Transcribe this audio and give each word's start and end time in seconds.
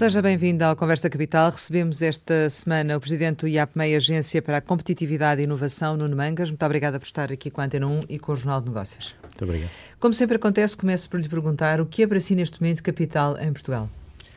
Seja 0.00 0.22
bem-vindo 0.22 0.64
ao 0.64 0.74
Conversa 0.74 1.10
Capital. 1.10 1.50
Recebemos 1.50 2.00
esta 2.00 2.48
semana 2.48 2.96
o 2.96 3.00
presidente 3.00 3.40
do 3.40 3.48
IAPMEI, 3.48 3.96
Agência 3.96 4.40
para 4.40 4.56
a 4.56 4.60
Competitividade 4.62 5.42
e 5.42 5.44
Inovação, 5.44 5.94
Nuno 5.94 6.16
Mangas. 6.16 6.48
Muito 6.48 6.64
obrigada 6.64 6.98
por 6.98 7.04
estar 7.04 7.30
aqui 7.30 7.50
com 7.50 7.60
a 7.60 7.64
Antena 7.64 7.86
1 7.86 8.00
e 8.08 8.18
com 8.18 8.32
o 8.32 8.34
Jornal 8.34 8.62
de 8.62 8.68
Negócios. 8.68 9.14
Muito 9.22 9.44
obrigado. 9.44 9.70
Como 9.98 10.14
sempre 10.14 10.36
acontece, 10.36 10.74
começo 10.74 11.06
por 11.06 11.20
lhe 11.20 11.28
perguntar 11.28 11.82
o 11.82 11.86
que 11.86 12.02
é 12.02 12.06
para 12.06 12.18
si 12.18 12.34
neste 12.34 12.58
momento 12.62 12.82
capital 12.82 13.38
em 13.38 13.52
Portugal? 13.52 13.90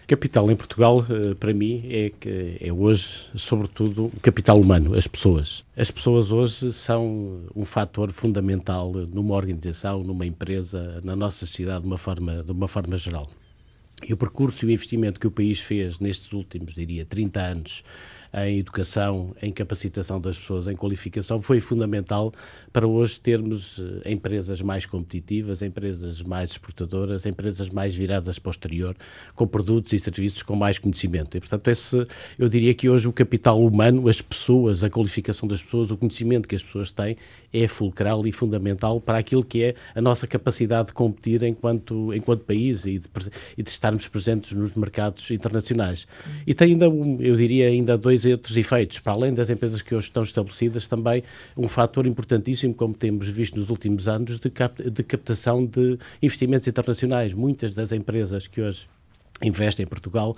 Capital 0.06 0.52
em 0.52 0.56
Portugal, 0.58 1.06
eh, 1.10 1.34
para 1.36 1.54
mim, 1.54 1.82
é, 1.86 2.12
é 2.60 2.74
hoje, 2.74 3.28
sobretudo, 3.34 4.08
o 4.08 4.20
capital 4.20 4.60
humano, 4.60 4.96
as 4.96 5.08
pessoas. 5.08 5.64
As 5.78 5.90
pessoas 5.90 6.30
hoje 6.30 6.74
são 6.74 7.40
um 7.56 7.64
fator 7.64 8.12
fundamental 8.12 8.92
numa 8.92 9.34
organização, 9.34 10.04
numa 10.04 10.26
empresa, 10.26 11.00
na 11.06 11.16
nossa 11.16 11.46
sociedade, 11.46 11.84
de 11.84 11.88
uma 11.88 11.98
forma, 11.98 12.44
de 12.44 12.52
uma 12.52 12.68
forma 12.68 12.98
geral. 12.98 13.30
E 14.08 14.14
o 14.14 14.18
percurso 14.18 14.66
e 14.66 14.68
o 14.68 14.72
investimento 14.72 15.20
que 15.20 15.28
o 15.28 15.32
país 15.32 15.60
fez 15.60 16.00
nestes 16.00 16.34
últimos, 16.34 16.76
diria, 16.76 17.06
30 17.06 17.42
anos 17.42 17.84
em 18.34 18.60
educação, 18.60 19.36
em 19.42 19.52
capacitação 19.52 20.20
das 20.20 20.40
pessoas, 20.40 20.68
em 20.68 20.76
qualificação, 20.76 21.40
foi 21.40 21.60
fundamental 21.60 22.34
para 22.72 22.88
hoje 22.88 23.20
termos 23.20 23.80
eh, 24.04 24.12
empresas 24.12 24.60
mais 24.62 24.88
competitivas, 24.88 25.62
empresas 25.62 26.24
mais 26.24 26.52
exportadoras, 26.52 27.28
empresas 27.28 27.70
mais 27.70 27.94
viradas 27.94 28.40
para 28.40 28.50
o 28.50 28.52
exterior, 28.52 28.96
com 29.36 29.46
produtos 29.46 29.94
e 29.94 30.00
serviços 30.00 30.42
com 30.42 30.56
mais 30.56 30.80
conhecimento. 30.80 31.38
E, 31.38 31.40
portanto, 31.40 31.68
esse, 31.68 32.08
eu 32.40 32.50
diria 32.50 32.74
que 32.74 32.90
hoje 32.90 33.08
o 33.08 33.14
capital 33.14 33.64
humano, 33.64 34.10
as 34.10 34.20
pessoas, 34.20 34.84
a 34.84 34.90
qualificação 34.90 35.48
das 35.48 35.62
pessoas, 35.62 35.92
o 35.92 35.98
conhecimento 35.98 36.48
que 36.48 36.56
as 36.56 36.64
pessoas 36.64 36.92
têm, 36.92 37.16
é 37.54 37.68
fulcral 37.68 38.26
e 38.26 38.32
fundamental 38.32 39.00
para 39.00 39.20
aquilo 39.20 39.44
que 39.44 39.64
é 39.64 39.76
a 39.94 40.02
nossa 40.02 40.26
capacidade 40.26 40.88
de 40.88 40.94
competir 40.94 41.44
enquanto, 41.44 42.12
enquanto 42.12 42.44
país 42.46 42.86
e 42.86 42.98
de, 42.98 43.06
e 43.56 43.62
de 43.62 43.70
estarmos 43.70 44.08
presentes 44.08 44.54
nos 44.54 44.74
mercados 44.74 45.30
internacionais. 45.30 46.08
E 46.48 46.54
tem 46.56 46.72
ainda, 46.72 46.86
eu 46.86 47.36
diria, 47.36 47.68
ainda 47.68 47.96
dois 47.96 48.23
outros 48.32 48.56
efeitos, 48.56 49.00
para 49.00 49.14
além 49.14 49.34
das 49.34 49.50
empresas 49.50 49.82
que 49.82 49.94
hoje 49.94 50.08
estão 50.08 50.24
estabelecidas, 50.24 50.88
também 50.88 51.24
um 51.58 51.68
fator 51.68 52.06
importantíssimo, 52.06 52.74
como 52.74 52.94
temos 52.94 53.28
visto 53.28 53.60
nos 53.60 53.70
últimos 53.70 54.08
anos, 54.08 54.40
de, 54.40 54.50
cap 54.50 54.90
de 54.90 55.04
captação 55.04 55.66
de 55.66 55.98
investimentos 56.22 56.68
internacionais. 56.68 57.34
Muitas 57.34 57.74
das 57.74 57.92
empresas 57.92 58.48
que 58.48 58.62
hoje 58.62 58.88
investem 59.44 59.84
em 59.84 59.88
Portugal, 59.88 60.36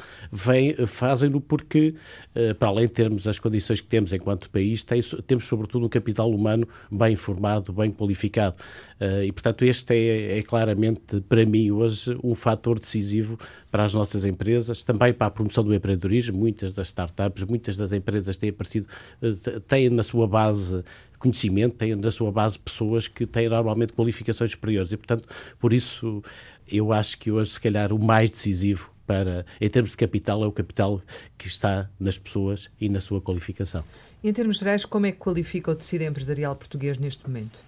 fazem-no 0.87 1.39
porque, 1.39 1.95
eh, 2.33 2.53
para 2.53 2.69
além 2.69 2.87
de 2.87 2.93
termos 2.93 3.27
as 3.27 3.39
condições 3.39 3.79
que 3.79 3.87
temos 3.87 4.13
enquanto 4.13 4.49
país, 4.49 4.83
tem, 4.83 5.01
temos 5.25 5.45
sobretudo 5.45 5.85
um 5.85 5.89
capital 5.89 6.29
humano 6.31 6.67
bem 6.91 7.15
formado, 7.15 7.71
bem 7.71 7.91
qualificado. 7.91 8.55
Eh, 8.99 9.25
e, 9.25 9.31
portanto, 9.31 9.65
este 9.65 9.93
é, 9.93 10.37
é, 10.37 10.41
claramente, 10.41 11.21
para 11.21 11.45
mim, 11.45 11.71
hoje, 11.71 12.17
um 12.23 12.33
fator 12.33 12.79
decisivo 12.79 13.37
para 13.71 13.83
as 13.83 13.93
nossas 13.93 14.25
empresas, 14.25 14.83
também 14.83 15.13
para 15.13 15.27
a 15.27 15.29
promoção 15.29 15.63
do 15.63 15.73
empreendedorismo. 15.73 16.37
Muitas 16.37 16.73
das 16.73 16.87
startups, 16.87 17.43
muitas 17.43 17.75
das 17.77 17.91
empresas 17.91 18.37
têm 18.37 18.49
aparecido, 18.49 18.87
eh, 19.21 19.59
têm 19.67 19.89
na 19.89 20.03
sua 20.03 20.27
base 20.27 20.83
conhecimento, 21.19 21.75
têm 21.75 21.95
na 21.95 22.11
sua 22.11 22.31
base 22.31 22.57
pessoas 22.59 23.07
que 23.07 23.25
têm 23.25 23.49
normalmente 23.49 23.93
qualificações 23.93 24.51
superiores 24.51 24.91
e, 24.91 24.97
portanto, 24.97 25.27
por 25.59 25.73
isso 25.73 26.23
eu 26.67 26.91
acho 26.91 27.17
que 27.17 27.31
hoje, 27.31 27.51
se 27.51 27.59
calhar, 27.59 27.93
o 27.93 27.99
mais 27.99 28.29
decisivo 28.31 28.94
para, 29.05 29.45
em 29.59 29.69
termos 29.69 29.91
de 29.91 29.97
capital, 29.97 30.43
é 30.43 30.47
o 30.47 30.51
capital 30.51 31.01
que 31.37 31.47
está 31.47 31.89
nas 31.99 32.17
pessoas 32.17 32.69
e 32.79 32.89
na 32.89 32.99
sua 32.99 33.21
qualificação. 33.21 33.83
E 34.23 34.29
em 34.29 34.33
termos 34.33 34.57
gerais, 34.57 34.85
como 34.85 35.05
é 35.05 35.11
que 35.11 35.17
qualifica 35.17 35.71
o 35.71 35.75
tecido 35.75 36.03
empresarial 36.03 36.55
português 36.55 36.97
neste 36.97 37.27
momento? 37.27 37.59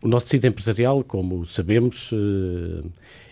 O 0.00 0.08
nosso 0.08 0.26
tecido 0.26 0.46
empresarial, 0.46 1.02
como 1.02 1.46
sabemos, 1.46 2.10
eh, 2.12 2.82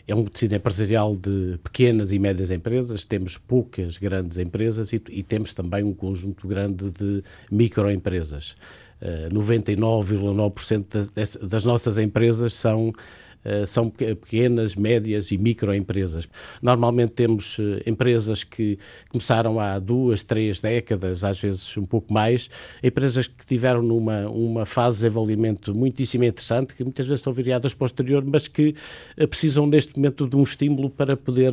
é 0.08 0.14
um 0.14 0.24
tecido 0.24 0.54
empresarial 0.54 1.14
de 1.14 1.58
pequenas 1.62 2.12
e 2.12 2.18
médias 2.18 2.50
empresas, 2.50 3.04
temos 3.04 3.36
poucas 3.36 3.98
grandes 3.98 4.38
empresas 4.38 4.92
e, 4.92 5.02
e 5.10 5.22
temos 5.22 5.52
também 5.52 5.84
um 5.84 5.92
conjunto 5.92 6.48
grande 6.48 6.90
de 6.90 7.22
microempresas. 7.50 8.56
99,9% 9.30 11.10
eh, 11.16 11.46
das 11.46 11.64
nossas 11.64 11.98
empresas 11.98 12.54
são 12.54 12.92
são 13.66 13.90
pequenas, 13.90 14.76
médias 14.76 15.30
e 15.30 15.38
microempresas. 15.38 16.28
Normalmente 16.60 17.12
temos 17.12 17.58
eh, 17.58 17.82
empresas 17.90 18.44
que 18.44 18.78
começaram 19.08 19.58
há 19.58 19.78
duas, 19.78 20.22
três 20.22 20.60
décadas, 20.60 21.24
às 21.24 21.40
vezes 21.40 21.76
um 21.76 21.84
pouco 21.84 22.12
mais, 22.12 22.48
empresas 22.82 23.26
que 23.26 23.44
tiveram 23.44 23.82
numa 23.82 24.28
uma 24.28 24.64
fase 24.64 24.98
de 24.98 25.02
desenvolvimento 25.02 25.76
muitíssimo 25.76 26.24
interessante, 26.24 26.74
que 26.74 26.84
muitas 26.84 27.06
vezes 27.06 27.20
estão 27.20 27.32
viradas 27.32 27.74
exterior, 27.82 28.24
mas 28.24 28.46
que 28.46 28.74
eh, 29.16 29.26
precisam 29.26 29.66
neste 29.66 29.96
momento 29.96 30.28
de 30.28 30.36
um 30.36 30.42
estímulo 30.42 30.88
para 30.88 31.16
poder, 31.16 31.52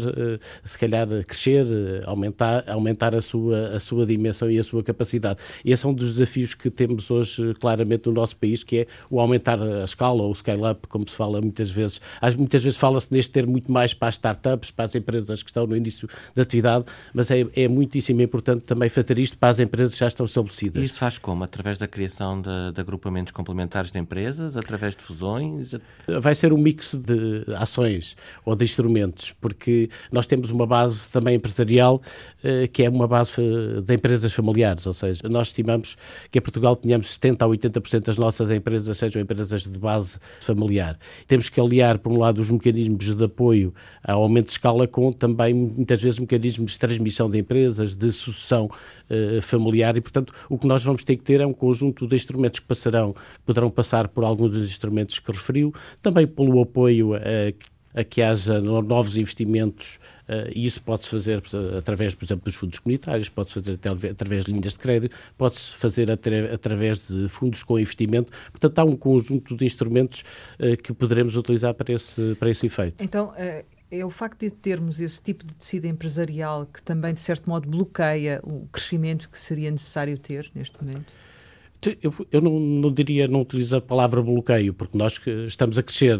se 0.63 0.77
calhar, 0.77 1.07
crescer, 1.25 1.66
aumentar, 2.06 2.63
aumentar 2.69 3.16
a, 3.16 3.21
sua, 3.21 3.69
a 3.69 3.79
sua 3.79 4.06
dimensão 4.06 4.50
e 4.50 4.59
a 4.59 4.63
sua 4.63 4.83
capacidade. 4.83 5.39
E 5.66 5.71
esse 5.71 5.85
é 5.85 5.89
um 5.89 5.94
dos 5.94 6.13
desafios 6.13 6.53
que 6.53 6.69
temos 6.69 7.09
hoje 7.09 7.53
claramente 7.56 8.07
no 8.07 8.13
nosso 8.13 8.35
país, 8.35 8.63
que 8.63 8.79
é 8.79 8.88
o 9.09 9.19
aumentar 9.19 9.61
a 9.61 9.83
escala 9.83 10.21
ou 10.21 10.31
o 10.31 10.35
scale-up, 10.35 10.88
como 10.88 11.07
se 11.07 11.16
fala 11.16 11.41
muitas 11.41 11.69
vezes 11.69 11.78
vezes. 11.79 12.01
Muitas 12.38 12.63
vezes 12.63 12.78
fala-se 12.78 13.12
neste 13.12 13.31
termo 13.31 13.51
muito 13.51 13.72
mais 13.72 13.94
para 13.94 14.09
as 14.09 14.16
startups, 14.16 14.72
para 14.72 14.85
as 14.85 14.95
empresas 14.95 15.41
que 15.41 15.50
estão 15.50 15.66
no 15.66 15.75
início 15.75 16.07
da 16.35 16.44
atividade, 16.44 16.85
mas 17.13 17.31
é, 17.31 17.45
é 17.56 17.67
muitíssimo 17.67 18.22
importante 18.22 18.63
também 18.63 18.90
fazer 18.90 19.17
isto 19.17 19.38
para 19.38 19.50
as 19.50 19.59
empresas 19.59 19.94
que 19.94 20.00
já 20.00 20.07
estão 20.07 20.25
estabelecidas. 20.25 20.81
E 20.81 20.85
isso 20.85 21.00
faz 21.00 21.18
como? 21.18 21.44
Através 21.44 21.78
da 21.78 21.88
criação 21.88 22.41
de, 22.41 22.73
de 22.73 22.81
agrupamentos 22.81 23.31
complementares 23.31 23.91
de 23.91 24.00
empresas? 24.00 24.57
Através 24.57 24.95
de 24.95 25.01
fusões? 25.03 25.75
Vai 26.22 26.35
ser 26.35 26.53
um 26.53 26.57
mix 26.57 26.94
de 26.94 27.45
ações 27.56 28.16
ou 28.45 28.56
de 28.56 28.63
instrumentos, 28.66 29.34
porque 29.39 29.89
nós 30.12 30.28
temos 30.28 30.50
uma 30.50 30.68
base 30.68 31.09
também 31.09 31.35
empresarial 31.35 32.01
eh, 32.44 32.68
que 32.68 32.84
é 32.84 32.89
uma 32.89 33.07
base 33.07 33.34
eh, 33.38 33.81
de 33.81 33.94
empresas 33.94 34.31
familiares, 34.34 34.85
ou 34.85 34.94
seja, 34.94 35.28
nós 35.29 35.47
estimamos 35.47 35.97
que 36.31 36.39
em 36.39 36.41
Portugal 36.41 36.75
tenhamos 36.75 37.07
70% 37.19 37.41
a 37.41 37.47
80% 37.47 38.06
das 38.06 38.18
nossas 38.18 38.51
empresas 38.51 38.97
sejam 38.97 39.22
empresas 39.22 39.63
de 39.63 39.78
base 39.78 40.19
familiar. 40.41 40.97
Temos 41.28 41.50
que 41.50 41.59
aliar, 41.69 42.00
por 42.00 42.12
um 42.12 42.18
lado, 42.18 42.40
os 42.41 42.50
mecanismos 42.50 43.16
de 43.16 43.24
apoio 43.24 43.74
ao 44.03 44.24
aumento 44.24 44.47
de 44.47 44.52
escala 44.53 44.88
com 44.88 45.12
também, 45.12 45.53
muitas 45.53 46.02
vezes, 46.02 46.19
mecanismos 46.19 46.74
de 46.74 46.80
transmissão 46.80 47.30
de 47.30 47.38
empresas, 47.38 47.96
de 47.96 48.12
sucessão 48.12 48.66
uh, 48.66 49.41
familiar. 49.41 49.96
E, 49.96 50.02
portanto, 50.02 50.34
o 50.50 50.57
que 50.57 50.68
nós 50.68 50.84
vamos 50.84 51.03
ter 51.03 51.16
que 51.16 51.24
ter 51.24 51.40
é 51.40 51.46
um 51.46 51.53
conjunto 51.53 52.07
de 52.07 52.16
instrumentos 52.16 52.59
que 52.59 52.66
passarão, 52.66 53.16
poderão 53.46 53.69
passar 53.69 54.07
por 54.07 54.24
alguns 54.24 54.52
dos 54.52 54.66
instrumentos 54.66 55.19
que 55.19 55.31
referiu, 55.31 55.74
também 56.02 56.28
pelo 56.28 56.62
apoio 56.62 57.13
a, 57.13 58.00
a 58.00 58.03
que 58.03 58.22
haja 58.22 58.59
novos 58.59 59.18
investimentos 59.18 60.00
e 60.53 60.66
isso 60.66 60.81
pode-se 60.81 61.09
fazer 61.09 61.41
através, 61.78 62.13
por 62.13 62.25
exemplo, 62.25 62.45
dos 62.45 62.56
fundos 62.56 62.79
comunitários, 62.79 63.29
pode-se 63.29 63.56
fazer 63.56 63.79
através 64.09 64.45
de 64.45 64.51
linhas 64.51 64.73
de 64.73 64.79
crédito, 64.79 65.16
pode-se 65.38 65.75
fazer 65.75 66.12
atra 66.12 66.53
através 66.53 67.07
de 67.07 67.28
fundos 67.28 67.63
com 67.63 67.79
investimento. 67.79 68.31
Portanto, 68.51 68.79
há 68.79 68.84
um 68.84 68.95
conjunto 68.95 69.56
de 69.56 69.66
instrumentos 69.66 70.23
uh, 70.59 70.78
que 70.78 70.94
poderemos 70.94 71.35
utilizar 71.35 71.73
para 71.73 71.94
esse, 71.94 72.35
para 72.39 72.50
esse 72.50 72.66
efeito. 72.66 73.03
Então, 73.03 73.29
uh, 73.29 73.66
é 73.91 74.06
o 74.06 74.09
facto 74.09 74.41
de 74.41 74.51
termos 74.51 75.00
esse 75.00 75.22
tipo 75.22 75.44
de 75.44 75.53
tecido 75.53 75.85
empresarial 75.85 76.66
que 76.66 76.81
também, 76.81 77.13
de 77.13 77.19
certo 77.19 77.50
modo, 77.50 77.68
bloqueia 77.68 78.39
o 78.44 78.68
crescimento 78.72 79.29
que 79.29 79.39
seria 79.39 79.72
necessário 79.72 80.18
ter 80.18 80.50
neste 80.53 80.78
momento? 80.84 81.12
Eu, 82.01 82.13
eu 82.29 82.41
não, 82.41 82.59
não, 82.59 82.91
diria, 82.91 83.25
não 83.25 83.41
utilizo 83.41 83.78
a 83.78 83.81
palavra 83.81 84.22
bloqueio, 84.22 84.73
porque 84.73 84.97
nós 84.97 85.17
estamos 85.47 85.78
a 85.78 85.84
crescer. 85.84 86.19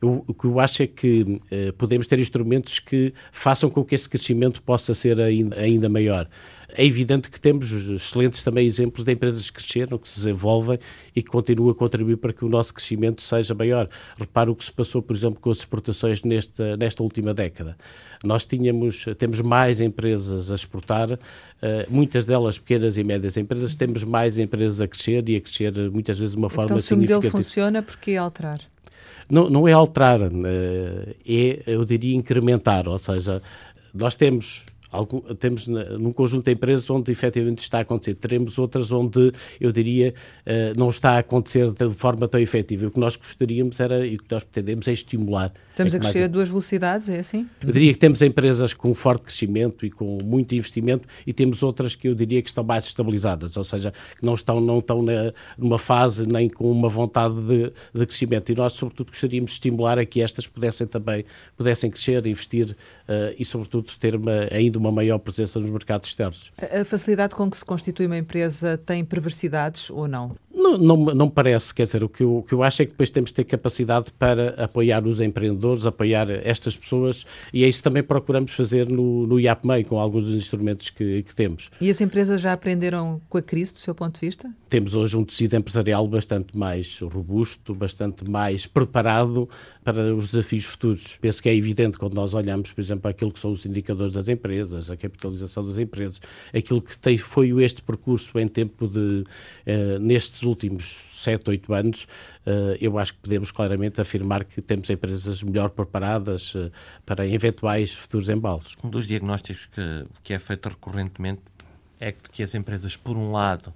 Eu, 0.00 0.24
o 0.26 0.32
que 0.32 0.46
eu 0.46 0.58
acho 0.58 0.82
é 0.82 0.86
que 0.86 1.40
eh, 1.50 1.72
podemos 1.72 2.06
ter 2.06 2.18
instrumentos 2.18 2.78
que 2.78 3.12
façam 3.30 3.68
com 3.68 3.84
que 3.84 3.94
esse 3.94 4.08
crescimento 4.08 4.62
possa 4.62 4.94
ser 4.94 5.20
ainda, 5.20 5.60
ainda 5.60 5.88
maior. 5.90 6.26
É 6.74 6.84
evidente 6.84 7.30
que 7.30 7.40
temos 7.40 7.70
excelentes 7.72 8.42
também 8.42 8.66
exemplos 8.66 9.04
de 9.04 9.12
empresas 9.12 9.50
que 9.50 9.56
cresceram, 9.56 9.98
que 9.98 10.08
se 10.08 10.16
desenvolvem 10.16 10.78
e 11.14 11.22
que 11.22 11.30
continuam 11.30 11.70
a 11.70 11.74
contribuir 11.74 12.16
para 12.16 12.32
que 12.32 12.44
o 12.44 12.48
nosso 12.48 12.72
crescimento 12.72 13.22
seja 13.22 13.54
maior. 13.54 13.88
Repara 14.18 14.50
o 14.50 14.56
que 14.56 14.64
se 14.64 14.72
passou, 14.72 15.02
por 15.02 15.14
exemplo, 15.14 15.40
com 15.40 15.50
as 15.50 15.58
exportações 15.58 16.22
nesta, 16.22 16.76
nesta 16.76 17.02
última 17.02 17.34
década. 17.34 17.76
Nós 18.24 18.44
tínhamos, 18.44 19.04
temos 19.18 19.40
mais 19.40 19.80
empresas 19.80 20.50
a 20.50 20.54
exportar, 20.54 21.12
uh, 21.12 21.18
muitas 21.88 22.24
delas 22.24 22.58
pequenas 22.58 22.96
e 22.96 23.04
médias 23.04 23.36
empresas, 23.36 23.74
temos 23.74 24.04
mais 24.04 24.38
empresas 24.38 24.80
a 24.80 24.88
crescer 24.88 25.28
e 25.28 25.36
a 25.36 25.40
crescer 25.40 25.72
muitas 25.90 26.18
vezes 26.18 26.32
de 26.32 26.38
uma 26.38 26.48
forma 26.48 26.66
então, 26.66 26.78
significativa. 26.78 27.28
Então, 27.28 27.42
se 27.42 27.60
o 27.60 27.62
modelo 27.62 27.70
funciona, 27.70 27.82
por 27.82 27.96
que 27.98 28.16
alterar? 28.16 28.60
Não, 29.28 29.48
não 29.48 29.66
é 29.66 29.72
alterar, 29.72 30.20
eh, 30.22 31.16
é, 31.26 31.62
eu 31.66 31.84
diria, 31.84 32.14
incrementar, 32.14 32.88
ou 32.88 32.98
seja, 32.98 33.40
nós 33.94 34.14
temos 34.14 34.66
Algum, 34.92 35.20
temos 35.34 35.66
num 35.66 36.12
conjunto 36.12 36.44
de 36.44 36.52
empresas 36.52 36.88
onde 36.90 37.10
efetivamente 37.10 37.60
está 37.60 37.78
a 37.78 37.80
acontecer. 37.80 38.14
Teremos 38.14 38.58
outras 38.58 38.92
onde, 38.92 39.32
eu 39.58 39.72
diria, 39.72 40.12
uh, 40.46 40.78
não 40.78 40.90
está 40.90 41.12
a 41.12 41.18
acontecer 41.18 41.70
de 41.70 41.90
forma 41.90 42.28
tão 42.28 42.38
efetiva. 42.38 42.86
O 42.86 42.90
que 42.90 43.00
nós 43.00 43.16
gostaríamos 43.16 43.80
era, 43.80 44.06
e 44.06 44.16
o 44.16 44.18
que 44.18 44.30
nós 44.30 44.44
pretendemos 44.44 44.86
é 44.86 44.92
estimular 44.92 45.52
Estamos 45.72 45.94
é 45.94 45.96
a 45.96 46.00
crescer 46.00 46.18
mais... 46.18 46.28
a 46.28 46.32
duas 46.32 46.48
velocidades, 46.48 47.08
é 47.08 47.18
assim? 47.18 47.48
Eu 47.62 47.72
diria 47.72 47.92
que 47.92 47.98
temos 47.98 48.20
empresas 48.20 48.74
com 48.74 48.94
forte 48.94 49.22
crescimento 49.22 49.86
e 49.86 49.90
com 49.90 50.18
muito 50.22 50.54
investimento 50.54 51.08
e 51.26 51.32
temos 51.32 51.62
outras 51.62 51.94
que 51.94 52.08
eu 52.08 52.14
diria 52.14 52.42
que 52.42 52.48
estão 52.48 52.62
mais 52.62 52.84
estabilizadas, 52.84 53.56
ou 53.56 53.64
seja, 53.64 53.90
que 53.90 54.24
não 54.24 54.34
estão, 54.34 54.60
não 54.60 54.78
estão 54.80 55.02
na, 55.02 55.32
numa 55.56 55.78
fase 55.78 56.26
nem 56.26 56.48
com 56.48 56.70
uma 56.70 56.90
vontade 56.90 57.34
de, 57.46 57.72
de 57.94 58.06
crescimento. 58.06 58.52
E 58.52 58.54
nós, 58.54 58.74
sobretudo, 58.74 59.08
gostaríamos 59.08 59.50
de 59.50 59.54
estimular 59.54 59.98
a 59.98 60.04
que 60.04 60.20
estas 60.20 60.46
pudessem 60.46 60.86
também 60.86 61.24
pudessem 61.56 61.90
crescer, 61.90 62.26
investir 62.26 62.76
uh, 63.08 63.34
e, 63.38 63.44
sobretudo, 63.44 63.90
ter 63.98 64.14
uma, 64.14 64.48
ainda 64.50 64.78
uma 64.78 64.92
maior 64.92 65.18
presença 65.18 65.58
nos 65.58 65.70
mercados 65.70 66.08
externos. 66.08 66.52
A 66.60 66.84
facilidade 66.84 67.34
com 67.34 67.50
que 67.50 67.56
se 67.56 67.64
constitui 67.64 68.06
uma 68.06 68.18
empresa 68.18 68.76
tem 68.76 69.02
perversidades 69.04 69.88
ou 69.88 70.06
não? 70.06 70.36
Não, 70.78 70.96
não, 70.96 71.14
não 71.14 71.30
parece, 71.30 71.74
quer 71.74 71.84
dizer, 71.84 72.02
o 72.02 72.08
que, 72.08 72.22
eu, 72.22 72.38
o 72.38 72.42
que 72.42 72.54
eu 72.54 72.62
acho 72.62 72.82
é 72.82 72.84
que 72.84 72.92
depois 72.92 73.10
temos 73.10 73.30
de 73.30 73.34
ter 73.34 73.44
capacidade 73.44 74.12
para 74.12 74.50
apoiar 74.62 75.06
os 75.06 75.20
empreendedores, 75.20 75.86
apoiar 75.86 76.30
estas 76.30 76.76
pessoas 76.76 77.26
e 77.52 77.64
é 77.64 77.68
isso 77.68 77.82
também 77.82 78.02
procuramos 78.02 78.52
fazer 78.52 78.88
no, 78.88 79.26
no 79.26 79.38
IAPMEI, 79.38 79.84
com 79.84 79.98
alguns 79.98 80.24
dos 80.24 80.34
instrumentos 80.34 80.90
que, 80.90 81.22
que 81.22 81.34
temos. 81.34 81.70
E 81.80 81.90
as 81.90 82.00
empresas 82.00 82.40
já 82.40 82.52
aprenderam 82.52 83.20
com 83.28 83.38
a 83.38 83.42
crise, 83.42 83.72
do 83.72 83.78
seu 83.78 83.94
ponto 83.94 84.18
de 84.18 84.26
vista? 84.26 84.50
Temos 84.68 84.94
hoje 84.94 85.16
um 85.16 85.24
tecido 85.24 85.56
empresarial 85.56 86.06
bastante 86.08 86.56
mais 86.56 87.00
robusto, 87.00 87.74
bastante 87.74 88.28
mais 88.28 88.66
preparado 88.66 89.48
para 89.84 90.14
os 90.14 90.30
desafios 90.30 90.64
futuros. 90.64 91.18
Penso 91.20 91.42
que 91.42 91.48
é 91.48 91.54
evidente 91.54 91.98
quando 91.98 92.14
nós 92.14 92.34
olhamos, 92.34 92.70
por 92.72 92.80
exemplo, 92.80 93.10
aquilo 93.10 93.32
que 93.32 93.40
são 93.40 93.50
os 93.50 93.66
indicadores 93.66 94.14
das 94.14 94.28
empresas, 94.28 94.90
a 94.90 94.96
capitalização 94.96 95.64
das 95.66 95.78
empresas, 95.78 96.20
aquilo 96.54 96.80
que 96.80 96.96
tem, 96.96 97.18
foi 97.18 97.50
este 97.62 97.82
percurso 97.82 98.38
em 98.38 98.46
tempo 98.46 98.86
de, 98.86 99.24
uh, 99.66 99.98
nestes 100.00 100.42
últimos 100.42 101.20
7, 101.22 101.50
8 101.50 101.74
anos, 101.74 102.04
uh, 102.46 102.76
eu 102.80 102.98
acho 102.98 103.14
que 103.14 103.20
podemos 103.20 103.50
claramente 103.50 104.00
afirmar 104.00 104.44
que 104.44 104.62
temos 104.62 104.88
empresas 104.88 105.42
melhor 105.42 105.70
preparadas 105.70 106.54
uh, 106.54 106.70
para 107.04 107.26
eventuais 107.26 107.92
futuros 107.92 108.28
embalos. 108.28 108.76
Um 108.84 108.90
dos 108.90 109.06
diagnósticos 109.06 109.66
que, 109.66 110.06
que 110.22 110.32
é 110.32 110.38
feito 110.38 110.68
recorrentemente 110.68 111.42
é 111.98 112.12
que 112.12 112.42
as 112.42 112.54
empresas, 112.54 112.96
por 112.96 113.16
um 113.16 113.32
lado, 113.32 113.72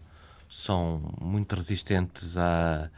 são 0.49 1.15
muito 1.21 1.55
resistentes 1.57 2.37
a 2.37 2.91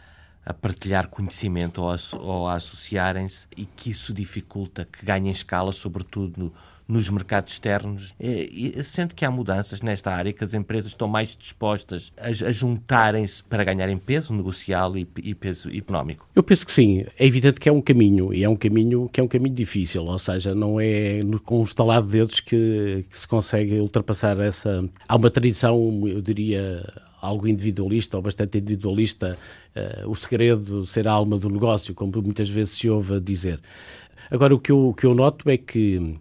a 0.49 0.55
partilhar 0.55 1.09
conhecimento 1.09 1.83
ou 1.83 1.91
a, 1.91 1.97
ou 2.19 2.49
a 2.49 2.55
associarem-se 2.55 3.47
e 3.55 3.67
que 3.67 3.91
isso 3.91 4.15
dificulta 4.15 4.89
que 4.91 5.05
ganhem 5.05 5.31
escala, 5.31 5.75
sobretudo 5.75 6.39
no, 6.39 6.53
nos 6.89 7.11
mercados 7.11 7.53
externos. 7.53 8.15
E, 8.19 8.73
e, 8.75 8.83
sente 8.83 9.15
que 9.15 9.27
há 9.27 9.31
mudanças 9.31 9.83
nesta 9.83 10.11
área, 10.11 10.33
que 10.33 10.43
as 10.43 10.55
empresas 10.55 10.93
estão 10.93 11.07
mais 11.07 11.37
dispostas 11.37 12.11
a, 12.17 12.29
a 12.29 12.51
juntarem-se 12.51 13.45
para 13.45 13.63
ganharem 13.63 13.99
peso 13.99 14.33
negocial 14.33 14.97
e, 14.97 15.07
e, 15.19 15.35
peso 15.35 15.69
económico? 15.69 16.27
Eu 16.35 16.43
penso 16.43 16.65
que 16.65 16.73
sim. 16.73 17.05
É 17.19 17.27
evidente 17.27 17.61
que 17.61 17.69
é 17.69 17.73
um 17.73 17.83
caminho, 17.83 18.33
e 18.33 18.43
é 18.43 18.49
um 18.49 18.57
caminho 18.57 19.07
que 19.13 19.21
é 19.21 19.23
um 19.23 19.29
caminho 19.29 19.55
difícil, 19.55 20.07
ou 20.07 20.19
seja, 20.19 20.55
não 20.55 20.81
é 20.81 21.21
com 21.45 21.61
um 21.61 21.65
estalar 21.65 22.03
de 22.03 22.13
dedos 22.13 22.41
que, 22.41 23.05
que 23.11 23.19
se 23.19 23.29
consegue 23.29 23.79
ultrapassar 23.81 24.41
essa... 24.41 24.83
Há 25.07 25.15
uma 25.15 25.29
tradição, 25.29 26.09
eu 26.09 26.23
diria, 26.23 26.83
algo 27.21 27.47
individualista 27.47 28.17
ou 28.17 28.23
bastante 28.23 28.59
individualista, 28.59 29.39
uh, 29.77 30.09
o 30.09 30.15
segredo 30.15 30.87
ser 30.87 31.09
a 31.09 31.13
alma 31.13 31.39
do 31.39 31.49
negócio, 31.49 31.95
como 31.95 32.23
muitas 32.23 32.49
vezes 32.49 32.75
se 32.75 32.89
ouve 32.89 33.21
dizer. 33.21 33.61
Agora, 34.31 34.55
o 34.55 34.59
que 34.59 34.73
eu, 34.73 34.89
o 34.89 34.95
que 34.95 35.07
eu 35.07 35.15
noto 35.15 35.49
é 35.49 35.57
que 35.57 36.15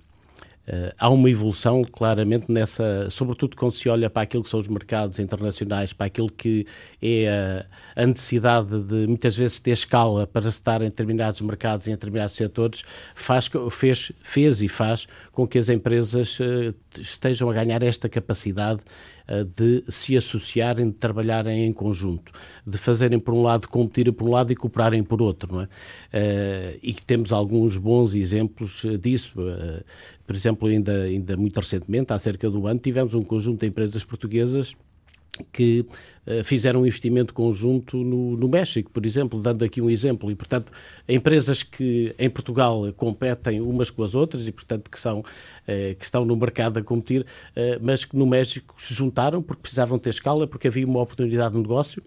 Uh, 0.68 0.92
há 1.00 1.10
uma 1.10 1.30
evolução 1.30 1.82
claramente 1.82 2.52
nessa, 2.52 3.10
sobretudo 3.10 3.56
quando 3.56 3.72
se 3.72 3.88
olha 3.88 4.10
para 4.10 4.24
aquilo 4.24 4.44
que 4.44 4.50
são 4.50 4.60
os 4.60 4.68
mercados 4.68 5.18
internacionais, 5.18 5.94
para 5.94 6.08
aquilo 6.08 6.30
que 6.30 6.68
é 7.02 7.66
a, 7.96 8.06
necessidade 8.06 8.78
de 8.84 9.08
muitas 9.08 9.38
vezes 9.38 9.60
ter 9.60 9.72
escala 9.72 10.28
para 10.28 10.50
estar 10.50 10.82
em 10.82 10.90
determinados 10.90 11.40
mercados, 11.40 11.88
em 11.88 11.92
determinados 11.92 12.36
setores, 12.36 12.84
faz, 13.16 13.50
fez, 13.72 14.12
fez 14.22 14.62
e 14.62 14.68
faz 14.68 15.08
com 15.32 15.48
que 15.48 15.58
as 15.58 15.70
empresas 15.70 16.38
uh, 16.42 16.76
estejam 17.00 17.50
a 17.50 17.54
ganhar 17.54 17.82
esta 17.82 18.10
capacidade 18.10 18.82
de 19.56 19.84
se 19.88 20.16
associarem, 20.16 20.90
de 20.90 20.98
trabalharem 20.98 21.66
em 21.66 21.74
conjunto, 21.74 22.32
de 22.66 22.78
fazerem 22.78 23.20
por 23.20 23.34
um 23.34 23.42
lado, 23.42 23.68
competirem 23.68 24.14
por 24.14 24.28
um 24.28 24.32
lado 24.32 24.52
e 24.52 24.56
cooperarem 24.56 25.04
por 25.04 25.22
outro, 25.22 25.56
não 25.56 25.62
é? 25.62 25.68
e 26.82 26.94
que 26.94 27.06
temos 27.06 27.34
alguns 27.34 27.78
bons 27.78 28.16
exemplos 28.16 28.84
disso 29.02 29.34
por 30.28 30.36
exemplo, 30.36 30.68
ainda, 30.68 31.04
ainda 31.04 31.38
muito 31.38 31.58
recentemente, 31.58 32.12
há 32.12 32.20
cerca 32.20 32.50
de 32.50 32.58
um 32.58 32.68
ano, 32.68 32.80
tivemos 32.80 33.14
um 33.14 33.24
conjunto 33.24 33.62
de 33.62 33.68
empresas 33.68 34.04
portuguesas 34.04 34.76
que 35.52 35.86
uh, 36.26 36.44
fizeram 36.44 36.82
um 36.82 36.86
investimento 36.86 37.34
conjunto 37.34 37.98
no, 37.98 38.36
no, 38.36 38.48
México, 38.48 38.90
por 38.92 39.06
exemplo, 39.06 39.42
dando 39.42 39.64
aqui 39.64 39.82
um 39.82 39.90
exemplo. 39.90 40.32
E, 40.32 40.36
portanto, 40.36 40.72
empresas 41.08 41.64
que 41.64 42.14
em 42.18 42.30
Portugal 42.30 42.92
competem 42.96 43.62
umas 43.62 43.90
com 43.90 44.04
as 44.04 44.16
outras 44.16 44.48
e, 44.48 44.52
portanto, 44.52 44.90
que, 44.90 45.00
são, 45.00 45.20
uh, 45.20 45.96
que 45.98 46.04
estão 46.04 46.26
no 46.26 46.36
mercado 46.36 46.80
a 46.80 46.84
competir, 46.84 47.22
uh, 47.22 47.80
mas 47.82 48.06
que 48.06 48.16
no 48.16 48.26
México 48.26 48.76
se 48.78 48.94
juntaram 48.94 49.42
porque 49.42 49.62
precisavam 49.62 50.00
ter 50.00 50.10
escala, 50.10 50.48
porque 50.48 50.68
havia 50.68 50.86
uma 50.86 51.02
oportunidade 51.02 51.54
de 51.54 51.62
negócio 51.62 52.04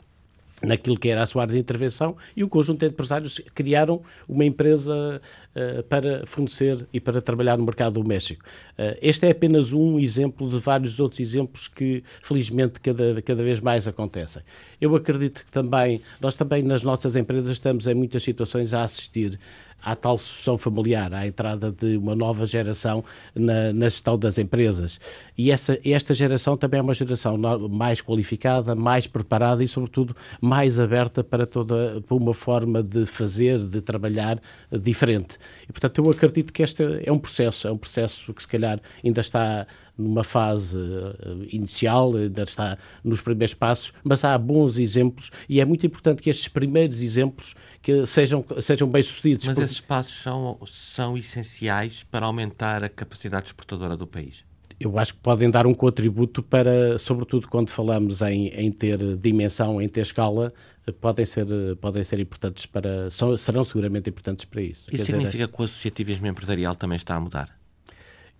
naquilo 0.62 0.98
que 0.98 1.08
era 1.08 1.22
a 1.22 1.26
sua 1.26 1.42
área 1.42 1.54
de 1.54 1.60
intervenção 1.60 2.16
e 2.36 2.44
um 2.44 2.48
conjunto 2.48 2.80
de 2.80 2.86
empresários 2.86 3.40
criaram 3.54 4.02
uma 4.28 4.44
empresa 4.44 5.20
uh, 5.54 5.82
para 5.84 6.26
fornecer 6.26 6.86
e 6.92 7.00
para 7.00 7.20
trabalhar 7.20 7.56
no 7.56 7.64
mercado 7.64 8.00
do 8.00 8.06
México. 8.06 8.44
Uh, 8.78 8.96
este 9.00 9.26
é 9.26 9.30
apenas 9.30 9.72
um 9.72 9.98
exemplo 9.98 10.48
de 10.48 10.58
vários 10.58 11.00
outros 11.00 11.20
exemplos 11.20 11.68
que, 11.68 12.04
felizmente, 12.22 12.80
cada, 12.80 13.20
cada 13.22 13.42
vez 13.42 13.60
mais 13.60 13.86
acontecem. 13.86 14.42
Eu 14.80 14.94
acredito 14.94 15.44
que 15.44 15.50
também, 15.50 16.02
nós 16.20 16.34
também 16.34 16.62
nas 16.62 16.82
nossas 16.82 17.16
empresas 17.16 17.50
estamos 17.50 17.86
em 17.86 17.94
muitas 17.94 18.22
situações 18.22 18.74
a 18.74 18.82
assistir 18.82 19.38
à 19.82 19.96
tal 19.96 20.18
sucessão 20.18 20.56
familiar, 20.58 21.12
à 21.12 21.26
entrada 21.26 21.72
de 21.72 21.96
uma 21.96 22.14
nova 22.14 22.46
geração 22.46 23.04
na, 23.34 23.72
na 23.72 23.86
gestão 23.86 24.18
das 24.18 24.38
empresas. 24.38 25.00
E 25.36 25.50
essa, 25.50 25.78
esta 25.84 26.14
geração 26.14 26.56
também 26.56 26.80
é 26.80 26.82
uma 26.82 26.94
geração 26.94 27.38
mais 27.68 28.00
qualificada, 28.00 28.74
mais 28.74 29.06
preparada 29.06 29.64
e, 29.64 29.68
sobretudo, 29.68 30.14
mais 30.40 30.78
aberta 30.78 31.24
para 31.24 31.46
toda 31.46 32.00
para 32.06 32.16
uma 32.16 32.34
forma 32.34 32.82
de 32.82 33.06
fazer, 33.06 33.58
de 33.58 33.80
trabalhar 33.80 34.40
diferente. 34.70 35.38
E, 35.68 35.72
portanto, 35.72 36.02
eu 36.02 36.10
acredito 36.10 36.52
que 36.52 36.62
este 36.62 36.82
é 37.04 37.12
um 37.12 37.18
processo, 37.18 37.68
é 37.68 37.72
um 37.72 37.78
processo 37.78 38.32
que, 38.32 38.42
se 38.42 38.48
calhar, 38.48 38.80
ainda 39.04 39.20
está 39.20 39.66
numa 40.00 40.24
fase 40.24 40.78
eh, 40.78 41.46
inicial, 41.52 42.16
ainda 42.16 42.42
está 42.42 42.78
nos 43.04 43.20
primeiros 43.20 43.54
passos, 43.54 43.92
mas 44.02 44.24
há 44.24 44.36
bons 44.36 44.78
exemplos 44.78 45.30
e 45.48 45.60
é 45.60 45.64
muito 45.64 45.86
importante 45.86 46.22
que 46.22 46.30
estes 46.30 46.48
primeiros 46.48 47.02
exemplos 47.02 47.54
que 47.82 48.04
sejam, 48.06 48.44
sejam 48.60 48.88
bem-sucedidos. 48.88 49.46
Mas 49.46 49.54
porque... 49.54 49.64
esses 49.64 49.80
passos 49.80 50.22
são, 50.22 50.58
são 50.66 51.16
essenciais 51.16 52.02
para 52.02 52.26
aumentar 52.26 52.82
a 52.82 52.88
capacidade 52.88 53.46
exportadora 53.46 53.96
do 53.96 54.06
país? 54.06 54.44
eu 54.80 54.98
acho 54.98 55.12
que 55.12 55.20
podem 55.20 55.50
dar 55.50 55.66
um 55.66 55.74
contributo 55.74 56.42
para, 56.42 56.96
sobretudo 56.96 57.46
quando 57.46 57.68
falamos 57.68 58.22
em, 58.22 58.48
em 58.48 58.72
ter 58.72 58.96
dimensão, 59.18 59.80
em 59.80 59.86
ter 59.86 60.00
escala, 60.00 60.54
podem 61.02 61.26
ser, 61.26 61.46
podem 61.82 62.02
ser 62.02 62.18
importantes 62.18 62.64
para, 62.64 63.10
são, 63.10 63.36
serão 63.36 63.62
seguramente 63.62 64.08
importantes 64.08 64.46
para 64.46 64.62
isso. 64.62 64.86
Isso 64.88 64.90
Quer 64.90 65.04
significa 65.04 65.32
dizer, 65.32 65.48
que 65.48 65.60
o 65.60 65.64
associativismo 65.66 66.26
empresarial 66.26 66.74
também 66.74 66.96
está 66.96 67.14
a 67.14 67.20
mudar? 67.20 67.59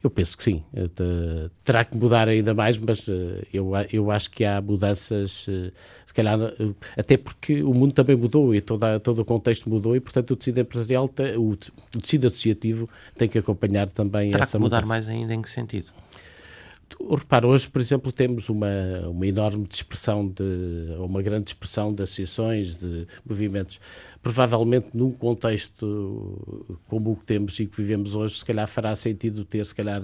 Eu 0.02 0.08
penso 0.08 0.36
que 0.36 0.42
sim. 0.42 0.62
Terá 1.62 1.84
que 1.84 1.94
mudar 1.96 2.26
ainda 2.26 2.54
mais, 2.54 2.78
mas 2.78 3.06
eh, 3.06 3.44
eu, 3.52 3.72
eu 3.92 4.10
acho 4.10 4.30
que 4.30 4.44
há 4.46 4.60
mudanças, 4.60 5.46
eh, 5.46 5.70
se 6.06 6.14
calhar, 6.14 6.40
eh, 6.40 6.72
até 6.96 7.18
porque 7.18 7.62
o 7.62 7.74
mundo 7.74 7.92
também 7.92 8.16
mudou 8.16 8.54
e 8.54 8.62
toda, 8.62 8.98
todo 8.98 9.18
o 9.20 9.24
contexto 9.26 9.68
mudou 9.68 9.94
e, 9.94 10.00
portanto, 10.00 10.30
o 10.30 10.36
tecido 10.36 10.58
empresarial, 10.60 11.04
o, 11.36 11.50
o 11.50 12.00
tecido 12.00 12.28
associativo 12.28 12.88
tem 13.18 13.28
que 13.28 13.38
acompanhar 13.38 13.90
também 13.90 14.30
Terá 14.30 14.44
essa 14.44 14.56
que 14.56 14.62
mudar 14.62 14.78
mudança. 14.78 14.88
mais 14.88 15.08
ainda 15.08 15.34
em 15.34 15.42
que 15.42 15.50
sentido? 15.50 15.92
Repara, 17.08 17.46
hoje, 17.46 17.68
por 17.68 17.80
exemplo, 17.80 18.12
temos 18.12 18.48
uma, 18.48 18.68
uma 19.08 19.26
enorme 19.26 19.66
dispersão 19.66 20.28
de, 20.28 20.44
uma 20.98 21.22
grande 21.22 21.44
dispersão 21.44 21.94
de 21.94 22.02
associações, 22.02 22.78
de 22.78 23.06
movimentos. 23.24 23.80
Provavelmente, 24.22 24.88
num 24.92 25.10
contexto 25.10 26.78
como 26.88 27.12
o 27.12 27.16
que 27.16 27.24
temos 27.24 27.58
e 27.58 27.66
que 27.66 27.76
vivemos 27.76 28.14
hoje, 28.14 28.38
se 28.38 28.44
calhar 28.44 28.68
fará 28.68 28.94
sentido 28.94 29.44
ter, 29.44 29.64
se 29.64 29.74
calhar, 29.74 30.02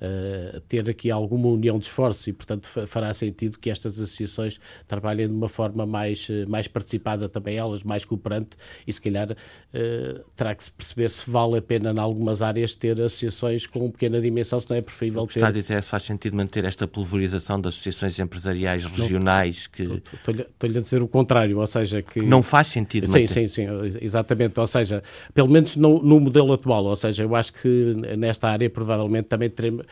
uh, 0.00 0.60
ter 0.62 0.88
aqui 0.88 1.10
alguma 1.10 1.48
união 1.48 1.78
de 1.78 1.86
esforços 1.86 2.26
e, 2.26 2.32
portanto, 2.32 2.68
fará 2.86 3.12
sentido 3.12 3.58
que 3.58 3.70
estas 3.70 3.94
associações 3.94 4.58
trabalhem 4.86 5.28
de 5.28 5.34
uma 5.34 5.48
forma 5.48 5.86
mais, 5.86 6.28
eh, 6.30 6.44
mais 6.46 6.68
participada 6.68 7.28
também 7.28 7.56
elas, 7.56 7.82
mais 7.82 8.04
cooperante 8.04 8.56
e, 8.86 8.92
se 8.92 9.00
calhar, 9.00 9.30
uh, 9.32 10.24
terá 10.34 10.54
que 10.54 10.64
se 10.64 10.72
perceber 10.72 11.10
se 11.10 11.28
vale 11.30 11.58
a 11.58 11.62
pena, 11.62 11.92
em 11.92 11.98
algumas 11.98 12.42
áreas, 12.42 12.74
ter 12.74 13.00
associações 13.00 13.66
com 13.66 13.90
pequena 13.90 14.20
dimensão, 14.20 14.60
se 14.60 14.68
não 14.68 14.76
é 14.76 14.82
preferível 14.82 15.22
o 15.22 15.26
que 15.26 15.34
ter... 15.34 15.40
está 15.40 15.48
a 15.48 15.52
dizer 15.52 15.74
é 15.74 15.82
se 15.82 15.90
faz 15.90 16.02
sentido 16.02 16.36
manter 16.36 16.64
esta 16.64 16.86
pulverização 16.86 17.60
das 17.60 17.74
associações 17.74 18.18
empresariais 18.18 18.84
regionais 18.84 19.68
não, 19.78 20.00
que... 20.00 20.02
Estou-lhe 20.14 20.78
a 20.78 20.80
dizer 20.80 21.02
o 21.02 21.08
contrário, 21.08 21.58
ou 21.58 21.66
seja, 21.66 22.02
que... 22.02 22.20
Não 22.20 22.42
faz 22.42 22.68
sentido 22.68 23.06
sim, 23.06 23.20
manter. 23.20 23.28
Sim, 23.28 23.48
sim, 23.48 23.66
exatamente, 24.00 24.58
ou 24.58 24.66
seja, 24.66 25.02
pelo 25.32 25.48
menos 25.48 25.76
no, 25.76 26.02
no 26.02 26.20
modelo 26.20 26.52
atual, 26.52 26.84
ou 26.84 26.96
seja, 26.96 27.22
eu 27.22 27.34
acho 27.34 27.52
que 27.52 27.94
nesta 28.16 28.48
área 28.48 28.68
provavelmente 28.68 29.26
também 29.28 29.48
teremos, 29.48 29.85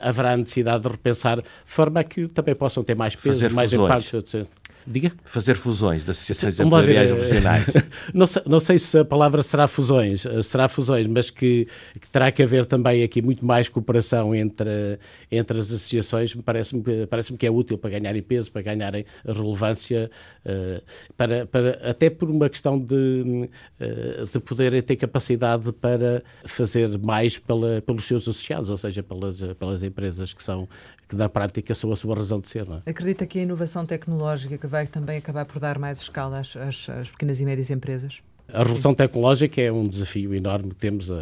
haverá 0.00 0.36
necessidade 0.36 0.82
de 0.82 0.88
repensar 0.88 1.38
de 1.40 1.44
forma 1.64 2.02
que 2.04 2.28
também 2.28 2.54
possam 2.54 2.82
ter 2.84 2.94
mais 2.94 3.14
peso, 3.14 3.28
Fazer 3.42 3.52
mais 3.54 3.70
fusões. 3.70 4.14
impacto. 4.14 4.48
Diga? 4.86 5.12
Fazer 5.24 5.56
fusões 5.56 6.04
das 6.04 6.16
associações 6.16 6.60
empresariais 6.60 7.10
regionais. 7.10 7.66
não, 8.14 8.26
sei, 8.26 8.42
não 8.46 8.60
sei 8.60 8.78
se 8.78 8.98
a 8.98 9.04
palavra 9.04 9.42
será 9.42 9.66
fusões, 9.66 10.24
será 10.42 10.68
fusões, 10.68 11.06
mas 11.06 11.30
que, 11.30 11.66
que, 12.00 12.08
terá 12.08 12.32
que 12.32 12.42
haver 12.42 12.66
também 12.66 13.02
aqui 13.02 13.22
muito 13.22 13.44
mais 13.44 13.68
cooperação 13.68 14.34
entre, 14.34 14.98
entre 15.30 15.58
as 15.58 15.66
associações. 15.66 16.34
Parece-me 16.34 17.06
parece 17.06 17.32
que 17.36 17.46
é 17.46 17.50
útil 17.50 17.78
para 17.78 17.90
ganharem 17.90 18.22
peso, 18.22 18.50
para 18.50 18.62
ganharem 18.62 19.04
relevância, 19.24 20.10
uh, 20.44 20.82
para, 21.16 21.46
para, 21.46 21.90
até 21.90 22.10
por 22.10 22.30
uma 22.30 22.48
questão 22.48 22.78
de, 22.78 23.48
uh, 23.80 24.26
de 24.32 24.40
poderem 24.40 24.80
ter 24.80 24.96
capacidade 24.96 25.72
para 25.72 26.22
fazer 26.44 26.98
mais 26.98 27.38
pela, 27.38 27.80
pelos 27.82 28.04
seus 28.04 28.22
associados, 28.22 28.70
ou 28.70 28.76
seja, 28.76 29.02
pelas, 29.02 29.42
pelas 29.58 29.82
empresas 29.82 30.32
que 30.32 30.42
são 30.42 30.68
que 31.10 31.16
na 31.16 31.28
prática 31.28 31.74
são 31.74 31.90
a 31.90 31.96
sua 31.96 32.14
razão 32.14 32.38
de 32.38 32.46
ser. 32.46 32.64
É? 32.86 32.90
Acredita 32.90 33.26
que 33.26 33.40
a 33.40 33.42
inovação 33.42 33.84
tecnológica 33.84 34.56
que 34.56 34.66
vai 34.70 34.86
também 34.86 35.18
acabar 35.18 35.44
por 35.44 35.58
dar 35.58 35.78
mais 35.78 36.00
escala 36.00 36.40
às, 36.40 36.56
às, 36.56 36.88
às 36.88 37.10
pequenas 37.10 37.40
e 37.40 37.44
médias 37.44 37.70
empresas? 37.70 38.22
A 38.52 38.58
revolução 38.58 38.92
tecnológica 38.92 39.60
é 39.60 39.70
um 39.70 39.86
desafio 39.86 40.34
enorme 40.34 40.70
que 40.70 40.76
temos, 40.76 41.08
uh, 41.08 41.16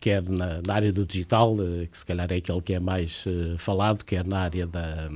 quer 0.00 0.22
na, 0.22 0.60
área 0.72 0.92
do 0.92 1.06
digital, 1.06 1.54
uh, 1.54 1.86
que 1.88 1.96
se 1.96 2.04
calhar 2.04 2.30
é 2.32 2.36
aquele 2.36 2.60
que 2.60 2.74
é 2.74 2.80
mais 2.80 3.24
uh, 3.26 3.56
falado, 3.56 4.04
quer 4.04 4.26
na 4.26 4.40
área 4.40 4.66
da, 4.66 5.08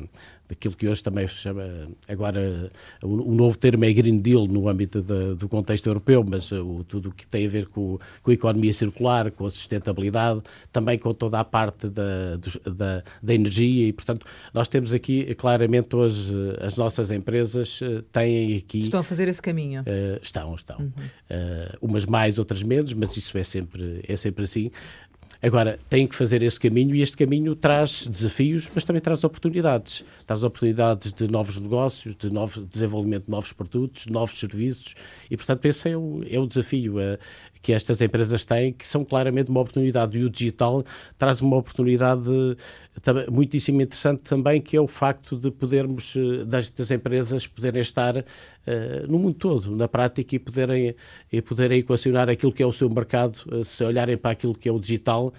daquilo 0.48 0.74
que 0.74 0.88
hoje 0.88 1.02
também 1.02 1.26
se 1.26 1.34
chama, 1.34 1.88
agora 2.08 2.70
o, 3.02 3.30
o 3.30 3.34
novo 3.34 3.58
termo 3.58 3.84
é 3.84 3.92
Green 3.92 4.18
Deal 4.18 4.46
no 4.46 4.68
âmbito 4.68 5.02
de, 5.02 5.34
do 5.34 5.48
contexto 5.48 5.86
europeu, 5.86 6.24
mas 6.28 6.50
uh, 6.52 6.64
o, 6.64 6.84
tudo 6.84 7.08
o 7.08 7.12
que 7.12 7.26
tem 7.26 7.46
a 7.46 7.48
ver 7.48 7.66
com, 7.66 7.98
com, 8.22 8.30
a 8.30 8.34
economia 8.34 8.72
circular, 8.72 9.30
com 9.30 9.46
a 9.46 9.50
sustentabilidade, 9.50 10.42
também 10.72 10.98
com 10.98 11.12
toda 11.12 11.40
a 11.40 11.44
parte 11.44 11.88
da, 11.88 12.36
da, 12.64 13.02
da 13.22 13.34
energia 13.34 13.88
e, 13.88 13.92
portanto, 13.92 14.26
nós 14.52 14.68
temos 14.68 14.94
aqui 14.94 15.34
claramente 15.34 15.94
hoje 15.94 16.34
as 16.60 16.76
nossas 16.76 17.10
empresas 17.10 17.80
uh, 17.80 18.02
têm 18.12 18.56
aqui... 18.56 18.80
Estão 18.80 19.00
a 19.00 19.04
fazer 19.04 19.28
esse 19.28 19.42
caminho? 19.42 19.82
Uh, 19.82 20.18
estão, 20.22 20.54
estão. 20.54 20.76
Uhum. 20.78 20.92
umas 21.80 22.06
mais, 22.06 22.38
outras 22.38 22.62
menos, 22.62 22.92
mas 22.92 23.16
isso 23.16 23.36
é 23.36 23.44
sempre, 23.44 24.04
é 24.06 24.16
sempre 24.16 24.44
assim. 24.44 24.70
Agora, 25.42 25.78
têm 25.88 26.06
que 26.06 26.14
fazer 26.14 26.42
esse 26.42 26.58
caminho 26.58 26.94
e 26.94 27.02
este 27.02 27.16
caminho 27.16 27.54
traz 27.54 28.06
desafios, 28.06 28.70
mas 28.74 28.84
também 28.84 29.00
traz 29.00 29.22
oportunidades. 29.24 30.04
Traz 30.26 30.42
oportunidades 30.42 31.12
de 31.12 31.28
novos 31.28 31.58
negócios, 31.58 32.16
de 32.16 32.30
novo 32.30 32.62
desenvolvimento 32.62 33.24
de 33.26 33.30
novos 33.30 33.52
produtos, 33.52 34.06
novos 34.06 34.38
serviços 34.38 34.94
e, 35.30 35.36
portanto, 35.36 35.64
esse 35.66 35.90
é 35.90 35.96
o, 35.96 36.22
é 36.28 36.38
o 36.38 36.46
desafio 36.46 36.98
que 37.66 37.72
estas 37.72 38.00
empresas 38.00 38.44
têm, 38.44 38.72
que 38.72 38.86
são 38.86 39.04
claramente 39.04 39.50
uma 39.50 39.60
oportunidade. 39.60 40.16
E 40.16 40.22
o 40.22 40.30
digital 40.30 40.84
traz 41.18 41.40
uma 41.40 41.56
oportunidade 41.56 42.30
uh, 42.30 42.56
muitíssimo 43.28 43.82
interessante 43.82 44.22
também, 44.22 44.60
que 44.60 44.76
é 44.76 44.80
o 44.80 44.86
facto 44.86 45.36
de 45.36 45.50
podermos, 45.50 46.14
uh, 46.14 46.44
das, 46.44 46.70
das, 46.70 46.92
empresas, 46.92 47.44
poderem 47.44 47.82
estar 47.82 48.24
no 49.08 49.18
mundo 49.18 49.34
todo, 49.34 49.76
na 49.76 49.86
prática, 49.86 50.34
e 50.34 50.38
poderem, 50.40 50.94
e 51.32 51.40
poderem 51.40 51.78
equacionar 51.78 52.28
aquilo 52.28 52.52
que 52.52 52.62
é 52.62 52.66
o 52.66 52.72
seu 52.72 52.90
mercado, 52.90 53.64
se 53.64 53.84
olharem 53.84 54.16
para 54.16 54.32
aquilo 54.32 54.54
que 54.56 54.68
é 54.68 54.72
o 54.72 54.80
digital 54.80 55.28
uh, 55.28 55.32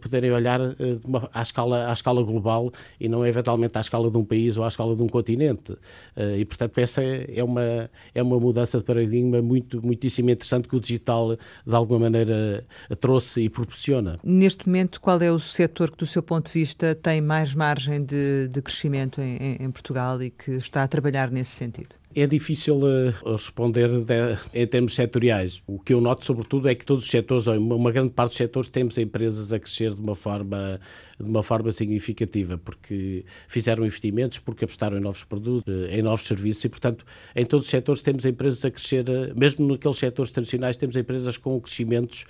poderem 0.00 0.30
olhar 0.30 0.60
uh, 0.60 0.74
uma, 1.04 1.28
à, 1.32 1.42
escala, 1.42 1.88
à 1.88 1.92
escala 1.92 2.22
global 2.22 2.72
e 3.00 3.08
não 3.08 3.26
eventualmente 3.26 3.76
à 3.76 3.80
escala 3.80 4.10
de 4.10 4.16
um 4.16 4.24
país 4.24 4.56
ou 4.56 4.64
à 4.64 4.68
escala 4.68 4.96
de 4.96 5.02
um 5.02 5.08
continente. 5.08 5.72
Uh, 5.72 6.36
e, 6.38 6.44
portanto, 6.44 6.78
essa 6.78 7.02
é, 7.02 7.26
é, 7.36 7.44
uma, 7.44 7.90
é 8.14 8.22
uma 8.22 8.38
mudança 8.38 8.78
de 8.78 8.84
paradigma 8.84 9.42
muito, 9.42 9.84
muitíssimo 9.84 10.30
interessante 10.30 10.68
que 10.68 10.76
o 10.76 10.80
digital, 10.80 11.36
de 11.66 11.74
alguma 11.74 12.00
maneira, 12.00 12.64
trouxe 13.00 13.42
e 13.42 13.48
proporciona. 13.48 14.18
Neste 14.22 14.66
momento, 14.66 15.00
qual 15.00 15.20
é 15.20 15.30
o 15.30 15.38
setor 15.38 15.90
que, 15.90 15.98
do 15.98 16.06
seu 16.06 16.22
ponto 16.22 16.46
de 16.46 16.52
vista, 16.52 16.94
tem 16.94 17.20
mais 17.20 17.54
margem 17.54 18.04
de, 18.04 18.48
de 18.48 18.62
crescimento 18.62 19.20
em, 19.20 19.56
em 19.60 19.70
Portugal 19.70 20.22
e 20.22 20.30
que 20.30 20.52
está 20.52 20.82
a 20.82 20.88
trabalhar 20.88 21.30
nesse 21.30 21.50
sentido? 21.52 22.01
É 22.14 22.26
difícil 22.26 22.76
uh, 22.76 23.32
responder 23.32 23.88
de, 23.88 24.14
em 24.52 24.66
termos 24.66 24.94
setoriais. 24.94 25.62
O 25.66 25.78
que 25.78 25.94
eu 25.94 26.00
noto, 26.00 26.24
sobretudo, 26.24 26.68
é 26.68 26.74
que 26.74 26.84
todos 26.84 27.04
os 27.04 27.10
setores, 27.10 27.46
uma 27.46 27.90
grande 27.90 28.12
parte 28.12 28.30
dos 28.30 28.38
setores, 28.38 28.68
temos 28.68 28.98
empresas 28.98 29.52
a 29.52 29.58
crescer 29.58 29.94
de 29.94 30.00
uma 30.00 30.14
forma 30.14 30.80
de 31.22 31.28
uma 31.28 31.42
forma 31.42 31.70
significativa, 31.70 32.58
porque 32.58 33.24
fizeram 33.46 33.84
investimentos, 33.84 34.38
porque 34.38 34.64
apostaram 34.64 34.96
em 34.98 35.00
novos 35.00 35.22
produtos, 35.22 35.72
eh, 35.72 35.98
em 35.98 36.02
novos 36.02 36.26
serviços 36.26 36.64
e, 36.64 36.68
portanto, 36.68 37.04
em 37.34 37.46
todos 37.46 37.66
os 37.66 37.70
setores 37.70 38.02
temos 38.02 38.24
empresas 38.24 38.64
a 38.64 38.70
crescer, 38.70 39.08
eh, 39.08 39.32
mesmo 39.34 39.66
naqueles 39.68 39.98
setores 39.98 40.32
tradicionais, 40.32 40.76
temos 40.76 40.96
empresas 40.96 41.36
com 41.36 41.60
crescimentos 41.60 42.26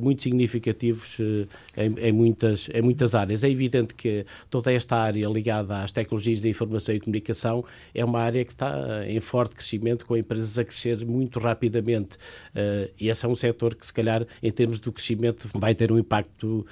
muito 0.00 0.22
significativos 0.22 1.18
uh, 1.18 1.48
em, 1.76 1.94
em, 1.98 2.12
muitas, 2.12 2.68
em 2.72 2.82
muitas 2.82 3.14
áreas. 3.14 3.44
É 3.44 3.50
evidente 3.50 3.94
que 3.94 4.26
toda 4.50 4.72
esta 4.72 4.96
área 4.96 5.26
ligada 5.28 5.82
às 5.82 5.92
tecnologias 5.92 6.40
de 6.40 6.48
informação 6.48 6.94
e 6.94 7.00
comunicação 7.00 7.64
é 7.94 8.04
uma 8.04 8.20
área 8.20 8.44
que 8.44 8.52
está 8.52 9.06
em 9.06 9.20
forte 9.20 9.54
crescimento, 9.54 10.04
com 10.06 10.16
empresas 10.16 10.58
a 10.58 10.64
crescer 10.64 11.04
muito 11.04 11.38
rapidamente. 11.38 12.18
E 12.98 13.08
esse 13.08 13.24
é 13.24 13.28
um 13.28 13.36
setor 13.36 13.74
que, 13.74 13.86
se 13.86 13.92
calhar, 13.92 14.26
em 14.42 14.50
termos 14.50 14.80
do 14.80 14.92
crescimento, 14.92 15.48
vai 15.54 15.74
ter 15.74 15.90
um 15.90 15.98
impacto 15.98 16.66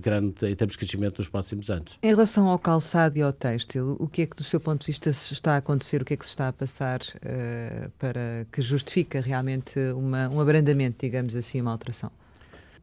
grande 0.00 0.34
em 0.46 0.54
termos 0.54 0.72
de 0.72 0.78
crescimento 0.78 1.18
nos 1.18 1.28
próximos 1.28 1.70
anos. 1.70 1.98
Em 2.02 2.08
relação 2.08 2.48
ao 2.48 2.58
calçado 2.58 3.16
e 3.18 3.22
ao 3.22 3.32
têxtil, 3.32 3.96
o 3.98 4.08
que 4.08 4.22
é 4.22 4.26
que, 4.26 4.36
do 4.36 4.44
seu 4.44 4.60
ponto 4.60 4.80
de 4.80 4.86
vista, 4.86 5.12
se 5.12 5.32
está 5.32 5.54
a 5.54 5.56
acontecer, 5.58 6.02
o 6.02 6.04
que 6.04 6.14
é 6.14 6.16
que 6.16 6.24
se 6.24 6.30
está 6.30 6.48
a 6.48 6.52
passar 6.52 7.00
para 7.98 8.46
que 8.52 8.62
justifica 8.62 9.20
realmente 9.20 9.78
uma, 9.94 10.28
um 10.28 10.40
abrandamento, 10.40 10.96
digamos 11.00 11.34
assim, 11.34 11.60
uma 11.60 11.72
alteração? 11.72 12.10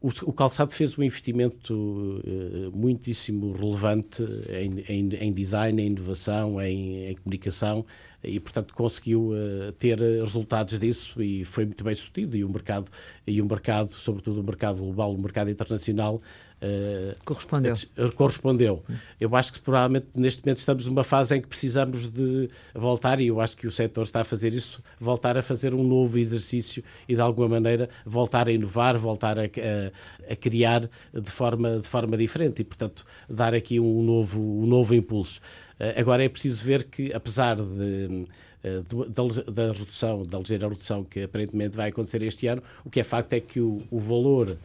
O, 0.00 0.08
o 0.28 0.32
calçado 0.32 0.72
fez 0.72 0.98
um 0.98 1.02
investimento 1.02 1.74
uh, 1.74 2.76
muitíssimo 2.76 3.52
relevante 3.52 4.22
em, 4.48 4.80
em, 4.88 5.14
em, 5.14 5.32
design, 5.32 5.82
em 5.82 5.86
inovação, 5.86 6.60
em, 6.60 7.06
em 7.06 7.14
comunicação 7.16 7.84
e, 8.22 8.40
portanto, 8.40 8.74
conseguiu 8.74 9.30
uh, 9.30 9.72
ter 9.72 9.98
resultados 9.98 10.78
disso 10.78 11.22
e 11.22 11.44
foi 11.44 11.64
muito 11.64 11.84
bem 11.84 11.94
sucedido. 11.94 12.36
E 12.36 12.44
o 12.44 12.48
mercado, 12.48 12.90
e 13.26 13.40
o 13.40 13.46
mercado 13.46 13.90
sobretudo 13.90 14.40
o 14.40 14.44
mercado 14.44 14.78
global, 14.78 15.14
o 15.14 15.20
mercado 15.20 15.50
internacional, 15.50 16.20
Uh, 16.56 17.14
correspondeu. 17.22 17.74
Uh, 17.74 18.12
correspondeu. 18.12 18.82
Eu 19.20 19.36
acho 19.36 19.52
que 19.52 19.60
provavelmente 19.60 20.06
neste 20.14 20.42
momento 20.42 20.56
estamos 20.56 20.86
numa 20.86 21.04
fase 21.04 21.36
em 21.36 21.40
que 21.42 21.46
precisamos 21.46 22.08
de 22.08 22.48
voltar, 22.74 23.20
e 23.20 23.26
eu 23.26 23.42
acho 23.42 23.54
que 23.54 23.66
o 23.66 23.70
setor 23.70 24.04
está 24.04 24.22
a 24.22 24.24
fazer 24.24 24.54
isso, 24.54 24.82
voltar 24.98 25.36
a 25.36 25.42
fazer 25.42 25.74
um 25.74 25.82
novo 25.82 26.18
exercício 26.18 26.82
e 27.06 27.14
de 27.14 27.20
alguma 27.20 27.46
maneira 27.46 27.90
voltar 28.06 28.48
a 28.48 28.52
inovar, 28.52 28.96
voltar 28.96 29.38
a, 29.38 29.42
a, 29.42 30.32
a 30.32 30.36
criar 30.36 30.88
de 31.12 31.30
forma, 31.30 31.78
de 31.78 31.86
forma 31.86 32.16
diferente 32.16 32.62
e, 32.62 32.64
portanto, 32.64 33.04
dar 33.28 33.54
aqui 33.54 33.78
um 33.78 34.02
novo, 34.02 34.40
um 34.40 34.66
novo 34.66 34.94
impulso. 34.94 35.40
Uh, 35.78 36.00
agora 36.00 36.24
é 36.24 36.28
preciso 36.28 36.64
ver 36.64 36.84
que, 36.84 37.12
apesar 37.12 37.56
de 37.56 38.26
da, 38.64 39.52
da, 39.52 39.72
redução, 39.72 40.24
da 40.24 40.38
ligeira 40.38 40.68
redução 40.68 41.04
que 41.04 41.22
aparentemente 41.22 41.76
vai 41.76 41.90
acontecer 41.90 42.20
este 42.22 42.48
ano, 42.48 42.60
o 42.84 42.90
que 42.90 42.98
é 42.98 43.04
facto 43.04 43.32
é 43.34 43.38
que 43.38 43.60
o, 43.60 43.80
o 43.92 44.00
valor 44.00 44.58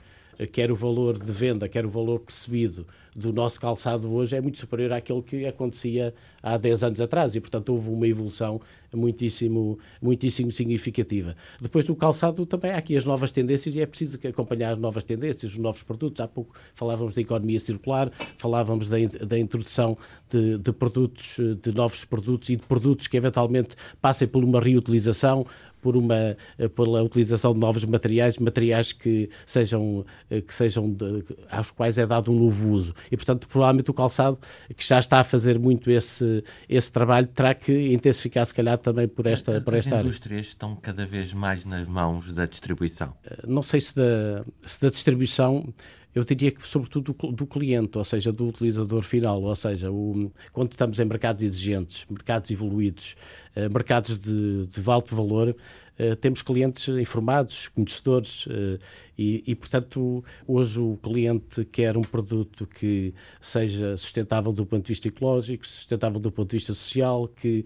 quer 0.47 0.71
o 0.71 0.75
valor 0.75 1.17
de 1.17 1.31
venda, 1.31 1.67
quer 1.67 1.85
o 1.85 1.89
valor 1.89 2.19
percebido 2.19 2.85
do 3.15 3.33
nosso 3.33 3.59
calçado 3.59 4.11
hoje 4.13 4.35
é 4.35 4.41
muito 4.41 4.57
superior 4.57 4.93
àquele 4.93 5.21
que 5.21 5.45
acontecia 5.45 6.13
há 6.41 6.57
10 6.57 6.83
anos 6.83 7.01
atrás 7.01 7.35
e, 7.35 7.41
portanto, 7.41 7.69
houve 7.69 7.89
uma 7.89 8.07
evolução 8.07 8.61
muitíssimo, 8.93 9.77
muitíssimo 10.01 10.51
significativa. 10.51 11.35
Depois 11.59 11.85
do 11.85 11.95
calçado 11.95 12.45
também 12.45 12.71
há 12.71 12.77
aqui 12.77 12.95
as 12.95 13.05
novas 13.05 13.31
tendências 13.31 13.75
e 13.75 13.81
é 13.81 13.85
preciso 13.85 14.19
acompanhar 14.27 14.73
as 14.73 14.79
novas 14.79 15.03
tendências, 15.03 15.51
os 15.51 15.57
novos 15.57 15.83
produtos. 15.83 16.21
Há 16.21 16.27
pouco 16.27 16.55
falávamos 16.73 17.13
da 17.13 17.21
economia 17.21 17.59
circular, 17.59 18.11
falávamos 18.37 18.87
da, 18.87 18.97
da 19.25 19.37
introdução 19.37 19.97
de, 20.29 20.57
de 20.57 20.71
produtos, 20.71 21.37
de 21.61 21.71
novos 21.73 22.05
produtos 22.05 22.49
e 22.49 22.55
de 22.55 22.65
produtos 22.65 23.07
que 23.07 23.17
eventualmente 23.17 23.75
passem 24.01 24.27
por 24.27 24.43
uma 24.43 24.59
reutilização, 24.59 25.45
por 25.81 25.97
uma 25.97 26.37
pela 26.75 27.01
utilização 27.03 27.53
de 27.53 27.59
novos 27.59 27.83
materiais, 27.85 28.37
materiais 28.37 28.91
que 28.93 29.29
sejam 29.45 30.05
que 30.29 30.53
sejam 30.53 30.91
de, 30.91 31.23
aos 31.49 31.71
quais 31.71 31.97
é 31.97 32.05
dado 32.05 32.31
um 32.31 32.39
novo 32.39 32.69
uso. 32.69 32.93
E 33.11 33.17
portanto, 33.17 33.47
provavelmente 33.47 33.89
o 33.89 33.93
calçado 33.93 34.39
que 34.75 34.85
já 34.85 34.99
está 34.99 35.19
a 35.19 35.23
fazer 35.23 35.59
muito 35.59 35.89
esse 35.89 36.43
esse 36.69 36.91
trabalho 36.91 37.27
terá 37.27 37.53
que 37.53 37.93
intensificar 37.93 38.45
se 38.45 38.53
calhar 38.53 38.77
também 38.77 39.07
por 39.07 39.25
esta 39.27 39.57
as, 39.57 39.63
por 39.63 39.73
esta 39.73 39.97
As 39.97 40.05
indústrias 40.05 40.37
área. 40.39 40.47
estão 40.47 40.75
cada 40.75 41.05
vez 41.05 41.33
mais 41.33 41.65
nas 41.65 41.87
mãos 41.87 42.31
da 42.31 42.45
distribuição. 42.45 43.13
Não 43.47 43.61
sei 43.61 43.81
se 43.81 43.95
da, 43.95 44.43
se 44.61 44.81
da 44.81 44.89
distribuição 44.89 45.73
eu 46.13 46.23
diria 46.23 46.51
que 46.51 46.67
sobretudo 46.67 47.13
do, 47.13 47.31
do, 47.31 47.47
cliente, 47.47 47.97
ou 47.97 48.03
seja, 48.03 48.31
do 48.31 48.47
utilizador 48.47 49.01
final, 49.03 49.41
ou 49.41 49.55
seja, 49.55 49.91
o, 49.91 50.31
quando 50.51 50.71
estamos 50.71 50.99
em 50.99 51.05
mercados 51.05 51.41
exigentes, 51.43 52.05
mercados 52.09 52.51
evoluídos, 52.51 53.15
eh, 53.55 53.69
mercados 53.69 54.17
de, 54.17 54.67
de 54.67 54.89
alto 54.89 55.15
valor, 55.15 55.55
eh, 55.97 56.15
temos 56.15 56.41
clientes 56.41 56.87
informados, 56.87 57.67
conhecedores, 57.69 58.45
eh, 58.49 58.79
e, 59.21 59.43
e, 59.45 59.55
portanto, 59.55 60.23
hoje 60.47 60.79
o 60.79 60.97
cliente 60.97 61.63
quer 61.65 61.95
um 61.95 62.01
produto 62.01 62.65
que 62.65 63.13
seja 63.39 63.95
sustentável 63.95 64.51
do 64.51 64.65
ponto 64.65 64.83
de 64.83 64.89
vista 64.89 65.07
ecológico, 65.07 65.65
sustentável 65.67 66.19
do 66.19 66.31
ponto 66.31 66.49
de 66.49 66.57
vista 66.57 66.73
social, 66.73 67.27
que 67.27 67.63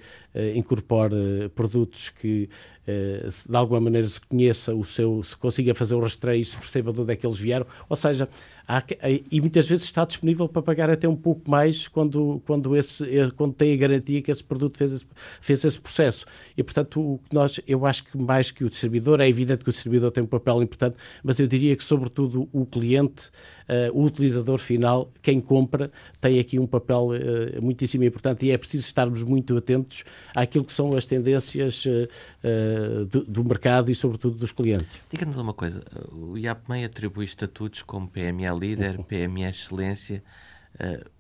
incorpore 0.56 1.50
produtos 1.56 2.10
que 2.10 2.50
de 2.86 3.56
alguma 3.56 3.80
maneira 3.80 4.08
se 4.08 4.22
conheça 4.22 4.76
o 4.76 4.84
seu, 4.84 5.24
se 5.24 5.36
consiga 5.36 5.74
fazer 5.74 5.96
o 5.96 6.00
rastreio 6.00 6.42
e 6.42 6.46
se 6.46 6.56
perceba 6.56 6.94
de 6.94 7.02
onde 7.02 7.14
é 7.14 7.16
que 7.16 7.26
eles 7.26 7.38
vieram, 7.38 7.66
ou 7.90 7.96
seja, 7.96 8.30
há, 8.68 8.84
e 9.32 9.42
muitas 9.42 9.68
vezes 9.68 9.86
está 9.86 10.06
disponível 10.06 10.48
para 10.48 10.62
pagar 10.62 10.90
até 10.90 11.08
um 11.08 11.16
pouco 11.16 11.50
mais 11.50 11.88
quando, 11.88 12.42
quando, 12.46 12.76
esse, 12.76 13.04
eh, 13.04 13.32
quando 13.36 13.54
tem 13.54 13.74
a 13.74 13.76
garantia 13.76 14.22
que 14.22 14.30
esse 14.30 14.44
produto 14.44 14.78
fez 14.78 14.92
esse, 14.92 15.06
fez 15.42 15.66
esse 15.66 15.80
processo. 15.80 16.26
E, 16.56 16.62
portanto, 16.64 17.02
o 17.02 17.20
que 17.28 17.34
nós, 17.34 17.60
eu 17.68 17.86
acho 17.86 18.04
que 18.06 18.18
mais 18.18 18.52
que 18.52 18.64
o 18.64 18.70
distribuidor, 18.70 19.20
é 19.20 19.28
evidente 19.28 19.64
que 19.64 19.70
o 19.70 19.74
distribuidor 19.74 20.12
tem 20.12 20.24
um 20.24 20.28
papel 20.28 20.62
importante, 20.62 21.00
mas 21.24 21.40
eu 21.40 21.45
diria 21.48 21.76
que, 21.76 21.84
sobretudo, 21.84 22.48
o 22.52 22.66
cliente, 22.66 23.30
uh, 23.70 23.92
o 23.94 24.06
utilizador 24.06 24.58
final, 24.58 25.12
quem 25.22 25.40
compra, 25.42 25.92
tem 26.20 26.40
aqui 26.40 26.60
um 26.60 26.68
papel 26.68 27.10
uh, 27.10 27.62
muitíssimo 27.62 28.04
importante 28.04 28.46
e 28.46 28.52
é 28.52 28.58
preciso 28.58 28.86
estarmos 28.86 29.24
muito 29.24 29.56
atentos 29.58 30.04
àquilo 30.36 30.66
que 30.66 30.74
são 30.74 30.96
as 30.96 31.06
tendências 31.06 31.86
uh, 31.86 33.06
do, 33.06 33.24
do, 33.24 33.44
mercado 33.44 33.92
e, 33.92 33.96
sobretudo, 33.96 34.38
dos 34.38 34.52
clientes. 34.52 34.98
Diga-nos 35.10 35.38
uma 35.38 35.54
coisa, 35.54 35.82
o 36.12 36.38
IAPMEI 36.38 36.86
atribui 36.86 37.26
estatutos 37.26 37.82
como 37.82 38.08
PME 38.08 38.48
Líder, 38.60 38.98
uhum. 38.98 39.04
PME 39.04 39.44
Excelência. 39.44 40.24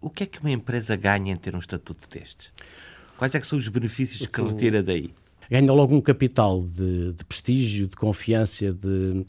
o 0.02 0.10
que 0.10 0.24
é 0.24 0.26
que 0.26 0.40
uma 0.40 0.52
empresa 0.52 0.96
ganha 0.96 1.32
em 1.32 1.36
ter 1.36 1.56
um 1.56 1.60
estatuto 1.60 2.10
destes? 2.10 2.52
Quais 3.18 3.34
é 3.34 3.40
que 3.40 3.48
são 3.48 3.58
os 3.58 3.68
benefícios 3.68 4.28
que 4.28 4.42
retira 4.42 4.84
daí? 4.84 5.14
Ganha 5.50 5.72
logo 5.72 5.96
um 5.96 6.02
capital 6.02 6.64
de, 6.64 7.14
de 7.14 7.24
prestígio, 7.26 7.88
de 7.88 7.96
confiança, 7.96 8.72
de, 8.72 9.26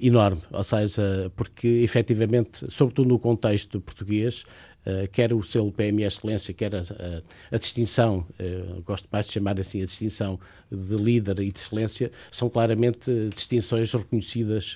enorme, 0.00 0.42
ou 0.50 0.62
seja, 0.62 1.30
porque 1.34 1.66
efetivamente, 1.82 2.64
sobretudo 2.70 3.08
no 3.08 3.18
contexto 3.18 3.80
português, 3.80 4.44
uh, 4.86 5.08
quer 5.10 5.32
o 5.32 5.42
selo 5.42 5.72
PME 5.72 6.04
Excelência, 6.04 6.54
quer 6.54 6.74
a, 6.74 6.80
a, 6.80 7.54
a 7.54 7.58
distinção, 7.58 8.26
uh, 8.40 8.82
gosto 8.82 9.08
mais 9.10 9.26
de 9.26 9.32
chamar 9.32 9.58
assim, 9.58 9.82
a 9.82 9.84
distinção 9.84 10.38
de 10.70 10.96
líder 10.96 11.40
e 11.40 11.50
de 11.50 11.58
excelência, 11.58 12.10
são 12.30 12.48
claramente 12.48 13.10
distinções 13.34 13.92
reconhecidas 13.92 14.74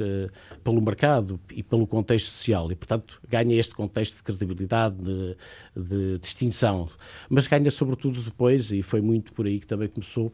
pelo 0.62 0.80
mercado 0.80 1.40
e 1.52 1.62
pelo 1.62 1.84
contexto 1.86 2.28
social 2.28 2.70
e, 2.70 2.76
portanto, 2.76 3.20
ganha 3.28 3.58
este 3.58 3.74
contexto 3.74 4.16
de 4.16 4.22
credibilidade, 4.22 4.96
de, 4.96 5.36
de 5.76 6.18
distinção, 6.18 6.88
mas 7.28 7.48
ganha 7.48 7.70
sobretudo 7.70 8.20
depois, 8.20 8.70
e 8.70 8.82
foi 8.82 9.00
muito 9.00 9.32
por 9.32 9.46
aí 9.46 9.58
que 9.58 9.66
também 9.66 9.88
começou, 9.88 10.32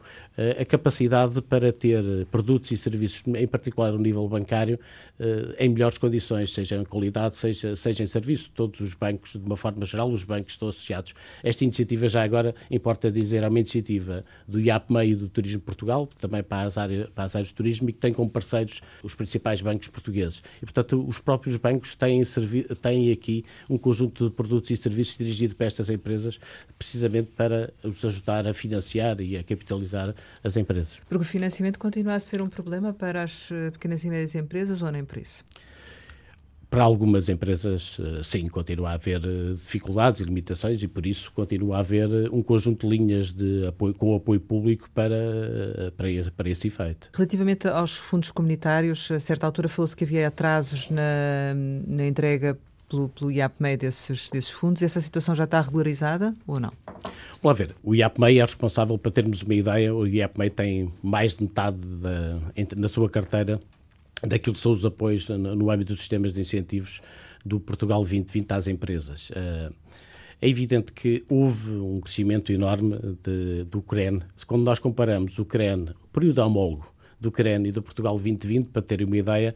a 0.59 0.63
capacidade 0.63 1.41
para 1.41 1.73
ter 1.73 2.03
produtos 2.27 2.69
e 2.71 2.77
serviços, 2.77 3.23
em 3.25 3.47
particular 3.47 3.91
no 3.91 3.99
nível 3.99 4.27
bancário, 4.27 4.79
em 5.57 5.69
melhores 5.69 5.97
condições, 5.97 6.53
seja 6.53 6.75
em 6.75 6.85
qualidade, 6.85 7.35
seja, 7.35 7.75
seja 7.75 8.03
em 8.03 8.07
serviço. 8.07 8.51
Todos 8.53 8.79
os 8.79 8.93
bancos, 8.93 9.31
de 9.31 9.39
uma 9.39 9.57
forma 9.57 9.66
geral, 9.85 10.09
os 10.09 10.23
bancos 10.23 10.53
estão 10.53 10.67
associados. 10.67 11.13
Esta 11.43 11.63
iniciativa, 11.63 12.07
já 12.07 12.23
agora, 12.23 12.55
importa 12.69 13.11
dizer, 13.11 13.43
é 13.43 13.47
uma 13.47 13.59
iniciativa 13.59 14.23
do 14.47 14.59
IAPMEI 14.59 15.11
e 15.11 15.15
do 15.15 15.29
Turismo 15.29 15.61
Portugal, 15.61 16.07
também 16.19 16.43
para 16.43 16.67
as, 16.67 16.77
áreas, 16.77 17.09
para 17.09 17.23
as 17.23 17.35
áreas 17.35 17.49
de 17.49 17.53
turismo, 17.53 17.89
e 17.89 17.93
que 17.93 17.99
tem 17.99 18.13
como 18.13 18.29
parceiros 18.29 18.81
os 19.03 19.13
principais 19.13 19.61
bancos 19.61 19.87
portugueses. 19.87 20.41
E, 20.57 20.65
portanto, 20.65 21.03
os 21.07 21.19
próprios 21.19 21.55
bancos 21.57 21.95
têm, 21.95 22.21
têm 22.81 23.11
aqui 23.11 23.45
um 23.69 23.77
conjunto 23.77 24.29
de 24.29 24.35
produtos 24.35 24.69
e 24.71 24.77
serviços 24.77 25.17
dirigido 25.17 25.55
para 25.55 25.67
estas 25.67 25.89
empresas, 25.89 26.39
precisamente 26.77 27.31
para 27.31 27.73
os 27.83 28.03
ajudar 28.03 28.47
a 28.47 28.53
financiar 28.53 29.19
e 29.21 29.37
a 29.37 29.43
capitalizar 29.43 30.13
as 30.43 30.57
empresas. 30.57 30.97
Porque 31.07 31.23
o 31.23 31.25
financiamento 31.25 31.79
continua 31.79 32.15
a 32.15 32.19
ser 32.19 32.41
um 32.41 32.49
problema 32.49 32.93
para 32.93 33.23
as 33.23 33.49
pequenas 33.73 34.03
e 34.03 34.09
médias 34.09 34.35
empresas 34.35 34.81
ou 34.81 34.91
nem 34.91 35.03
por 35.03 35.17
isso? 35.17 35.43
Para 36.69 36.83
algumas 36.83 37.29
empresas, 37.29 37.97
eh, 37.99 38.21
sim, 38.23 38.47
continua 38.49 38.89
a 38.89 38.93
haver 38.93 39.21
eh, 39.23 39.51
dificuldades 39.51 40.19
e 40.19 40.23
limitações 40.25 40.83
e 40.83 40.87
por 40.87 41.05
isso 41.05 41.31
continua 41.31 41.77
a 41.77 41.79
haver 41.79 42.09
um 42.31 42.43
conjunto 42.43 42.87
de 42.87 42.97
linhas 42.97 43.31
de 43.31 43.65
apoio, 43.67 43.93
com 43.93 44.15
apoio 44.15 44.39
público 44.41 44.89
para, 44.93 45.93
para, 45.95 46.11
esse, 46.11 46.29
para 46.29 46.49
esse 46.49 46.67
efeito. 46.67 47.09
Relativamente 47.13 47.69
aos 47.69 47.95
fundos 47.95 48.31
comunitários, 48.31 49.09
a 49.11 49.19
certa 49.19 49.45
altura 49.45 49.69
falou-se 49.69 49.95
que 49.95 50.03
havia 50.03 50.27
atrasos 50.27 50.89
na, 50.89 51.53
na 51.87 52.05
entrega 52.05 52.57
pelo, 52.89 53.09
pelo 53.09 53.31
IAPMEI 53.31 53.77
desses, 53.77 54.29
desses 54.29 54.51
fundos. 54.51 54.81
Essa 54.81 54.99
situação 55.01 55.35
já 55.35 55.43
está 55.43 55.61
regularizada 55.61 56.35
ou 56.45 56.59
não? 56.59 56.71
Vamos 57.41 57.43
lá 57.43 57.53
ver. 57.53 57.75
O 57.83 57.95
IAPMEI 57.95 58.39
é 58.39 58.41
responsável, 58.41 58.97
para 58.97 59.11
termos 59.11 59.41
uma 59.41 59.53
ideia, 59.53 59.93
o 59.93 60.07
IAPMEI 60.07 60.49
tem 60.49 60.93
mais 61.03 61.35
de 61.35 61.43
metade 61.43 61.77
da, 61.77 62.39
na 62.75 62.87
sua 62.87 63.09
carteira 63.09 63.59
daquilo 64.23 64.55
que 64.55 64.61
são 64.61 64.71
os 64.71 64.85
apoios 64.85 65.27
no, 65.29 65.69
âmbito 65.69 65.93
dos 65.93 66.01
sistemas 66.01 66.33
de 66.33 66.41
incentivos 66.41 67.01
do 67.45 67.59
Portugal 67.59 68.01
2020 68.01 68.51
às 68.51 68.67
empresas. 68.67 69.29
Uh, 69.29 69.73
é 70.41 70.47
evidente 70.47 70.93
que 70.93 71.23
houve 71.27 71.71
um 71.71 71.99
crescimento 71.99 72.51
enorme 72.51 72.99
de, 73.23 73.63
do 73.65 73.81
CREN. 73.81 74.19
Quando 74.45 74.63
nós 74.63 74.79
comparamos 74.79 75.39
o 75.39 75.45
CREN, 75.45 75.87
o 76.03 76.07
período 76.07 76.39
homólogo 76.39 76.93
do 77.19 77.31
CREN 77.31 77.65
e 77.65 77.71
do 77.71 77.81
Portugal 77.81 78.13
2020, 78.13 78.67
para 78.67 78.81
terem 78.81 79.07
uma 79.07 79.17
ideia, 79.17 79.55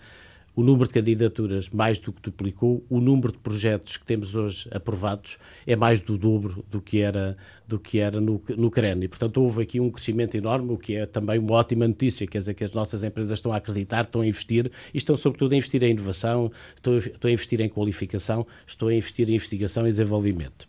o 0.55 0.63
número 0.63 0.87
de 0.87 0.93
candidaturas 0.93 1.69
mais 1.69 1.99
do 1.99 2.11
que 2.11 2.21
duplicou, 2.21 2.83
o 2.89 2.99
número 2.99 3.31
de 3.31 3.37
projetos 3.37 3.97
que 3.97 4.05
temos 4.05 4.35
hoje 4.35 4.67
aprovados 4.71 5.37
é 5.65 5.75
mais 5.75 6.01
do 6.01 6.17
dobro 6.17 6.65
do 6.69 6.81
que 6.81 6.99
era, 6.99 7.37
do 7.67 7.79
que 7.79 7.99
era 7.99 8.19
no, 8.19 8.41
no 8.57 8.69
CREN. 8.69 9.03
E, 9.03 9.07
portanto, 9.07 9.41
houve 9.41 9.63
aqui 9.63 9.79
um 9.79 9.89
crescimento 9.89 10.35
enorme, 10.35 10.73
o 10.73 10.77
que 10.77 10.95
é 10.95 11.05
também 11.05 11.39
uma 11.39 11.53
ótima 11.53 11.87
notícia, 11.87 12.27
quer 12.27 12.39
dizer 12.39 12.53
que 12.53 12.63
as 12.63 12.71
nossas 12.71 13.03
empresas 13.03 13.37
estão 13.37 13.53
a 13.53 13.57
acreditar, 13.57 14.03
estão 14.03 14.21
a 14.21 14.27
investir 14.27 14.71
e 14.93 14.97
estão, 14.97 15.15
sobretudo, 15.15 15.53
a 15.53 15.55
investir 15.55 15.81
em 15.83 15.91
inovação, 15.91 16.51
estão, 16.75 16.97
estão 16.97 17.29
a 17.29 17.33
investir 17.33 17.61
em 17.61 17.69
qualificação, 17.69 18.45
estão 18.67 18.89
a 18.89 18.93
investir 18.93 19.29
em 19.29 19.35
investigação 19.35 19.87
e 19.87 19.91
desenvolvimento. 19.91 20.67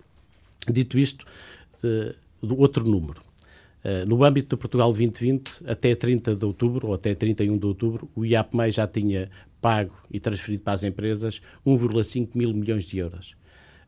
Dito 0.70 0.96
isto, 0.96 1.26
de, 1.82 2.14
do 2.40 2.58
outro 2.58 2.88
número. 2.88 3.31
Uh, 3.84 4.06
no 4.06 4.22
âmbito 4.22 4.50
do 4.50 4.58
Portugal 4.58 4.88
2020, 4.90 5.64
até 5.66 5.94
30 5.94 6.36
de 6.36 6.44
outubro, 6.44 6.88
ou 6.88 6.94
até 6.94 7.14
31 7.14 7.58
de 7.58 7.66
outubro, 7.66 8.08
o 8.14 8.24
IAPMEI 8.24 8.70
já 8.70 8.86
tinha 8.86 9.28
pago 9.60 9.94
e 10.10 10.20
transferido 10.20 10.62
para 10.62 10.74
as 10.74 10.84
empresas 10.84 11.42
1,5 11.66 12.30
mil 12.36 12.54
milhões 12.54 12.84
de 12.84 12.98
euros. 12.98 13.34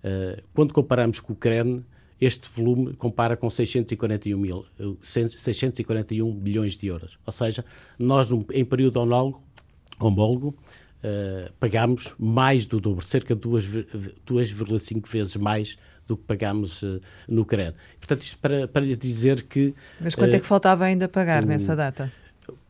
Uh, 0.02 0.42
quando 0.52 0.74
comparamos 0.74 1.20
com 1.20 1.32
o 1.32 1.36
CREN, 1.36 1.84
este 2.20 2.48
volume 2.48 2.94
compara 2.94 3.36
com 3.36 3.48
641, 3.48 4.38
mil, 4.38 4.64
641 5.00 6.32
milhões 6.34 6.76
de 6.76 6.86
euros. 6.88 7.18
Ou 7.24 7.32
seja, 7.32 7.64
nós, 7.98 8.30
em 8.52 8.64
período 8.64 8.96
homólogo, 8.96 9.42
homólogo 10.00 10.56
pagámos 11.60 12.14
mais 12.18 12.64
do 12.64 12.80
dobro, 12.80 13.04
cerca 13.04 13.34
de 13.34 13.42
2,5 13.42 15.06
vezes 15.06 15.36
mais 15.36 15.76
do 16.06 16.16
que 16.16 16.24
pagámos 16.24 16.82
uh, 16.82 17.00
no 17.28 17.44
CREN. 17.44 17.72
Portanto, 17.98 18.22
isto 18.22 18.38
para, 18.38 18.68
para 18.68 18.84
lhe 18.84 18.96
dizer 18.96 19.42
que... 19.42 19.74
Mas 20.00 20.14
quanto 20.14 20.32
uh, 20.32 20.36
é 20.36 20.40
que 20.40 20.46
faltava 20.46 20.84
ainda 20.84 21.08
pagar 21.08 21.44
nessa 21.44 21.74
data? 21.74 22.12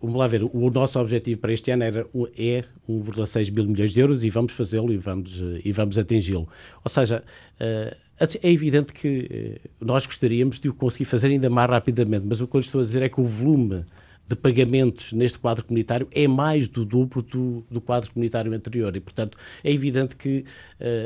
vamos 0.01 0.15
lá 0.15 0.27
ver, 0.27 0.43
o 0.43 0.71
nosso 0.71 0.99
objetivo 1.01 1.41
para 1.41 1.53
este 1.53 1.71
ano 1.71 1.85
era, 1.85 2.07
é 2.37 2.65
1,6 2.89 3.53
mil 3.53 3.65
milhões 3.67 3.93
de 3.93 4.01
euros 4.01 4.23
e 4.23 4.31
vamos 4.31 4.53
fazê-lo 4.53 4.93
e 4.93 4.97
vamos, 4.97 5.43
eh, 5.43 5.63
e 5.65 5.73
vamos 5.73 5.99
atingi-lo. 5.99 6.49
Ou 6.85 6.91
seja, 6.91 7.25
eh, 7.59 7.97
assim, 8.19 8.39
é 8.43 8.51
evidente 8.51 8.93
que 8.93 9.29
eh, 9.31 9.69
nós 9.81 10.07
gostaríamos 10.07 10.61
de 10.61 10.69
o 10.69 10.75
conseguir 10.75 11.07
fazer 11.07 11.29
ainda 11.29 11.51
mais 11.51 11.69
rapidamente, 11.69 12.27
mas 12.27 12.41
o 12.41 12.47
que 12.47 12.57
eu 12.57 12.61
estou 12.61 12.81
a 12.81 12.85
dizer 12.85 13.03
é 13.03 13.09
que 13.09 13.21
o 13.21 13.25
volume 13.25 13.85
de 14.27 14.35
pagamentos 14.35 15.13
neste 15.13 15.39
quadro 15.39 15.65
comunitário 15.65 16.09
é 16.11 16.27
mais 16.27 16.67
do 16.67 16.85
duplo 16.85 17.23
do, 17.23 17.65
do 17.71 17.81
quadro 17.81 18.11
comunitário 18.11 18.53
anterior. 18.53 18.97
E, 18.97 19.01
portanto, 19.01 19.37
é 19.63 19.71
evidente 19.71 20.17
que, 20.17 20.45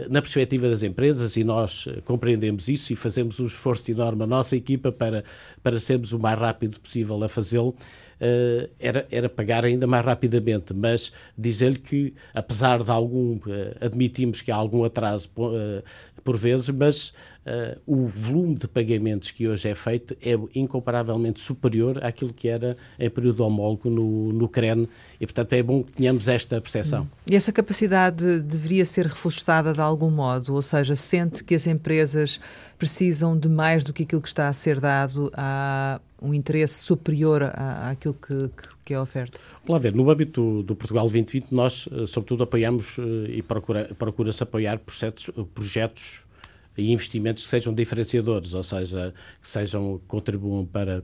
na 0.09 0.23
perspectiva 0.23 0.69
das 0.69 0.83
empresas, 0.83 1.37
e 1.37 1.43
nós 1.43 1.89
compreendemos 2.05 2.69
isso 2.69 2.93
e 2.93 2.97
fazemos 2.97 3.41
um 3.41 3.47
esforço 3.47 3.91
enorme, 3.91 4.23
a 4.23 4.27
nossa 4.27 4.57
equipa, 4.57 4.93
para, 4.93 5.25
para 5.63 5.81
sermos 5.81 6.13
o 6.13 6.19
mais 6.19 6.39
rápido 6.39 6.79
possível 6.81 7.23
a 7.25 7.29
fazê-lo, 7.29 7.71
uh, 7.71 8.69
era, 8.79 9.07
era 9.11 9.29
pagar 9.29 9.65
ainda 9.65 9.87
mais 9.87 10.05
rapidamente, 10.05 10.73
mas 10.73 11.13
dizer-lhe 11.37 11.79
que, 11.79 12.15
apesar 12.35 12.83
de 12.83 12.91
algum, 12.91 13.39
admitimos 13.81 14.41
que 14.41 14.51
há 14.51 14.57
algum 14.57 14.85
atraso 14.85 15.29
por 16.25 16.37
vezes, 16.37 16.69
mas 16.69 17.13
uh, 17.49 17.81
o 17.87 18.07
volume 18.07 18.55
de 18.55 18.69
pagamentos 18.69 19.31
que 19.31 19.49
hoje 19.49 19.69
é 19.69 19.75
feito 19.75 20.17
é 20.23 20.39
incomparavelmente 20.55 21.41
superior 21.41 22.05
àquilo 22.05 22.33
que 22.33 22.49
era 22.49 22.77
em 22.99 23.09
período 23.09 23.45
homólogo 23.45 23.89
no, 23.89 24.33
no 24.33 24.49
CREN 24.49 24.87
e, 25.21 25.27
portanto, 25.27 25.53
é 25.55 25.63
bom 25.63 25.83
que 25.83 25.93
tenhamos 25.93 26.29
esta 26.29 26.61
percepção. 26.61 27.09
E 27.29 27.35
essa 27.35 27.53
capacidade 27.53 28.41
deveria 28.41 28.85
ser 28.85 29.07
reforçada 29.07 29.73
de 29.73 29.81
algum 29.81 30.11
modo, 30.11 30.55
ou 30.55 30.63
seja, 30.63 30.95
sente 30.95 31.43
que 31.43 31.55
as 31.55 31.67
empresas 31.67 32.41
precisam 32.79 33.37
de 33.37 33.49
mais 33.49 33.83
do 33.83 33.93
que 33.93 34.05
aquilo 34.05 34.23
que 34.23 34.29
está 34.29 34.49
a 34.49 34.53
ser 34.53 34.79
dado 34.79 35.33
a 35.35 36.01
um 36.21 36.35
interesse 36.35 36.83
superior 36.83 37.43
à, 37.43 37.91
àquilo 37.91 38.15
que, 38.15 38.51
que, 38.85 38.95
é 38.95 39.01
oferta? 39.01 39.39
Vamos 39.65 39.71
lá 39.71 39.79
ver, 39.79 39.95
no 39.95 40.09
âmbito 40.11 40.63
do, 40.63 40.75
Portugal 40.75 41.05
2020, 41.05 41.53
nós, 41.53 41.89
eh, 41.93 42.07
sobretudo, 42.07 42.43
apoiamos 42.43 42.97
eh, 42.99 43.37
e 43.37 43.43
procura-se 43.43 43.95
procura 43.95 44.31
apoiar 44.41 44.79
projetos, 44.79 45.31
projetos 45.55 46.28
e 46.79 46.93
investimentos 46.93 47.45
que 47.45 47.51
sejam 47.51 47.75
diferenciadores, 47.75 48.55
ou 48.55 48.63
seja, 48.63 49.13
que 49.43 49.49
sejam, 49.49 50.01
contribuam 50.07 50.65
para 50.65 51.03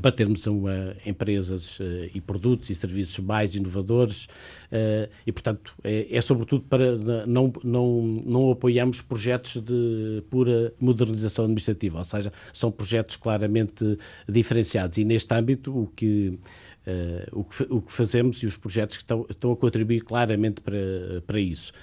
para 0.00 0.12
termos 0.12 0.46
uma, 0.46 0.94
empresas 1.04 1.80
uh, 1.80 1.84
e 2.14 2.20
produtos 2.20 2.70
e 2.70 2.74
serviços 2.74 3.18
mais 3.18 3.54
inovadores 3.56 4.26
uh, 4.26 5.10
e, 5.26 5.32
portanto, 5.32 5.74
é, 5.82 6.06
é, 6.16 6.20
sobretudo 6.20 6.64
para 6.68 6.96
não, 7.26 7.52
não, 7.64 8.02
não 8.24 8.50
apoiamos 8.52 9.00
projetos 9.00 9.60
de 9.60 10.22
pura 10.30 10.72
modernização 10.78 11.44
administrativa, 11.44 11.98
ou 11.98 12.04
seja, 12.04 12.32
são 12.52 12.70
projetos 12.70 13.16
claramente 13.16 13.98
diferenciados 14.28 14.96
e 14.98 15.04
neste 15.04 15.32
âmbito 15.34 15.76
o 15.76 15.86
que 15.88 16.38
Uh, 16.80 17.40
o, 17.40 17.44
que, 17.44 17.62
o, 17.64 17.82
que, 17.82 17.92
fazemos 17.92 18.42
e 18.42 18.46
os 18.46 18.56
projetos 18.56 18.96
que 18.96 19.02
estão, 19.02 19.26
estão, 19.28 19.52
a 19.52 19.56
contribuir 19.56 20.00
claramente 20.00 20.62
para, 20.62 20.78
para 21.26 21.38
isso. 21.38 21.74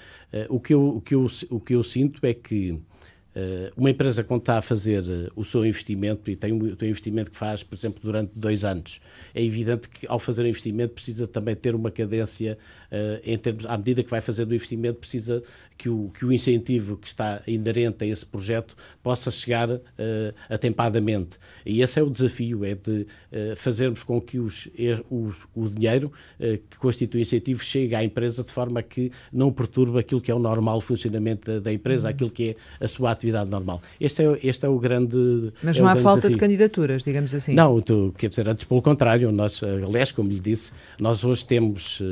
o, 0.48 0.58
que 0.58 0.74
eu, 0.74 0.96
o, 0.96 1.00
que 1.00 1.14
eu, 1.14 1.26
o 1.50 1.60
que 1.60 1.74
eu 1.76 1.84
sinto 1.84 2.26
é 2.26 2.34
que 2.34 2.76
uma 3.76 3.90
empresa 3.90 4.24
quando 4.24 4.40
está 4.40 4.58
a 4.58 4.62
fazer 4.62 5.02
uh, 5.02 5.32
o 5.36 5.44
seu 5.44 5.64
investimento 5.64 6.30
e 6.30 6.36
tem 6.36 6.52
um, 6.52 6.74
tem 6.74 6.88
um, 6.88 6.90
investimento 6.90 7.30
que 7.30 7.36
faz, 7.36 7.62
por 7.62 7.74
exemplo, 7.74 8.00
durante 8.02 8.38
dois 8.38 8.64
anos, 8.64 9.00
é 9.34 9.42
evidente 9.42 9.88
que 9.88 10.06
ao 10.06 10.18
fazer 10.18 10.42
o 10.42 10.48
investimento 10.48 10.94
precisa 10.94 11.26
também 11.26 11.54
ter 11.54 11.74
uma 11.74 11.90
cadência 11.90 12.58
uh, 12.90 13.20
em 13.22 13.38
termos, 13.38 13.66
à 13.66 13.76
medida 13.76 14.02
que 14.02 14.10
vai 14.10 14.20
fazer 14.20 14.46
o 14.46 14.54
investimento, 14.54 14.98
precisa 14.98 15.42
que 15.76 15.88
o, 15.88 16.10
que 16.10 16.24
o 16.24 16.32
incentivo 16.32 16.96
que 16.96 17.06
está 17.06 17.40
inerente 17.46 18.04
a 18.04 18.06
esse 18.06 18.26
projeto 18.26 18.76
possa 19.02 19.30
chegar 19.30 19.70
uh, 19.70 19.80
atempadamente. 20.48 21.38
E 21.64 21.82
esse 21.82 22.00
é 22.00 22.02
o 22.02 22.10
desafio, 22.10 22.64
é 22.64 22.74
de 22.74 23.02
uh, 23.02 23.56
fazermos 23.56 24.02
com 24.02 24.20
que 24.20 24.38
os, 24.38 24.68
os, 25.08 25.46
o 25.54 25.68
dinheiro 25.68 26.12
que 26.38 26.78
constitui 26.78 27.20
incentivo 27.20 27.62
chegue 27.62 27.94
à 27.94 28.02
empresa 28.02 28.42
de 28.42 28.50
forma 28.50 28.82
que 28.82 29.12
não 29.32 29.52
perturbe 29.52 29.98
aquilo 29.98 30.20
que 30.20 30.30
é 30.30 30.34
o 30.34 30.38
normal 30.38 30.80
funcionamento 30.80 31.50
da, 31.50 31.60
da 31.60 31.72
empresa, 31.72 32.08
uhum. 32.08 32.14
aquilo 32.14 32.30
que 32.30 32.50
é 32.50 32.84
a 32.84 32.88
sua 32.88 33.10
atividade 33.10 33.27
normal. 33.32 33.80
Este 34.00 34.22
é, 34.22 34.38
este 34.42 34.66
é 34.66 34.68
o 34.68 34.78
grande 34.78 35.52
Mas 35.62 35.76
é 35.76 35.80
não 35.80 35.88
há 35.88 35.96
falta 35.96 36.22
desafio. 36.22 36.36
de 36.36 36.40
candidaturas, 36.40 37.02
digamos 37.02 37.34
assim? 37.34 37.54
Não, 37.54 37.80
tu, 37.80 38.14
quer 38.16 38.28
dizer, 38.28 38.48
antes 38.48 38.64
pelo 38.64 38.82
contrário, 38.82 39.30
nós, 39.32 39.62
aliás, 39.62 40.12
como 40.12 40.28
lhe 40.28 40.40
disse, 40.40 40.72
nós 40.98 41.24
hoje 41.24 41.46
temos 41.46 42.02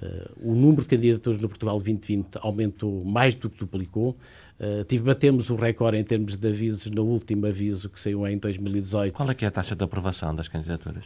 Uh, 0.00 0.30
o 0.40 0.54
número 0.54 0.82
de 0.82 0.88
candidaturas 0.88 1.40
no 1.40 1.48
Portugal 1.48 1.74
2020 1.74 2.36
aumentou 2.40 3.04
mais 3.04 3.34
do 3.34 3.50
que 3.50 3.58
duplicou. 3.58 4.16
Uh, 4.60 4.84
tive, 4.84 5.02
batemos 5.02 5.50
o 5.50 5.56
recorde 5.56 5.96
em 5.98 6.04
termos 6.04 6.36
de 6.36 6.48
avisos 6.48 6.86
no 6.86 7.04
último 7.04 7.46
aviso 7.46 7.88
que 7.88 7.98
saiu 7.98 8.26
em 8.26 8.38
2018. 8.38 9.12
Qual 9.12 9.28
é 9.28 9.34
que 9.34 9.44
é 9.44 9.48
a 9.48 9.50
taxa 9.50 9.74
de 9.74 9.82
aprovação 9.82 10.34
das 10.34 10.46
candidaturas? 10.46 11.04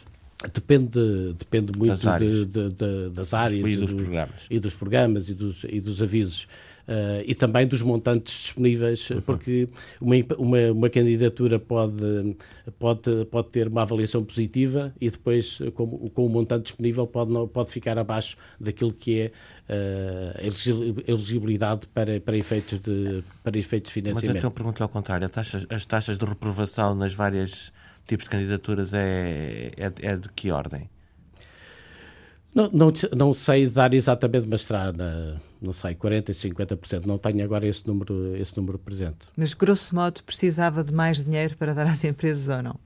Depende, 0.53 1.35
depende 1.39 1.73
muito 1.79 1.91
das 1.91 2.07
áreas, 2.07 2.39
de, 2.39 2.45
de, 2.47 2.69
de, 2.69 3.11
das 3.11 3.33
áreas 3.33 3.67
e, 3.67 3.77
dos, 3.77 3.91
do, 3.91 3.97
programas. 3.97 4.47
e 4.51 4.59
dos 4.59 4.75
programas 4.75 5.29
e 5.29 5.35
dos, 5.35 5.65
e 5.69 5.81
dos 5.81 6.03
avisos. 6.03 6.47
Uh, 6.83 7.23
e 7.25 7.35
também 7.35 7.65
dos 7.65 7.81
montantes 7.81 8.35
disponíveis, 8.35 9.09
uhum. 9.11 9.21
porque 9.21 9.69
uma, 10.01 10.17
uma, 10.37 10.73
uma, 10.73 10.91
candidatura 10.91 11.57
pode, 11.57 12.37
pode, 12.77 13.25
pode 13.27 13.49
ter 13.51 13.69
uma 13.69 13.83
avaliação 13.83 14.25
positiva 14.25 14.93
e 15.01 15.09
depois, 15.09 15.61
com, 15.75 16.09
com 16.09 16.27
o 16.27 16.29
montante 16.29 16.65
disponível, 16.65 17.07
pode, 17.07 17.31
não, 17.31 17.47
pode 17.47 17.71
ficar 17.71 17.97
abaixo 17.99 18.37
daquilo 18.59 18.93
que 18.93 19.21
é 19.21 19.33
uh, 19.73 21.03
elegibilidade 21.07 21.87
para, 21.87 22.21
para, 22.21 22.37
efeitos 22.37 22.81
de, 22.81 23.23
para 23.45 23.57
efeitos 23.57 23.91
de 23.91 23.95
financiamento. 23.95 24.27
Mas 24.27 24.37
então 24.39 24.51
pergunto 24.51 24.83
ao 24.83 24.89
contrário, 24.89 25.29
taxas, 25.29 25.65
as 25.71 25.85
taxas 25.85 26.19
de 26.19 26.25
reprovação 26.25 26.97
nas 26.97 27.15
várias 27.15 27.73
tipos 28.09 28.25
de 28.25 28.31
candidaturas 28.31 28.93
é, 28.93 29.71
é, 29.77 29.93
é 30.03 30.17
de 30.17 30.29
que 30.31 30.51
ordem? 30.51 30.91
Não, 32.55 32.69
não, 32.71 32.93
não 33.17 33.35
sei 33.35 33.67
dar 33.67 33.95
exatamente, 33.95 34.47
mas 34.47 34.63
será, 34.63 34.93
na, 34.93 35.37
não 35.61 35.73
sei, 35.73 35.95
40% 35.95 36.29
e 36.29 36.33
50%. 36.33 37.07
Não 37.07 37.17
tenho 37.17 37.43
agora 37.43 37.67
esse 37.67 37.87
número, 37.87 38.37
esse 38.37 38.57
número 38.57 38.79
presente. 38.79 39.27
Mas, 39.37 39.55
grosso 39.55 39.95
modo, 39.95 40.23
precisava 40.23 40.85
de 40.85 40.93
mais 40.93 41.25
dinheiro 41.25 41.57
para 41.57 41.73
dar 41.73 41.87
às 41.87 42.05
empresas 42.05 42.55
ou 42.55 42.63
não? 42.63 42.77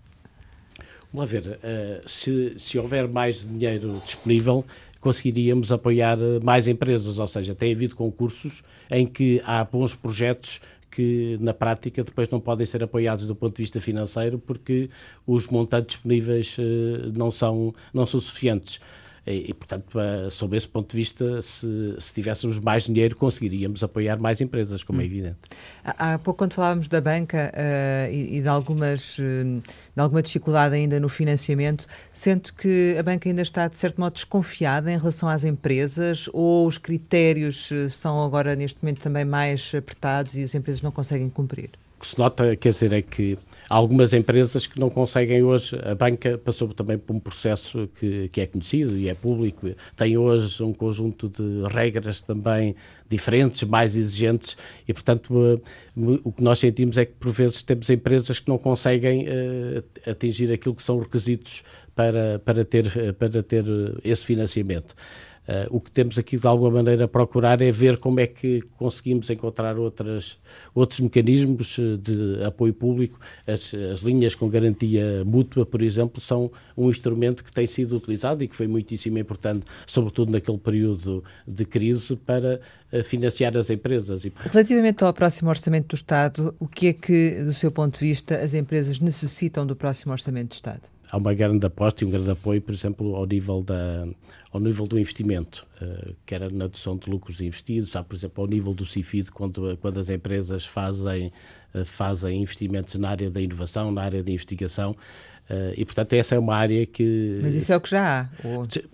Vamos 1.12 1.33
lá 1.33 1.40
ver. 1.40 1.46
Uh, 1.46 2.09
se, 2.09 2.55
se 2.59 2.79
houver 2.79 3.09
mais 3.09 3.40
dinheiro 3.40 4.00
disponível, 4.05 4.64
conseguiríamos 5.00 5.72
apoiar 5.72 6.16
mais 6.44 6.68
empresas. 6.68 7.18
Ou 7.18 7.26
seja, 7.26 7.55
tem 7.55 7.72
havido 7.72 7.96
concursos 7.96 8.62
em 8.90 9.05
que 9.07 9.40
há 9.44 9.64
bons 9.64 9.94
projetos 9.94 10.61
que 10.90 11.37
na 11.40 11.52
prática 11.52 12.02
depois 12.05 12.29
não 12.31 12.40
podem 12.40 12.64
ser 12.64 12.83
apoiados 12.83 13.26
do 13.26 13.35
ponto 13.35 13.57
de 13.57 13.62
vista 13.62 13.81
financeiro 13.81 14.38
porque 14.38 14.88
os 15.26 15.46
montantes 15.48 15.96
disponíveis 15.96 16.57
uh, 16.59 17.12
não 17.14 17.31
são, 17.31 17.74
não 17.92 18.07
são 18.07 18.20
suficientes. 18.20 18.81
E, 19.26 19.52
portanto, 19.52 19.98
sob 20.30 20.56
esse 20.56 20.68
ponto 20.68 20.90
de 20.90 20.96
vista, 20.96 21.42
se, 21.42 21.96
se, 21.98 22.14
tivéssemos 22.14 22.60
mais 22.60 22.84
dinheiro, 22.84 23.16
conseguiríamos 23.16 23.82
apoiar 23.82 24.18
mais 24.18 24.40
empresas, 24.40 24.84
como 24.84 25.00
é 25.00 25.02
hum. 25.02 25.04
é 25.04 25.06
evidente. 25.06 25.36
Há, 25.84 26.18
pouco, 26.18 26.38
quando 26.38 26.54
falávamos 26.54 26.86
da 26.86 27.00
banca 27.00 27.52
uh, 27.52 28.12
e, 28.12 28.36
e, 28.36 28.40
de, 28.40 28.48
algumas, 28.48 29.18
uh, 29.18 29.22
de 29.24 30.00
alguma 30.00 30.22
dificuldade 30.22 30.76
ainda 30.76 31.00
no 31.00 31.08
financiamento, 31.08 31.86
sento 32.12 32.54
que 32.54 32.94
a 32.96 33.02
banca 33.02 33.28
ainda 33.28 33.42
está, 33.42 33.66
de 33.66 33.76
certo 33.76 34.00
modo, 34.00 34.12
desconfiada 34.12 34.92
em 34.92 34.96
relação 34.96 35.28
às 35.28 35.42
empresas 35.42 36.30
ou 36.32 36.66
os 36.66 36.78
critérios 36.78 37.70
eh, 37.72 37.88
são 37.88 38.22
agora, 38.24 38.54
neste 38.54 38.82
momento, 38.82 39.00
também 39.00 39.24
mais 39.24 39.72
apertados 39.76 40.36
e 40.36 40.42
as 40.42 40.54
empresas 40.54 40.82
não 40.82 40.90
conseguem 40.90 41.28
cumprir? 41.28 41.70
O 41.96 42.00
que 42.00 42.06
se 42.06 42.18
nota, 42.18 42.54
quer 42.56 42.68
dizer, 42.68 42.92
é 42.92 43.02
que 43.02 43.38
algumas 43.68 44.12
empresas 44.12 44.66
que 44.66 44.79
não 44.79 44.88
conseguem 44.88 45.42
hoje, 45.42 45.76
a 45.83 45.94
banca 45.94 46.38
passou 46.38 46.68
também 46.68 46.98
por 46.98 47.14
um 47.14 47.20
processo 47.20 47.88
que, 47.98 48.29
que 48.29 48.40
é 48.40 48.46
conhecido 48.46 48.96
e 48.96 49.09
é 49.09 49.14
público, 49.14 49.68
tem 49.96 50.16
hoje 50.16 50.62
um 50.62 50.72
conjunto 50.72 51.29
de 51.29 51.66
regras 51.72 52.20
também 52.20 52.76
diferentes, 53.09 53.62
mais 53.64 53.96
exigentes 53.96 54.57
e, 54.87 54.92
portanto, 54.92 55.35
uh, 55.35 56.20
o 56.24 56.33
que 56.33 56.42
nós 56.42 56.59
sentimos 56.59 56.96
é 56.98 57.05
que 57.05 57.12
por 57.12 57.33
vezes 57.33 57.62
temos 57.62 57.90
empresas 57.90 58.38
que 58.38 58.48
não 58.48 58.59
conseguem 58.59 59.26
uh, 59.26 60.11
atingir 60.11 60.52
aquilo 60.52 60.74
que 60.74 60.83
são 60.83 60.98
requisitos 60.98 61.62
para, 61.94 62.38
para, 62.44 62.64
ter, 62.64 63.14
para 63.14 63.42
ter 63.42 63.64
esse 64.05 64.24
financiamento. 64.24 64.94
Uh, 65.46 65.76
o 65.76 65.80
que 65.80 65.92
temos 65.92 66.18
aqui 66.18 66.37
de 66.37 66.46
alguma 66.46 66.70
maneira 66.70 67.04
a 67.04 67.09
procurar 67.09 67.62
é 67.62 67.70
ver 67.70 67.98
como 67.98 68.18
é 68.18 68.26
que 68.26 68.62
conseguimos 68.76 69.30
encontrar 69.30 69.78
outras, 69.78 70.38
outros 70.74 70.98
mecanismos 70.98 71.78
eh, 71.78 71.96
de 71.96 72.44
apoio 72.44 72.74
público. 72.74 73.20
As, 73.46 73.72
as, 73.72 74.00
linhas 74.00 74.35
com 74.35 74.48
garantia 74.48 75.24
mútua, 75.24 75.64
por 75.64 75.82
exemplo, 75.82 76.20
são 76.20 76.50
um 76.76 76.90
instrumento 76.90 77.44
que 77.44 77.52
tem 77.52 77.64
sido 77.64 77.96
utilizado 77.96 78.42
e 78.42 78.48
que 78.48 78.56
foi 78.56 78.66
muitíssimo 78.66 79.18
importante, 79.18 79.64
sobretudo 79.87 80.32
naquele 80.32 80.59
período 80.59 81.22
de 81.46 81.64
crise, 81.64 82.16
para 82.16 82.61
uh, 82.92 83.04
financiar 83.04 83.56
as 83.56 83.70
empresas. 83.70 84.26
Relativamente 84.50 85.04
ao 85.04 85.12
próximo 85.12 85.48
orçamento 85.48 85.88
do 85.88 85.94
Estado, 85.94 86.56
o 86.59 86.66
que 86.66 86.88
é 86.88 86.92
que, 86.92 87.44
do 87.44 87.54
seu 87.54 87.70
ponto 87.70 88.00
de 88.00 88.04
vista, 88.04 88.37
as 88.37 88.52
empresas 88.52 88.98
necessitam 88.98 89.64
do 89.64 89.76
próximo 89.76 90.12
orçamento 90.12 90.48
do 90.48 90.54
Estado? 90.54 90.95
Há 91.10 91.16
uma 91.16 91.34
grande 91.34 91.66
aposta 91.66 92.02
e 92.02 92.06
um 92.06 92.10
grande 92.10 92.30
apoio, 92.30 92.60
por 92.60 92.74
exemplo, 92.74 93.14
ao 93.14 93.26
nível, 93.26 93.62
da, 93.62 94.06
ao 94.52 94.60
nível 94.60 94.86
do 94.86 94.98
investimento, 94.98 95.66
uh, 95.80 96.14
quer 96.24 96.50
na 96.50 96.64
adoção 96.64 96.96
de 96.96 97.08
lucros 97.08 97.40
investidos, 97.40 97.94
há, 97.96 98.02
por 98.02 98.14
exemplo, 98.14 98.42
ao 98.42 98.48
nível 98.48 98.74
do 98.74 98.84
CIFID, 98.84 99.30
quando, 99.30 99.76
quando 99.78 100.00
as 100.00 100.10
empresas 100.10 100.64
fazem, 100.64 101.32
uh, 101.74 101.84
fazem 101.84 102.42
investimentos 102.42 102.94
na 102.96 103.10
área 103.10 103.30
da 103.30 103.40
inovação, 103.40 103.90
na 103.92 104.02
área 104.02 104.22
da 104.22 104.30
investigação, 104.30 104.92
uh, 104.92 105.72
e, 105.76 105.84
portanto, 105.84 106.12
essa 106.14 106.34
é 106.34 106.38
uma 106.38 106.56
área 106.56 106.84
que... 106.84 107.38
Mas 107.42 107.54
isso 107.54 107.72
é 107.72 107.76
o 107.76 107.80
que 107.80 107.90
já 107.90 108.20
há. 108.20 108.30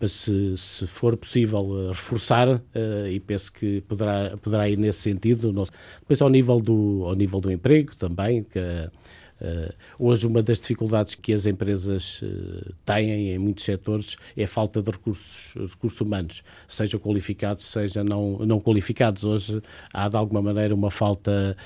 Mas 0.01 0.13
se, 0.13 0.57
se 0.57 0.87
for 0.87 1.17
possível 1.17 1.89
reforçar, 1.91 2.63
e 3.11 3.21
penso 3.21 3.53
que 3.53 3.81
poderá, 3.83 4.37
poderá 4.41 4.69
ir 4.69 4.77
nesse 4.77 5.01
sentido, 5.01 5.51
depois 6.01 6.21
ao 6.21 6.29
nível 6.29 6.59
do, 6.59 7.05
ao 7.07 7.15
nível 7.15 7.41
do 7.41 7.51
emprego 7.51 7.97
também, 7.97 8.45
que 8.45 8.59
hoje, 9.99 10.27
uma 10.27 10.43
das 10.43 10.61
dificuldades 10.61 11.15
que 11.15 11.33
as 11.33 11.47
empresas 11.47 12.21
uh, 12.23 12.73
têm 12.85 13.33
em 13.33 13.39
muitos 13.39 13.65
setores 13.65 14.17
é 14.37 14.45
a 14.45 14.49
falta 14.49 14.83
de 14.83 14.91
recursos, 14.91 15.55
recursos 15.71 16.01
humanos, 16.01 16.43
seja 16.69 16.99
qualificados, 16.99 17.65
seja 17.65 18.05
não, 18.05 18.39
não 18.39 18.61
qualificados. 18.61 19.25
Hoje 19.25 19.63
há, 19.93 20.09
de 20.09 20.17
alguma 20.17 20.43
maneira, 20.43 20.75
uma 20.75 20.91
falta 20.91 21.57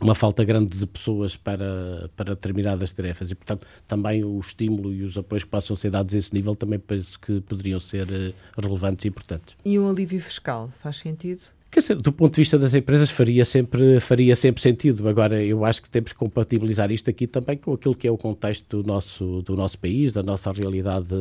uma 0.00 0.14
falta 0.14 0.42
grande 0.42 0.78
de 0.78 0.86
pessoas 0.86 1.36
para, 1.36 2.10
para 2.16 2.34
determinadas 2.34 2.90
tarefas 2.90 3.30
e, 3.30 3.34
portanto, 3.34 3.66
também 3.86 4.24
o 4.24 4.38
estímulo 4.40 4.92
e 4.94 5.02
os 5.02 5.16
apoios 5.18 5.44
que 5.44 5.50
possam 5.50 5.76
ser 5.76 5.90
dados 5.90 6.14
a 6.14 6.18
esse 6.18 6.32
nível 6.32 6.56
também 6.56 6.78
penso 6.78 7.20
que 7.20 7.40
poderiam 7.42 7.78
ser 7.78 8.08
uh, 8.08 8.34
relevantes 8.58 9.04
e 9.04 9.08
importantes. 9.08 9.56
E 9.64 9.78
um 9.78 9.88
alívio 9.88 10.20
fiscal 10.20 10.70
faz 10.80 10.96
sentido? 10.96 11.42
Quer 11.70 11.80
dizer, 11.80 11.96
do 11.98 12.10
ponto 12.12 12.34
de 12.34 12.40
vista 12.40 12.58
das 12.58 12.74
empresas 12.74 13.10
faria 13.10 13.44
sempre, 13.44 14.00
faria 14.00 14.34
sempre 14.34 14.60
sentido. 14.60 15.08
Agora, 15.08 15.40
eu 15.40 15.64
acho 15.64 15.80
que 15.80 15.88
temos 15.88 16.12
que 16.12 16.18
compatibilizar 16.18 16.90
isto 16.90 17.08
aqui 17.08 17.28
também 17.28 17.56
com 17.56 17.72
aquilo 17.72 17.94
que 17.94 18.08
é 18.08 18.10
o 18.10 18.18
contexto 18.18 18.82
do 18.82 18.88
nosso, 18.88 19.40
do 19.42 19.54
nosso 19.54 19.78
país, 19.78 20.12
da 20.12 20.20
nossa 20.20 20.50
realidade, 20.50 21.14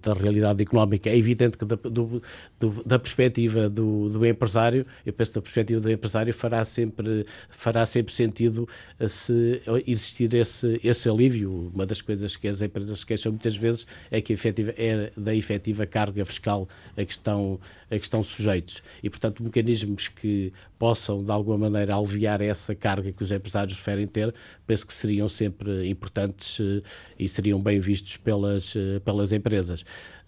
da 0.00 0.14
realidade 0.14 0.62
económica. 0.62 1.10
É 1.10 1.16
evidente 1.16 1.58
que 1.58 1.64
da, 1.64 1.74
do, 1.74 2.22
do, 2.56 2.84
da 2.86 3.00
perspectiva 3.00 3.68
do, 3.68 4.08
do, 4.08 4.24
empresário, 4.24 4.86
eu 5.04 5.12
penso 5.12 5.32
que 5.32 5.38
da 5.40 5.42
perspectiva 5.42 5.80
do 5.80 5.90
empresário 5.90 6.32
fará 6.32 6.62
sempre, 6.62 7.26
fará 7.50 7.84
sempre 7.84 8.12
sentido 8.12 8.68
eh, 9.00 9.08
se 9.08 9.60
existir 9.88 10.32
esse, 10.34 10.80
esse 10.84 11.08
alívio. 11.08 11.72
Uma 11.74 11.84
das 11.84 12.00
coisas 12.00 12.36
que 12.36 12.46
as 12.46 12.62
empresas 12.62 13.00
se 13.00 13.06
queixam 13.06 13.32
muitas 13.32 13.56
vezes 13.56 13.84
é 14.08 14.20
que 14.20 14.32
efetiva, 14.32 14.72
é 14.76 15.10
da 15.16 15.34
efetiva 15.34 15.84
carga 15.84 16.24
fiscal 16.24 16.68
a 16.96 17.04
que 17.04 17.10
estão, 17.10 17.58
a 17.90 17.96
que 17.96 18.04
estão 18.04 18.22
sujeitos. 18.22 18.84
E, 19.02 19.10
portanto, 19.10 19.40
o 19.40 19.42
mecanismo 19.42 19.95
que 20.08 20.52
possam, 20.78 21.24
de 21.24 21.30
alguma 21.30 21.56
maneira, 21.56 21.96
aliviar 21.96 22.40
essa 22.40 22.74
carga 22.74 23.12
que 23.12 23.22
os 23.22 23.32
empresários 23.32 23.74
preferem 23.74 24.06
ter, 24.06 24.34
penso 24.66 24.86
que 24.86 24.94
seriam 24.94 25.28
sempre 25.28 25.88
importantes 25.88 26.58
eh, 26.60 26.82
e 27.18 27.28
seriam 27.28 27.60
bem 27.60 27.80
vistos 27.80 28.16
pelas, 28.16 28.74
eh, 28.76 29.00
pelas 29.00 29.32
empresas. 29.32 29.84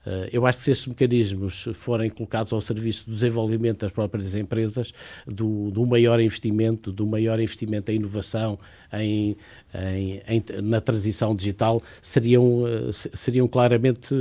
Eh, 0.06 0.30
eu 0.32 0.46
acho 0.46 0.58
que 0.58 0.64
se 0.64 0.70
estes 0.70 0.86
mecanismos 0.86 1.68
forem 1.74 2.08
colocados 2.08 2.52
ao 2.52 2.60
serviço 2.60 3.04
do 3.06 3.12
desenvolvimento 3.12 3.80
das 3.80 3.92
próprias 3.92 4.34
empresas, 4.34 4.92
do, 5.26 5.70
do 5.70 5.84
maior 5.86 6.20
investimento, 6.20 6.90
do 6.90 7.06
maior 7.06 7.38
investimento 7.38 7.92
em 7.92 7.96
inovação, 7.96 8.58
em, 8.92 9.36
em, 9.74 10.22
em, 10.26 10.44
na 10.62 10.80
transição 10.80 11.36
digital, 11.36 11.82
seriam, 12.00 12.64
seriam 12.92 13.46
claramente 13.46 14.14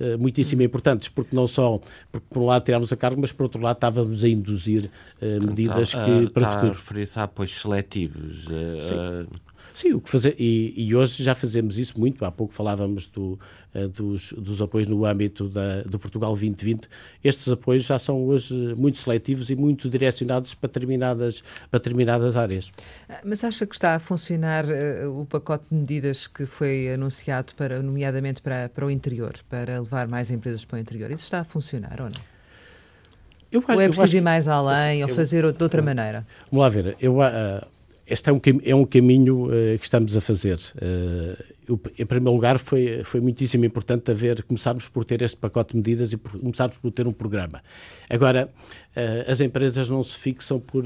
uh, 0.00 0.18
muitíssimo 0.18 0.62
importantes, 0.62 1.08
porque 1.08 1.34
não 1.34 1.46
só, 1.46 1.80
porque 2.10 2.26
por 2.30 2.42
um 2.42 2.46
lado 2.46 2.64
tirámos 2.64 2.92
a 2.92 2.96
carga, 2.96 3.20
mas 3.20 3.32
por 3.32 3.44
outro 3.44 3.60
lado 3.60 3.76
estávamos 3.76 4.24
a 4.24 4.28
induzir 4.28 4.90
uh, 5.20 5.44
medidas 5.44 5.90
então, 5.94 6.26
que 6.26 6.30
para 6.32 6.48
o 6.48 6.52
futuro. 6.52 6.72
a 6.72 6.74
referir-se 6.74 7.18
a 7.18 7.22
apoios 7.24 7.60
seletivos. 7.60 8.44
Sim. 8.44 9.26
Sim, 9.74 9.94
o 9.94 10.00
que 10.00 10.08
fazer, 10.08 10.36
e, 10.38 10.72
e, 10.76 10.94
hoje 10.94 11.20
já 11.20 11.34
fazemos 11.34 11.78
isso 11.78 11.98
muito. 11.98 12.24
Há 12.24 12.30
pouco 12.30 12.54
falávamos 12.54 13.08
do, 13.08 13.36
uh, 13.74 13.88
dos, 13.88 14.32
dos, 14.32 14.62
apoios 14.62 14.86
no 14.86 15.04
âmbito 15.04 15.48
da, 15.48 15.82
do 15.82 15.98
Portugal 15.98 16.30
2020. 16.30 16.88
Estes 17.24 17.48
apoios 17.48 17.82
já 17.82 17.98
são 17.98 18.24
hoje 18.24 18.54
muito 18.76 18.98
seletivos 18.98 19.50
e 19.50 19.56
muito 19.56 19.90
direcionados 19.90 20.54
para 20.54 20.68
determinadas, 20.68 21.42
para 21.68 21.80
determinadas 21.80 22.36
áreas. 22.36 22.70
Ah, 23.08 23.20
mas 23.24 23.42
acha 23.42 23.66
que 23.66 23.74
está 23.74 23.96
a 23.96 23.98
funcionar 23.98 24.64
uh, 24.64 25.20
o 25.20 25.26
pacote 25.26 25.64
de 25.68 25.74
medidas 25.74 26.28
que 26.28 26.46
foi 26.46 26.92
anunciado, 26.92 27.52
para, 27.56 27.82
nomeadamente 27.82 28.40
para, 28.40 28.68
para 28.68 28.86
o 28.86 28.90
interior, 28.92 29.32
para 29.50 29.80
levar 29.80 30.06
mais 30.06 30.30
empresas 30.30 30.64
para 30.64 30.76
o 30.76 30.78
interior? 30.78 31.10
Isso 31.10 31.24
está 31.24 31.40
a 31.40 31.44
funcionar 31.44 32.00
ou 32.00 32.08
não? 32.08 32.34
Eu, 33.50 33.62
ou 33.68 33.80
é 33.80 33.88
preciso 33.88 34.16
ir 34.16 34.20
mais 34.20 34.46
além, 34.46 35.00
eu, 35.00 35.08
ou 35.08 35.14
fazer 35.14 35.52
de 35.52 35.62
outra 35.62 35.82
maneira? 35.82 36.24
Vamos 36.50 36.62
lá 36.62 36.68
ver. 36.68 36.96
Eu, 37.00 37.18
uh, 37.18 37.73
este 38.06 38.30
é 38.30 38.32
um, 38.32 38.40
é 38.64 38.74
um 38.74 38.84
caminho 38.84 39.46
uh, 39.46 39.78
que 39.78 39.84
estamos 39.84 40.16
a 40.16 40.20
fazer. 40.20 40.58
Uh, 40.76 41.53
eu, 41.68 41.80
em 41.98 42.06
primeiro 42.06 42.34
lugar, 42.34 42.58
foi, 42.58 43.02
foi 43.04 43.20
muitíssimo 43.20 43.64
importante 43.64 44.10
haver, 44.10 44.42
começarmos 44.42 44.88
por 44.88 45.04
ter 45.04 45.22
este 45.22 45.36
pacote 45.36 45.72
de 45.72 45.76
medidas 45.76 46.12
e 46.12 46.16
por, 46.16 46.38
começarmos 46.38 46.76
por 46.76 46.90
ter 46.90 47.06
um 47.06 47.12
programa. 47.12 47.62
Agora, 48.08 48.48
uh, 48.96 49.30
as 49.30 49.40
empresas 49.40 49.88
não 49.88 50.02
se 50.02 50.18
fixam 50.18 50.60
por, 50.60 50.84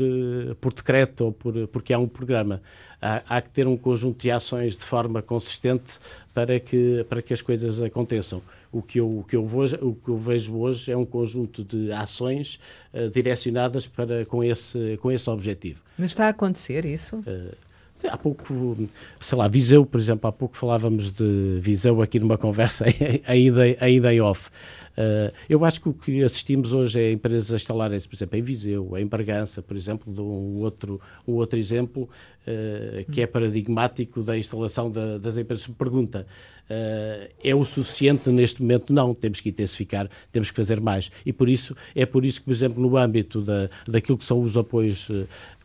por 0.61 0.73
decreto 0.73 1.27
ou 1.27 1.33
por, 1.33 1.69
porque 1.69 1.93
há 1.93 1.99
um 1.99 2.09
programa. 2.09 2.63
Há, 3.01 3.23
há, 3.29 3.41
que 3.41 3.51
ter 3.51 3.67
um 3.67 3.77
conjunto 3.77 4.23
de 4.23 4.31
ações 4.31 4.77
de 4.77 4.85
forma 4.85 5.23
consistente 5.23 5.99
para 6.35 6.59
que, 6.59 7.05
para 7.09 7.23
que 7.23 7.33
as 7.33 7.41
coisas 7.41 7.81
aconteçam. 7.81 8.43
O 8.71 8.83
que, 8.83 9.01
eu, 9.01 9.19
o, 9.19 9.25
que 9.25 9.37
eu 9.37 9.45
o 9.45 9.95
que 9.95 10.09
eu 10.09 10.17
vejo 10.17 10.57
hoje 10.59 10.93
é 10.93 10.97
um 10.97 11.05
conjunto 11.05 11.65
de 11.65 11.91
ações 11.93 12.59
uh, 12.93 13.09
direcionadas 13.09 13.87
para, 13.87 14.27
com, 14.27 14.43
esse, 14.45 14.99
com 15.01 15.11
esse 15.11 15.31
objetivo. 15.31 15.81
Mas 15.97 16.11
está 16.11 16.27
a 16.27 16.29
acontecer 16.31 16.85
isso? 16.85 17.17
Uh, 17.21 17.68
Há 18.07 18.17
pouco, 18.17 18.77
sei 19.19 19.39
lá, 19.39 19.49
Viseu, 19.49 19.85
por 19.85 19.99
exemplo, 19.99 20.29
há 20.29 20.33
pouco 20.33 20.57
falávamos 20.57 21.11
de 21.11 21.59
Viseu 21.61 22.01
aqui 22.01 22.21
numa 22.21 22.39
conversa 22.39 22.85
ainda, 23.27 24.13
em 24.13 24.21
off. 24.21 24.51
Uh, 24.99 25.33
eu 25.49 25.65
acho 25.65 25.81
que 25.81 25.89
o 25.89 25.93
que 25.93 26.25
assistimos 26.25 26.73
hoje 26.73 27.01
é 27.01 27.13
empresas 27.13 27.53
a 27.53 27.57
instalarem-se, 27.57 28.09
por 28.09 28.17
exemplo, 28.17 28.37
em 28.37 28.43
Viseu, 28.43 28.99
em 28.99 29.07
Bragança, 29.07 29.63
por 29.63 29.77
exemplo, 29.77 30.13
de 30.13 30.21
um 30.21 30.57
outro, 30.57 31.01
um 31.27 31.35
outro 31.35 31.57
exemplo 31.57 32.03
uh, 32.43 33.13
que 33.13 33.21
é 33.21 33.27
paradigmático 33.27 34.25
da 34.25 34.37
instalação 34.37 34.91
da, 34.91 35.19
das 35.19 35.37
empresas. 35.37 35.69
Pergunta, 35.69 36.27
uh, 36.69 37.33
é 37.45 37.55
o 37.55 37.65
suficiente 37.65 38.29
neste 38.31 38.61
momento? 38.61 38.93
Não, 38.93 39.15
temos 39.15 39.41
que 39.41 39.51
intensificar, 39.51 40.11
temos 40.33 40.51
que 40.51 40.57
fazer 40.57 40.81
mais. 40.81 41.13
E 41.25 41.33
por 41.33 41.49
isso, 41.49 41.77
é 41.95 42.05
por 42.05 42.25
isso 42.25 42.41
que, 42.41 42.47
por 42.47 42.53
exemplo, 42.53 42.83
no 42.83 42.97
âmbito 42.97 43.41
da, 43.41 43.71
daquilo 43.87 44.19
que 44.19 44.25
são 44.25 44.41
os 44.41 44.57
apoios 44.57 45.09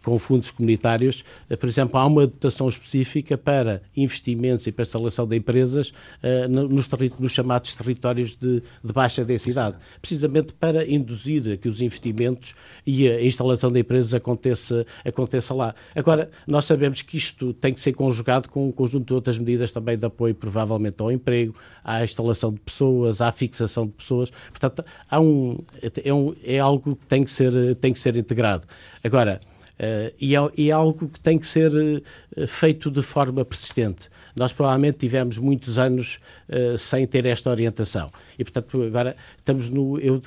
com 0.03 0.19
fundos 0.19 0.51
comunitários, 0.51 1.23
eh, 1.49 1.55
por 1.55 1.67
exemplo, 1.67 1.97
há 1.97 2.05
uma 2.05 2.27
dotação 2.27 2.67
específica 2.67 3.37
para 3.37 3.81
investimentos 3.95 4.67
e 4.67 4.71
para 4.71 4.83
a 4.83 4.85
instalação 4.85 5.25
de 5.25 5.35
empresas 5.35 5.89
uh, 6.21 6.47
nos, 6.49 6.89
nos, 7.19 7.31
chamados 7.31 7.73
territórios 7.73 8.35
de, 8.35 8.61
de, 8.83 8.93
baixa 8.93 9.23
densidade, 9.23 9.77
precisamente 10.01 10.53
para 10.53 10.85
induzir 10.89 11.57
que 11.57 11.69
os 11.69 11.81
investimentos 11.81 12.53
e 12.85 13.07
a 13.07 13.23
instalação 13.23 13.71
de 13.71 13.79
empresas 13.79 14.13
aconteça, 14.13 14.85
aconteça 15.05 15.53
lá. 15.53 15.73
Agora, 15.95 16.29
nós 16.45 16.65
sabemos 16.65 17.01
que 17.01 17.17
isto 17.17 17.53
tem 17.53 17.73
que 17.73 17.79
ser 17.79 17.93
conjugado 17.93 18.49
com 18.49 18.67
um 18.67 18.71
conjunto 18.71 19.07
de 19.07 19.13
outras 19.13 19.39
medidas 19.39 19.71
também 19.71 19.97
de 19.97 20.05
apoio, 20.05 20.35
provavelmente, 20.35 21.01
ao 21.01 21.11
emprego, 21.11 21.55
à 21.83 22.03
instalação 22.03 22.53
de 22.53 22.59
pessoas, 22.59 23.21
à 23.21 23.31
fixação 23.31 23.85
de 23.87 23.93
pessoas. 23.93 24.31
Portanto, 24.49 24.83
há 25.09 25.19
um, 25.19 25.59
é, 26.03 26.13
um, 26.13 26.35
é 26.43 26.59
algo 26.59 26.95
que 26.95 27.05
tem 27.05 27.23
que 27.23 27.31
ser, 27.31 27.75
tem 27.77 27.93
que 27.93 27.99
ser 27.99 28.15
integrado. 28.17 28.67
Agora, 29.03 29.39
Uh, 29.73 30.13
e, 30.19 30.35
é, 30.35 30.39
e, 30.55 30.69
é, 30.69 30.71
algo 30.71 31.09
que 31.09 31.19
tem 31.19 31.37
que 31.37 31.47
ser 31.47 31.73
uh, 31.73 32.47
feito 32.47 32.91
de 32.91 33.01
forma 33.01 33.43
persistente. 33.43 34.07
Nós 34.35 34.53
provavelmente 34.53 34.99
tivemos 34.99 35.37
muitos 35.39 35.79
anos 35.79 36.19
uh, 36.47 36.77
sem 36.77 37.07
ter 37.07 37.25
esta 37.25 37.49
orientação. 37.49 38.11
E, 38.37 38.43
portanto, 38.43 38.83
agora 38.83 39.15
estamos 39.35 39.69
no. 39.69 39.99
Eu 39.99 40.21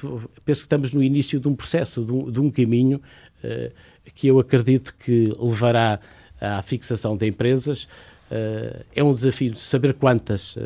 penso 0.45 0.63
que 0.63 0.67
estamos 0.67 0.93
no 0.93 1.03
início 1.03 1.39
de 1.39 1.47
um 1.47 1.55
processo, 1.55 2.05
de 2.05 2.13
um, 2.13 2.31
de 2.31 2.41
um 2.41 2.51
caminho 2.51 3.01
que 4.15 4.27
eu 4.27 4.41
acredito 4.41 4.93
que 4.99 5.33
levará 5.39 6.01
à 6.41 6.61
fixação 6.63 7.17
de 7.17 7.27
empresas. 7.27 7.87
é 8.93 9.05
um 9.05 9.15
desafio 9.15 9.55
saber 9.55 9.95
quantas, 9.95 10.57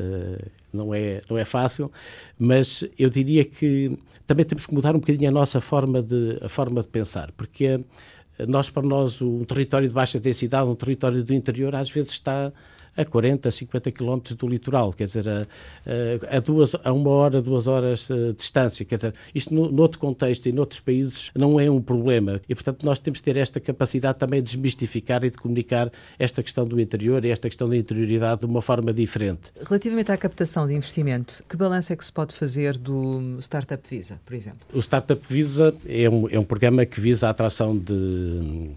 não, 0.73 0.95
é, 0.95 1.21
não 1.29 1.37
é 1.37 1.45
fácil, 1.45 1.93
mas 2.39 2.85
eu 2.99 3.11
diria 3.11 3.45
que 3.45 3.99
também 4.27 4.47
temos 4.47 4.65
que 4.65 4.73
mudar 4.73 4.95
um 4.95 5.01
bocadinho 5.01 5.29
a 5.29 5.33
nossa 5.33 5.61
forma 5.61 6.01
de, 6.01 6.39
a 6.41 6.49
forma 6.49 6.81
de 6.81 6.87
pensar, 6.87 7.33
porque 7.33 7.81
nós, 8.47 8.71
para 8.71 8.83
nós, 8.83 9.21
um 9.21 9.45
território 9.45 9.89
de 9.89 9.95
baixa 9.95 10.19
densidade, 10.19 10.69
um 10.69 10.75
território 10.75 11.23
do 11.23 11.35
interior, 11.35 11.75
às 11.75 11.91
vezes 11.91 12.13
está 12.13 12.53
a 13.01 13.05
40, 13.05 13.51
50 13.51 13.91
quilómetros 13.93 14.37
do 14.37 14.47
litoral, 14.47 14.93
quer 14.93 15.07
dizer, 15.07 15.27
a, 15.29 15.47
a, 16.37 16.41
duas, 16.41 16.75
a 16.85 16.93
uma 16.93 17.11
hora, 17.11 17.41
duas 17.41 17.67
horas 17.67 18.09
de 18.09 18.35
distância. 18.35 18.85
Quer 18.85 18.97
dizer, 18.97 19.15
isto 19.35 19.55
no, 19.55 19.71
noutro 19.71 19.99
contexto 19.99 20.47
e 20.47 20.53
noutros 20.53 20.81
países 20.81 21.31
não 21.35 21.59
é 21.59 21.71
um 21.71 21.81
problema. 21.81 22.41
E, 22.49 22.55
portanto, 22.55 22.85
nós 22.85 22.99
temos 22.99 23.21
que 23.21 23.25
ter 23.25 23.37
esta 23.39 23.59
capacidade 23.59 24.19
também 24.19 24.43
de 24.43 24.51
desmistificar 24.51 25.25
e 25.25 25.31
de 25.31 25.39
comunicar 25.39 25.91
esta 26.19 26.43
questão 26.43 26.67
do 26.67 26.81
interior 26.81 27.25
e 27.25 27.31
esta 27.31 27.49
questão 27.49 27.69
da 27.69 27.77
interioridade 27.77 28.41
de 28.41 28.47
uma 28.47 28.61
forma 28.61 28.93
diferente. 28.93 29.53
Relativamente 29.67 30.13
à 30.13 30.17
captação 30.17 30.67
de 30.67 30.75
investimento, 30.75 31.43
que 31.49 31.57
balanço 31.57 31.93
é 31.93 31.97
que 31.97 32.05
se 32.05 32.13
pode 32.13 32.35
fazer 32.35 32.77
do 32.77 33.39
Startup 33.41 33.83
Visa, 33.89 34.21
por 34.25 34.35
exemplo? 34.35 34.61
O 34.73 34.81
Startup 34.81 35.21
Visa 35.29 35.75
é 35.87 36.09
um, 36.09 36.29
é 36.29 36.39
um 36.39 36.45
programa 36.45 36.85
que 36.85 37.01
visa 37.01 37.29
a 37.29 37.31
atração 37.31 37.77
de, 37.77 38.71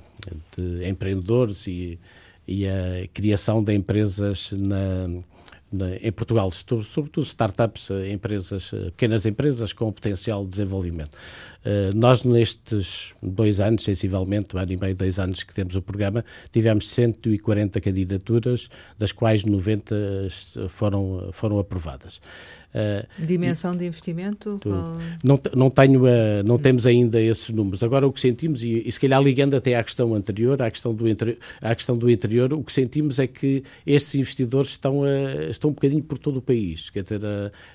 de 0.58 0.88
empreendedores 0.88 1.68
e 1.68 2.00
e 2.48 2.68
a 2.68 3.08
criação 3.14 3.64
de 3.64 3.74
empresas 3.74 4.52
na, 4.52 5.08
na, 5.74 5.96
em 5.96 6.12
Portugal, 6.12 6.52
sobretudo 6.52 7.26
startups, 7.26 7.90
eh, 7.90 8.12
empresas, 8.12 8.72
eh, 8.74 8.92
pequenas 8.92 9.26
empresas 9.26 9.74
com 9.74 9.92
potencial 9.92 10.44
de 10.44 10.52
desenvolvimento. 10.52 11.16
Uh, 11.66 11.96
nós, 11.96 12.26
nestes 12.26 13.16
dois 13.24 13.62
anos, 13.62 13.86
sensivelmente, 13.86 14.54
um 14.54 14.60
ano 14.60 14.74
e 14.74 14.78
meio, 14.78 14.94
dois 14.94 15.18
anos 15.18 15.44
que 15.44 15.54
temos 15.54 15.78
o 15.78 15.82
programa, 15.82 16.24
tivemos 16.52 16.90
140 16.90 17.80
candidaturas, 17.80 18.70
das 18.98 19.14
quais 19.14 19.46
90 19.46 19.96
foram, 20.68 21.30
foram 21.32 21.58
aprovadas. 21.58 22.20
Uh, 22.74 23.06
Dimensão 23.24 23.76
e, 23.76 23.78
de 23.78 23.86
investimento? 23.86 24.60
Não, 25.24 25.40
não, 25.56 25.70
tenho, 25.70 26.04
uh, 26.04 26.44
não 26.44 26.58
temos 26.58 26.88
ainda 26.88 27.22
esses 27.22 27.50
números. 27.50 27.84
Agora, 27.84 28.08
o 28.08 28.12
que 28.12 28.20
sentimos, 28.20 28.64
e, 28.64 28.82
e, 28.86 28.92
se 28.92 29.00
calhar 29.00 29.22
ligando 29.22 29.56
até 29.56 29.76
à 29.76 29.84
questão 29.84 30.14
anterior, 30.16 30.62
à 30.62 30.72
questão 30.72 30.94
do, 30.94 31.08
interi 31.08 31.38
à 31.62 31.76
questão 31.76 31.98
do 31.98 32.10
interior, 32.10 32.52
o 32.54 32.64
que 32.64 32.74
sentimos 32.74 33.20
é 33.20 33.28
que 33.28 33.64
estes 33.86 34.16
investidores 34.16 34.72
estão, 34.72 35.02
uh, 35.02 35.50
estão 35.50 35.70
um 35.70 35.74
bocadinho 35.74 36.04
por 36.04 36.18
todo 36.18 36.38
o 36.38 36.42
país. 36.42 36.90
Quer 36.90 37.04
dizer, 37.04 37.22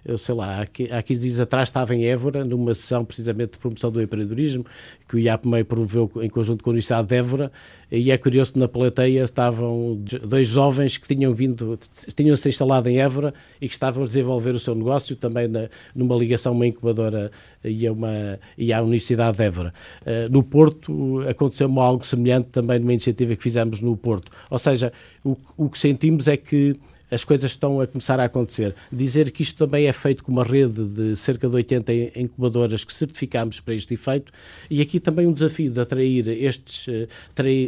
eu 0.05 0.19
sei 0.19 0.35
lá, 0.35 0.61
há, 0.61 0.99
há 0.99 1.03
15 1.03 1.21
dias 1.21 1.41
atrás 1.41 1.69
estava 1.69 1.95
em 1.95 2.05
Évora, 2.05 2.45
numa 2.45 2.75
sessão 2.75 3.05
precisamente 3.05 3.53
de 3.53 3.59
promoção 3.59 3.91
do 3.91 4.03
empreendedorismo, 4.03 4.67
que 5.09 5.17
o 5.17 5.19
IAPMEI 5.19 5.65
promoveu 5.65 6.11
em 6.21 6.29
conjunto 6.29 6.65
com 6.65 6.71
a 6.71 6.73
Universidade 6.73 7.07
de 7.07 7.15
Évora, 7.15 7.53
e 7.91 8.11
é 8.11 8.19
curioso 8.19 8.53
que 8.53 8.59
na 8.59 8.69
plateia 8.69 9.25
estavam 9.25 9.99
dois 10.27 10.49
jovens 10.49 10.99
que 10.99 11.09
tinham 11.09 11.35
vindo, 11.35 11.79
tinham-se 12.15 12.49
instalado 12.49 12.89
em 12.89 12.99
Évora 12.99 13.33
e 13.61 13.67
que 13.67 13.73
estavam 13.73 14.03
a 14.03 14.07
desenvolver 14.07 14.55
o 14.55 14.61
seu 14.61 14.75
negócio 14.75 15.17
também 15.17 15.49
na, 15.49 15.69
numa 15.95 16.15
ligação 16.15 16.53
uma 16.53 16.67
incubadora 16.67 17.31
e 17.65 17.87
a, 17.87 17.93
uma, 17.93 18.39
e 18.57 18.73
à 18.73 18.83
Universidade 18.83 19.39
de 19.39 19.45
Évora. 19.45 19.73
Uh, 20.03 20.31
no 20.31 20.43
Porto 20.43 21.23
aconteceu 21.29 21.69
algo 21.81 22.05
semelhante 22.05 22.49
também 22.49 22.79
numa 22.79 22.93
iniciativa 22.93 23.35
que 23.35 23.43
fizemos 23.43 23.81
no 23.81 23.97
Porto. 23.97 24.31
Ou 24.51 24.59
seja, 24.59 24.93
o, 25.25 25.37
o 25.57 25.71
que 25.71 25.79
sentimos 25.79 26.29
é 26.29 26.37
que 26.37 26.79
as 27.11 27.25
coisas 27.25 27.51
estão 27.51 27.81
a 27.81 27.87
começar 27.87 28.21
a 28.21 28.25
acontecer. 28.25 28.75
Dizer 28.93 29.31
que 29.31 29.43
isto 29.43 29.57
também 29.59 29.87
é 29.87 29.93
feito 29.93 30.23
com 30.23 30.33
uma 30.33 30.45
rede 30.45 30.85
de 30.85 31.17
cerca 31.17 31.49
de 31.49 31.55
80 31.55 31.93
incubadoras 32.17 32.85
que 32.85 32.93
certificamos 32.93 33.61
para 33.61 33.75
este 33.75 33.95
efeito 33.95 34.33
e 34.71 34.81
aqui 34.81 35.01
também 35.01 35.27
um 35.27 35.33
desafio 35.33 35.71
de 35.71 35.81
atrair 35.81 36.29
estes, 36.29 36.87
eh, 36.89 37.09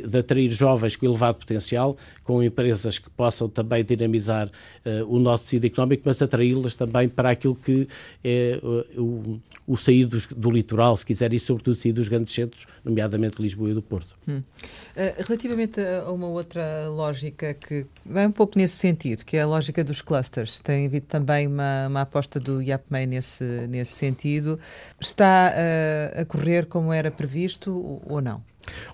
de 0.06 0.18
atrair 0.18 0.50
jovens 0.50 0.96
com 0.96 1.06
elevado 1.06 1.38
potencial, 1.38 1.96
com 2.30 2.42
empresas 2.42 2.98
que 2.98 3.10
possam 3.10 3.48
também 3.48 3.84
dinamizar 3.84 4.46
uh, 4.46 5.04
o 5.12 5.18
nosso 5.18 5.44
tecido 5.44 5.64
económico, 5.66 6.04
mas 6.06 6.22
atraí-las 6.22 6.76
também 6.76 7.08
para 7.08 7.30
aquilo 7.30 7.56
que 7.56 7.88
é 8.22 8.60
uh, 8.62 9.02
o, 9.02 9.40
o 9.66 9.76
sair 9.76 10.06
dos, 10.06 10.26
do 10.26 10.48
litoral, 10.48 10.96
se 10.96 11.04
quiser, 11.04 11.32
e 11.32 11.40
sobretudo 11.40 11.74
sair 11.76 11.92
dos 11.92 12.06
grandes 12.06 12.32
centros, 12.32 12.66
nomeadamente 12.84 13.42
Lisboa 13.42 13.70
e 13.70 13.74
do 13.74 13.82
Porto. 13.82 14.14
Hum. 14.28 14.38
Uh, 14.38 15.22
relativamente 15.26 15.80
a 15.80 16.10
uma 16.12 16.28
outra 16.28 16.88
lógica 16.88 17.52
que 17.52 17.86
vai 18.06 18.26
um 18.26 18.32
pouco 18.32 18.56
nesse 18.56 18.76
sentido, 18.76 19.24
que 19.30 19.36
é 19.36 19.42
a 19.42 19.46
lógica 19.46 19.84
dos 19.84 20.02
clusters. 20.02 20.60
Tem 20.60 20.86
havido 20.86 21.06
também 21.06 21.46
uma, 21.46 21.86
uma 21.86 22.00
aposta 22.00 22.40
do 22.40 22.60
IAPMEI 22.60 23.06
nesse, 23.06 23.44
nesse 23.68 23.92
sentido. 23.92 24.58
Está 25.00 25.52
uh, 25.54 26.20
a 26.22 26.24
correr 26.24 26.66
como 26.66 26.92
era 26.92 27.12
previsto 27.12 28.02
ou 28.04 28.20
não? 28.20 28.42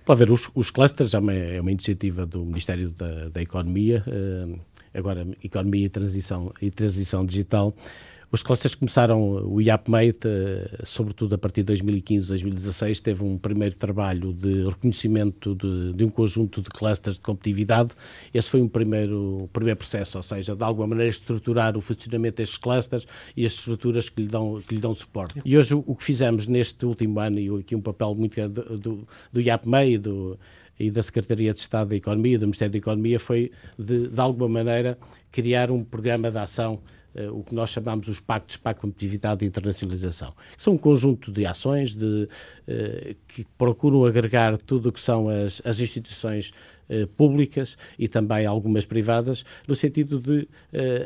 Pode 0.04 0.18
ver, 0.18 0.30
os, 0.30 0.50
os 0.54 0.70
clusters 0.70 1.14
é 1.14 1.18
uma, 1.18 1.32
é 1.32 1.58
uma 1.58 1.72
iniciativa 1.72 2.26
do 2.26 2.44
Ministério 2.44 2.90
da, 2.90 3.30
da 3.30 3.40
Economia, 3.40 4.04
uh, 4.06 4.60
agora 4.92 5.26
Economia 5.42 5.86
e 5.86 5.88
Transição, 5.88 6.52
e 6.60 6.70
Transição 6.70 7.24
Digital, 7.24 7.74
Os 8.36 8.42
clusters 8.42 8.74
começaram, 8.74 9.18
o 9.50 9.62
IAPMate, 9.62 10.28
sobretudo 10.84 11.36
a 11.36 11.38
partir 11.38 11.62
de 11.62 11.68
2015, 11.68 12.28
2016, 12.28 13.00
teve 13.00 13.24
um 13.24 13.38
primeiro 13.38 13.74
trabalho 13.74 14.30
de 14.34 14.62
reconhecimento 14.62 15.54
de, 15.54 15.94
de 15.94 16.04
um 16.04 16.10
conjunto 16.10 16.60
de 16.60 16.68
clusters 16.68 17.16
de 17.16 17.22
competitividade. 17.22 17.92
Esse 18.34 18.50
foi 18.50 18.60
um 18.60 18.68
primeiro, 18.68 19.44
um 19.44 19.46
primeiro 19.46 19.78
processo, 19.78 20.18
ou 20.18 20.22
seja, 20.22 20.54
de 20.54 20.62
alguma 20.62 20.88
maneira 20.88 21.08
estruturar 21.08 21.78
o 21.78 21.80
funcionamento 21.80 22.36
destes 22.36 22.58
clusters 22.58 23.06
e 23.34 23.46
as 23.46 23.52
estruturas 23.52 24.10
que 24.10 24.20
lhe 24.20 24.28
dão, 24.28 24.60
que 24.60 24.74
lhe 24.74 24.82
dão 24.82 24.94
suporte. 24.94 25.40
E 25.42 25.56
hoje 25.56 25.72
o 25.74 25.94
que 25.96 26.04
fizemos 26.04 26.46
neste 26.46 26.84
último 26.84 27.18
ano, 27.18 27.38
e 27.38 27.48
aqui 27.58 27.74
um 27.74 27.80
papel 27.80 28.14
muito 28.14 28.36
grande 28.36 28.60
do, 28.60 28.78
do, 28.78 29.08
do 29.32 29.40
IAPME 29.40 29.94
e 29.94 29.96
do 29.96 30.38
e 30.78 30.90
da 30.90 31.02
Secretaria 31.02 31.54
de 31.54 31.60
Estado 31.60 31.88
da 31.88 31.96
Economia, 31.96 32.38
do 32.38 32.44
Ministério 32.44 32.72
da 32.72 32.76
Economia, 32.76 33.18
foi 33.18 33.50
de, 33.78 34.08
de 34.08 34.20
alguma 34.20 34.46
maneira 34.46 34.98
criar 35.32 35.70
um 35.70 35.80
programa 35.80 36.30
de 36.30 36.36
ação 36.36 36.82
o 37.32 37.42
que 37.42 37.54
nós 37.54 37.70
chamamos 37.70 38.08
os 38.08 38.20
pactos 38.20 38.56
para 38.56 38.72
a 38.72 38.74
competitividade 38.74 39.44
e 39.44 39.48
internacionalização. 39.48 40.34
São 40.56 40.74
um 40.74 40.78
conjunto 40.78 41.32
de 41.32 41.46
ações 41.46 41.94
de, 41.94 42.28
uh, 42.68 43.16
que 43.26 43.46
procuram 43.56 44.04
agregar 44.04 44.56
tudo 44.56 44.90
o 44.90 44.92
que 44.92 45.00
são 45.00 45.28
as, 45.28 45.62
as 45.64 45.80
instituições 45.80 46.52
uh, 46.90 47.06
públicas 47.08 47.76
e 47.98 48.06
também 48.06 48.44
algumas 48.44 48.84
privadas, 48.84 49.44
no 49.66 49.74
sentido 49.74 50.20
de 50.20 50.48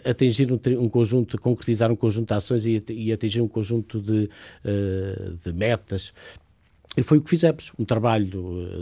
atingir 0.04 0.52
um, 0.52 0.60
um, 0.80 0.88
conjunto, 0.88 1.38
concretizar 1.38 1.90
um 1.90 1.96
conjunto 1.96 2.28
de 2.28 2.34
ações 2.34 2.64
e 2.66 3.12
atingir 3.12 3.40
um 3.40 3.48
conjunto 3.48 4.00
de, 4.00 4.28
de 5.42 5.52
metas 5.52 6.12
e 6.96 7.04
foi 7.04 7.18
o 7.18 7.20
que 7.22 7.30
fizemos, 7.30 7.72
um 7.78 7.84
trabalho 7.84 8.26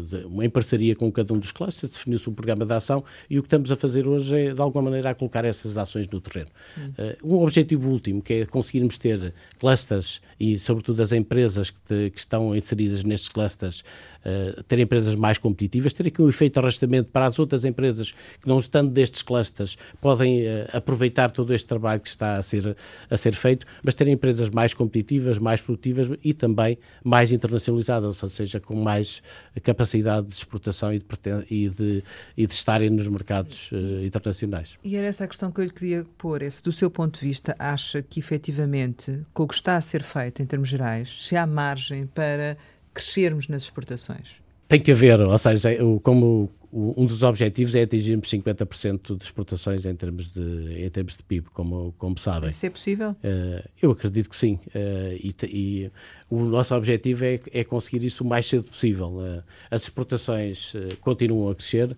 de, 0.07 0.45
em 0.45 0.49
parceria 0.49 0.97
com 0.97 1.13
cada 1.13 1.35
um 1.35 1.39
dos 1.39 1.53
clusters, 1.53 1.93
definiu-se 1.93 2.29
um 2.31 2.33
programa 2.33 2.65
de 2.65 2.73
ação 2.73 3.05
e 3.29 3.39
o 3.39 3.43
que 3.43 3.47
estamos 3.47 3.71
a 3.71 3.77
fazer 3.77 4.07
hoje 4.07 4.35
é, 4.35 4.55
de 4.55 4.61
alguma 4.63 4.85
maneira, 4.85 5.11
a 5.11 5.15
colocar 5.15 5.45
essas 5.45 5.77
ações 5.77 6.09
no 6.09 6.19
terreno. 6.19 6.49
Hum. 6.79 6.93
Uh, 6.99 7.35
um 7.35 7.43
objetivo 7.43 7.91
último, 7.91 8.23
que 8.23 8.33
é 8.33 8.47
conseguirmos 8.47 8.97
ter 8.97 9.35
clusters 9.59 10.23
e, 10.41 10.59
sobretudo, 10.59 11.03
as 11.03 11.13
empresas 11.13 11.69
que, 11.69 11.81
te, 11.83 12.11
que 12.11 12.19
estão 12.19 12.57
inseridas 12.57 13.05
nestes 13.05 13.29
clusters, 13.29 13.85
uh, 14.25 14.63
ter 14.65 14.79
empresas 14.79 15.15
mais 15.15 15.39
competitivas, 15.39 15.93
ter 15.93 16.07
aqui 16.07 16.23
um 16.23 16.29
efeito 16.29 16.55
de 16.55 16.59
arrastamento 16.61 17.11
para 17.11 17.27
as 17.27 17.39
outras 17.39 17.65
empresas 17.65 18.13
que, 18.13 18.47
não 18.47 18.59
estando 18.59 18.91
destes 18.91 19.23
clusters, 19.23 19.77
podem 20.01 20.47
uh, 20.47 20.69
aproveitar 20.73 21.31
todo 21.31 21.53
este 21.55 21.67
trabalho 21.67 22.01
que 22.01 22.09
está 22.09 22.37
a 22.37 22.43
ser, 22.43 22.77
a 23.11 23.17
ser 23.17 23.35
feito, 23.35 23.67
mas 23.85 23.95
terem 23.95 24.15
empresas 24.15 24.51
mais 24.51 24.75
competitivas, 24.75 25.39
mais 25.39 25.61
produtivas 25.61 26.11
e 26.23 26.33
também 26.33 26.79
mais 27.05 27.33
internacionalizadas 27.33 28.23
ou 28.23 28.29
seja, 28.29 28.61
com 28.61 28.75
mais 28.75 29.23
capacidade 29.63 30.29
de 30.29 30.35
exportação 30.35 30.93
e 30.93 30.99
de, 30.99 31.07
e 31.51 31.69
de, 31.69 32.05
e 32.37 32.47
de 32.47 32.55
estarem 32.55 32.91
nos 32.91 33.09
mercados 33.09 33.71
uh, 33.73 34.05
internacionais. 34.05 34.77
E 34.85 34.97
era 34.97 35.07
essa 35.07 35.25
a 35.25 35.29
questão 35.29 35.51
que 35.51 35.61
eu 35.61 35.65
lhe 35.65 35.73
queria 35.73 36.07
pôr. 36.17 36.43
É 36.43 36.51
se, 36.51 36.63
do 36.63 36.73
seu 36.73 36.91
ponto 36.91 37.19
de 37.21 37.27
vista, 37.27 37.55
acha 37.59 38.03
que 38.03 38.21
efetivamente, 38.21 39.21
com 39.33 39.45
o 39.45 39.49
que 39.49 39.55
está 39.55 39.77
a 39.77 39.81
ser 39.81 40.03
feito 40.03 40.43
em 40.43 40.47
termos 40.47 40.69
gerais, 40.69 41.27
se 41.27 41.37
há 41.37 41.47
margem 41.47 42.07
para 42.07 42.57
crescermos 42.99 43.49
nas 43.49 43.63
exportações? 43.63 44.41
Tem 44.67 44.81
que 44.81 44.93
haver, 44.93 45.21
ou 45.21 45.39
seja, 45.39 45.71
como 46.03 46.51
um 46.71 47.07
dos 47.07 47.23
objetivos 47.23 47.75
é 47.75 47.83
atingirmos 47.83 48.29
50% 48.29 49.17
de 49.17 49.25
exportações 49.25 49.87
em 49.87 49.95
termos 49.95 50.31
de, 50.31 50.85
em 50.85 50.91
termos 50.91 51.17
de 51.17 51.23
PIB, 51.23 51.49
como, 51.55 51.95
como 51.97 52.19
sabem. 52.19 52.51
Isso 52.51 52.67
é 52.67 52.71
possível? 52.71 53.13
Uh, 53.13 53.67
eu 53.81 53.91
acredito 53.91 54.29
que 54.29 54.37
sim. 54.37 54.61
Uh, 54.67 55.15
e, 55.15 55.35
e, 55.45 55.91
o 56.29 56.45
nosso 56.45 56.75
objetivo 56.75 57.25
é, 57.25 57.41
é, 57.53 57.65
conseguir 57.65 58.05
isso 58.05 58.23
o 58.23 58.27
mais 58.27 58.47
cedo 58.47 58.65
possível. 58.65 59.09
Uh, 59.09 59.43
as 59.71 59.85
exportações 59.85 60.75
continuam 61.01 61.51
a 61.51 61.55
crescer. 61.55 61.97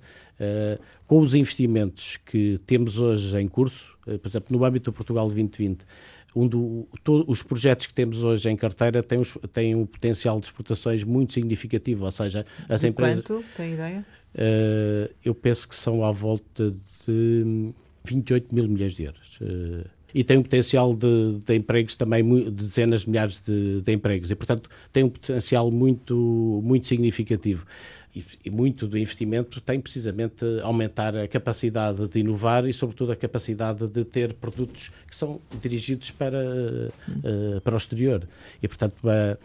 com 1.06 1.20
os 1.20 1.34
investimentos 1.34 2.18
que 2.24 2.60
temos 2.64 2.98
hoje 2.98 3.36
em 3.38 3.48
curso, 3.48 3.98
por 4.04 4.28
exemplo, 4.28 4.56
no 4.56 4.64
âmbito 4.64 4.90
do 4.90 4.94
Portugal 4.94 5.26
2020, 5.26 5.84
um 6.34 6.46
do, 6.46 6.88
to, 7.02 7.24
os 7.26 7.42
projetos 7.42 7.86
que 7.86 7.94
temos 7.94 8.22
hoje 8.22 8.48
em 8.48 8.56
carteira 8.56 9.02
têm, 9.02 9.18
os, 9.18 9.36
têm 9.52 9.74
um 9.74 9.86
potencial 9.86 10.38
de 10.38 10.46
exportações 10.46 11.02
muito 11.04 11.32
significativo, 11.32 12.04
ou 12.04 12.10
seja, 12.10 12.46
as 12.68 12.80
de 12.80 12.88
empresas... 12.88 13.24
Quanto? 13.24 13.44
Tem 13.56 13.74
ideia? 13.74 14.06
Uh, 14.34 15.12
eu 15.24 15.34
penso 15.34 15.68
que 15.68 15.74
são 15.74 16.04
à 16.04 16.12
volta 16.12 16.72
de 17.06 17.72
28 18.04 18.54
mil 18.54 18.68
milhões 18.68 18.94
de 18.94 19.04
euros. 19.04 19.38
Uh, 19.40 19.84
e 20.14 20.24
tem 20.24 20.38
um 20.38 20.42
potencial 20.42 20.94
de, 20.94 21.38
de 21.44 21.54
empregos 21.54 21.94
também 21.94 22.22
de 22.44 22.50
dezenas 22.50 23.02
de 23.02 23.10
milhares 23.10 23.40
de, 23.40 23.80
de, 23.80 23.92
empregos. 23.92 24.30
E 24.30 24.34
portanto 24.34 24.68
tem 24.92 25.04
um 25.04 25.08
potencial 25.08 25.70
muito 25.70 26.60
muito 26.64 26.86
significativo. 26.86 27.66
E, 28.14 28.24
e, 28.44 28.50
muito 28.50 28.88
do 28.88 28.98
investimento 28.98 29.60
tem 29.60 29.80
precisamente 29.80 30.44
aumentar 30.64 31.16
a 31.16 31.28
capacidade 31.28 32.08
de 32.08 32.18
inovar 32.18 32.66
e 32.66 32.72
sobretudo 32.72 33.12
a 33.12 33.16
capacidade 33.16 33.86
de 33.88 34.04
ter 34.04 34.34
produtos 34.34 34.90
que 35.08 35.14
são 35.14 35.40
dirigidos 35.60 36.10
para 36.10 36.38
uh, 36.38 37.60
para 37.60 37.74
o 37.74 37.76
exterior. 37.76 38.26
E 38.60 38.66
portanto 38.66 38.96
uh, 39.04 39.38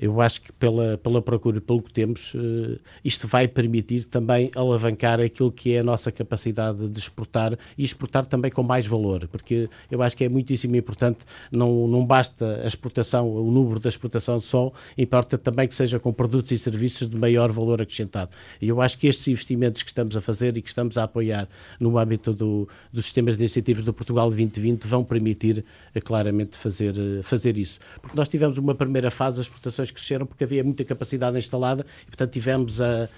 eu 0.00 0.18
acho 0.22 0.40
que 0.40 0.50
pela, 0.54 0.96
pela 0.96 1.20
procura 1.20 1.58
e 1.58 1.60
pelo 1.60 1.82
que 1.82 1.92
temos, 1.92 2.32
uh, 2.32 2.80
isto 3.04 3.28
vai 3.28 3.46
permitir 3.46 4.04
também 4.04 4.50
alavancar 4.56 5.20
aquilo 5.20 5.52
que 5.52 5.74
é 5.74 5.80
a 5.80 5.84
nossa 5.84 6.10
capacidade 6.10 6.88
de 6.88 6.98
exportar 6.98 7.58
e 7.76 7.84
exportar 7.84 8.24
também 8.24 8.50
com 8.50 8.62
mais 8.62 8.86
valor, 8.86 9.28
porque 9.28 9.68
eu 9.90 10.00
acho 10.00 10.16
que 10.16 10.24
é 10.24 10.28
muitíssimo 10.28 10.74
importante, 10.74 11.18
não, 11.52 11.86
não 11.86 12.06
basta 12.06 12.60
a 12.64 12.66
exportação, 12.66 13.30
o 13.30 13.50
número 13.50 13.78
da 13.78 13.90
exportação 13.90 14.40
só, 14.40 14.72
importa 14.96 15.36
também 15.36 15.68
que 15.68 15.74
seja 15.74 16.00
com 16.00 16.14
produtos 16.14 16.50
e 16.50 16.56
serviços 16.56 17.06
de 17.06 17.16
maior 17.16 17.52
valor 17.52 17.82
acrescentado. 17.82 18.30
E 18.58 18.68
eu 18.68 18.80
acho 18.80 18.96
que 18.96 19.06
estes 19.06 19.28
investimentos 19.28 19.82
que 19.82 19.90
estamos 19.90 20.16
a 20.16 20.22
fazer 20.22 20.56
e 20.56 20.62
que 20.62 20.68
estamos 20.68 20.96
a 20.96 21.04
apoiar 21.04 21.46
no 21.78 21.98
âmbito 21.98 22.32
do, 22.32 22.66
dos 22.90 23.04
sistemas 23.04 23.36
de 23.36 23.44
incentivos 23.44 23.84
do 23.84 23.92
Portugal 23.92 24.30
2020 24.30 24.86
vão 24.86 25.04
permitir 25.04 25.62
uh, 25.94 26.00
claramente 26.02 26.56
fazer, 26.56 26.94
uh, 26.96 27.22
fazer 27.22 27.58
isso. 27.58 27.78
Porque 28.00 28.16
nós 28.16 28.30
tivemos 28.30 28.56
uma 28.56 28.74
primeira 28.74 29.10
fase, 29.10 29.40
as 29.40 29.46
exportações 29.46 29.89
cresceram 29.90 30.26
porque 30.26 30.44
havia 30.44 30.62
muita 30.64 30.84
capacidade 30.84 31.36
instalada 31.38 31.84
e, 32.02 32.06
portanto, 32.06 32.32
tivemos 32.32 32.80
a, 32.80 33.08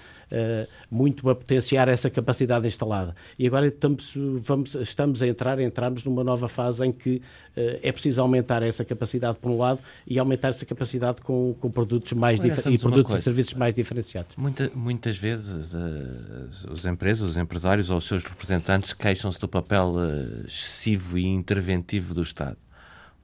muito 0.89 1.29
a 1.29 1.35
potenciar 1.35 1.87
essa 1.87 2.09
capacidade 2.09 2.65
instalada. 2.67 3.15
E 3.37 3.45
agora 3.45 3.67
estamos, 3.67 4.13
vamos, 4.41 4.75
estamos 4.75 5.21
a 5.21 5.27
entrar, 5.27 5.59
entramos 5.59 6.03
numa 6.03 6.23
nova 6.23 6.47
fase 6.47 6.85
em 6.85 6.91
que 6.91 7.17
uh, 7.17 7.79
é 7.81 7.91
preciso 7.91 8.21
aumentar 8.21 8.63
essa 8.63 8.83
capacidade, 8.83 9.37
por 9.37 9.51
um 9.51 9.57
lado, 9.57 9.79
e 10.07 10.17
aumentar 10.17 10.49
essa 10.49 10.65
capacidade 10.65 11.21
com, 11.21 11.55
com 11.59 11.69
produtos 11.69 12.13
mais 12.13 12.39
e 12.39 12.77
produtos 12.77 13.15
e 13.15 13.21
serviços 13.21 13.53
mais 13.53 13.73
diferenciados. 13.73 14.35
Muita, 14.35 14.71
muitas 14.73 15.17
vezes 15.17 15.73
uh, 15.73 16.71
as 16.71 16.85
empresas, 16.85 17.29
os 17.29 17.37
empresários 17.37 17.89
ou 17.89 17.97
os 17.97 18.05
seus 18.05 18.23
representantes 18.23 18.93
queixam-se 18.93 19.39
do 19.39 19.47
papel 19.47 19.93
uh, 19.95 20.45
excessivo 20.45 21.17
e 21.17 21.25
interventivo 21.25 22.13
do 22.13 22.23
Estado. 22.23 22.57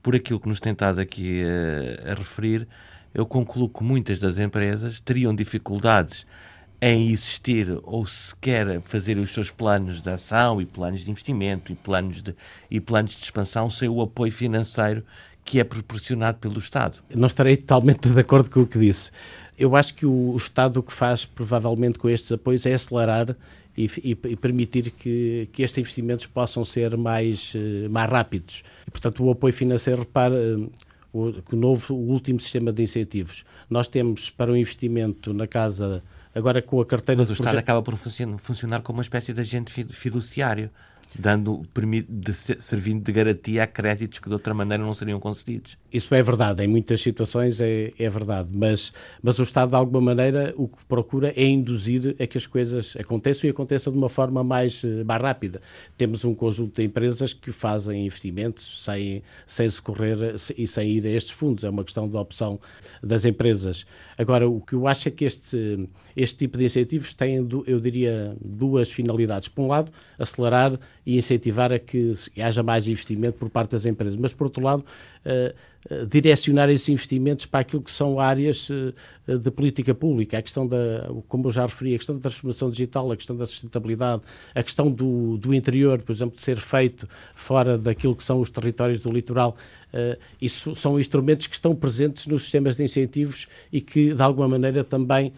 Por 0.02 0.14
aquilo 0.14 0.40
que 0.40 0.48
nos 0.48 0.60
tem 0.60 0.72
estado 0.72 0.98
aqui 0.98 1.42
a 2.06 2.14
referir, 2.14 2.66
eu 3.14 3.26
concluo 3.26 3.68
que 3.68 3.82
muitas 3.82 4.18
das 4.18 4.38
empresas 4.38 5.00
teriam 5.00 5.34
dificuldades 5.34 6.26
em 6.80 7.10
existir 7.10 7.78
ou 7.82 8.06
sequer 8.06 8.80
fazer 8.80 9.18
os 9.18 9.30
seus 9.32 9.50
planos 9.50 10.00
de 10.00 10.10
ação 10.10 10.60
e 10.60 10.66
planos 10.66 11.04
de 11.04 11.10
investimento 11.10 11.70
e 11.70 11.74
planos 11.74 12.22
de, 12.22 12.34
e 12.70 12.80
planos 12.80 13.12
de 13.16 13.24
expansão 13.24 13.68
sem 13.68 13.88
o 13.88 14.00
apoio 14.00 14.32
financeiro 14.32 15.04
que 15.44 15.60
é 15.60 15.64
proporcionado 15.64 16.38
pelo 16.38 16.58
Estado. 16.58 17.02
Não 17.14 17.26
estarei 17.26 17.56
totalmente 17.56 18.08
de 18.08 18.20
acordo 18.20 18.48
com 18.50 18.60
o 18.60 18.66
que 18.66 18.78
disse. 18.78 19.10
Eu 19.58 19.76
acho 19.76 19.94
que 19.94 20.06
o, 20.06 20.32
o 20.32 20.36
Estado 20.36 20.78
o 20.78 20.82
que 20.82 20.92
faz, 20.92 21.24
provavelmente, 21.24 21.98
com 21.98 22.08
estes 22.08 22.32
apoios 22.32 22.64
é 22.64 22.72
acelerar 22.72 23.36
e, 23.76 23.84
e, 24.02 24.10
e, 24.10 24.36
permitir 24.36 24.90
que, 24.90 25.48
que 25.52 25.62
estes 25.62 25.78
investimentos 25.78 26.26
possam 26.26 26.64
ser 26.64 26.96
mais, 26.96 27.52
eh, 27.54 27.88
mais 27.88 28.10
rápidos. 28.10 28.62
E, 28.86 28.90
portanto, 28.90 29.24
o 29.24 29.30
apoio 29.30 29.52
financeiro, 29.52 30.00
repara, 30.00 30.36
o, 31.12 31.32
o 31.52 31.56
novo, 31.56 31.94
o 31.94 32.08
último 32.08 32.40
sistema 32.40 32.72
de 32.72 32.82
incentivos. 32.82 33.44
Nós 33.68 33.88
temos 33.88 34.30
para 34.30 34.50
o 34.50 34.56
investimento 34.56 35.32
na 35.32 35.46
casa, 35.46 36.02
agora 36.34 36.62
com 36.62 36.80
a 36.80 36.86
carteira... 36.86 37.22
Mas 37.22 37.30
o 37.30 37.32
Estado 37.32 37.58
acaba 37.58 37.82
por 37.82 37.96
funcionar 37.96 38.82
como 38.82 38.98
uma 38.98 39.02
espécie 39.02 39.32
de 39.32 39.40
agente 39.40 39.84
fiduciário 39.92 40.70
dando, 41.18 41.62
de, 42.08 42.32
servindo 42.32 43.04
de 43.04 43.12
garantia 43.12 43.64
a 43.64 43.66
créditos 43.66 44.18
que 44.18 44.28
de 44.28 44.34
outra 44.34 44.54
maneira 44.54 44.82
não 44.82 44.94
seriam 44.94 45.18
concedidos. 45.18 45.76
Isso 45.92 46.14
é 46.14 46.22
verdade, 46.22 46.62
em 46.62 46.68
muitas 46.68 47.00
situações 47.00 47.60
é, 47.60 47.90
é 47.98 48.08
verdade, 48.08 48.50
mas, 48.56 48.92
mas 49.22 49.38
o 49.38 49.42
Estado 49.42 49.70
de 49.70 49.76
alguma 49.76 50.00
maneira 50.00 50.54
o 50.56 50.68
que 50.68 50.84
procura 50.84 51.32
é 51.36 51.44
induzir 51.44 52.16
a 52.20 52.26
que 52.26 52.38
as 52.38 52.46
coisas 52.46 52.96
aconteçam 52.98 53.48
e 53.48 53.50
aconteçam 53.50 53.92
de 53.92 53.98
uma 53.98 54.08
forma 54.08 54.44
mais, 54.44 54.84
eh, 54.84 55.04
mais 55.04 55.20
rápida. 55.20 55.60
Temos 55.96 56.24
um 56.24 56.34
conjunto 56.34 56.76
de 56.76 56.86
empresas 56.86 57.32
que 57.32 57.50
fazem 57.50 58.06
investimentos 58.06 58.84
sem, 58.84 59.22
sem 59.46 59.68
socorrer 59.68 60.36
e 60.56 60.66
sem 60.66 60.90
ir 60.90 61.06
a 61.06 61.10
estes 61.10 61.32
fundos, 61.32 61.64
é 61.64 61.70
uma 61.70 61.84
questão 61.84 62.08
de 62.08 62.16
opção 62.16 62.60
das 63.02 63.24
empresas. 63.24 63.84
Agora, 64.16 64.48
o 64.48 64.60
que 64.60 64.74
eu 64.74 64.86
acho 64.86 65.08
é 65.08 65.10
que 65.10 65.24
este, 65.24 65.88
este 66.20 66.36
tipo 66.36 66.58
de 66.58 66.64
incentivos 66.64 67.14
têm, 67.14 67.36
eu 67.66 67.80
diria, 67.80 68.36
duas 68.44 68.90
finalidades. 68.90 69.48
Por 69.48 69.62
um 69.62 69.68
lado, 69.68 69.90
acelerar 70.18 70.78
e 71.06 71.16
incentivar 71.16 71.72
a 71.72 71.78
que 71.78 72.12
haja 72.38 72.62
mais 72.62 72.86
investimento 72.86 73.38
por 73.38 73.48
parte 73.48 73.70
das 73.70 73.86
empresas, 73.86 74.16
mas 74.16 74.34
por 74.34 74.44
outro 74.44 74.62
lado, 74.62 74.84
uh, 75.24 75.94
uh, 75.94 76.06
direcionar 76.06 76.68
esses 76.68 76.88
investimentos 76.90 77.46
para 77.46 77.60
aquilo 77.60 77.82
que 77.82 77.90
são 77.90 78.20
áreas 78.20 78.68
uh, 78.68 78.92
de 79.26 79.50
política 79.50 79.94
pública, 79.94 80.36
a 80.36 80.42
questão 80.42 80.66
da, 80.66 81.10
como 81.26 81.46
eu 81.46 81.50
já 81.50 81.62
referi, 81.62 81.94
a 81.94 81.96
questão 81.96 82.16
da 82.16 82.20
transformação 82.20 82.70
digital, 82.70 83.10
a 83.10 83.16
questão 83.16 83.34
da 83.34 83.46
sustentabilidade, 83.46 84.22
a 84.54 84.62
questão 84.62 84.90
do, 84.90 85.38
do 85.38 85.54
interior, 85.54 86.02
por 86.02 86.12
exemplo, 86.12 86.36
de 86.36 86.42
ser 86.42 86.58
feito 86.58 87.08
fora 87.34 87.78
daquilo 87.78 88.14
que 88.14 88.24
são 88.24 88.40
os 88.40 88.50
territórios 88.50 89.00
do 89.00 89.10
litoral. 89.10 89.56
isso 90.40 90.74
são 90.74 90.98
instrumentos 90.98 91.46
que 91.46 91.54
estão 91.54 91.74
presentes 91.74 92.26
nos 92.26 92.42
sistemas 92.42 92.76
de 92.76 92.84
incentivos 92.84 93.46
e 93.72 93.80
que, 93.80 94.12
de 94.12 94.22
alguma 94.22 94.48
maneira, 94.48 94.84
também 94.84 95.32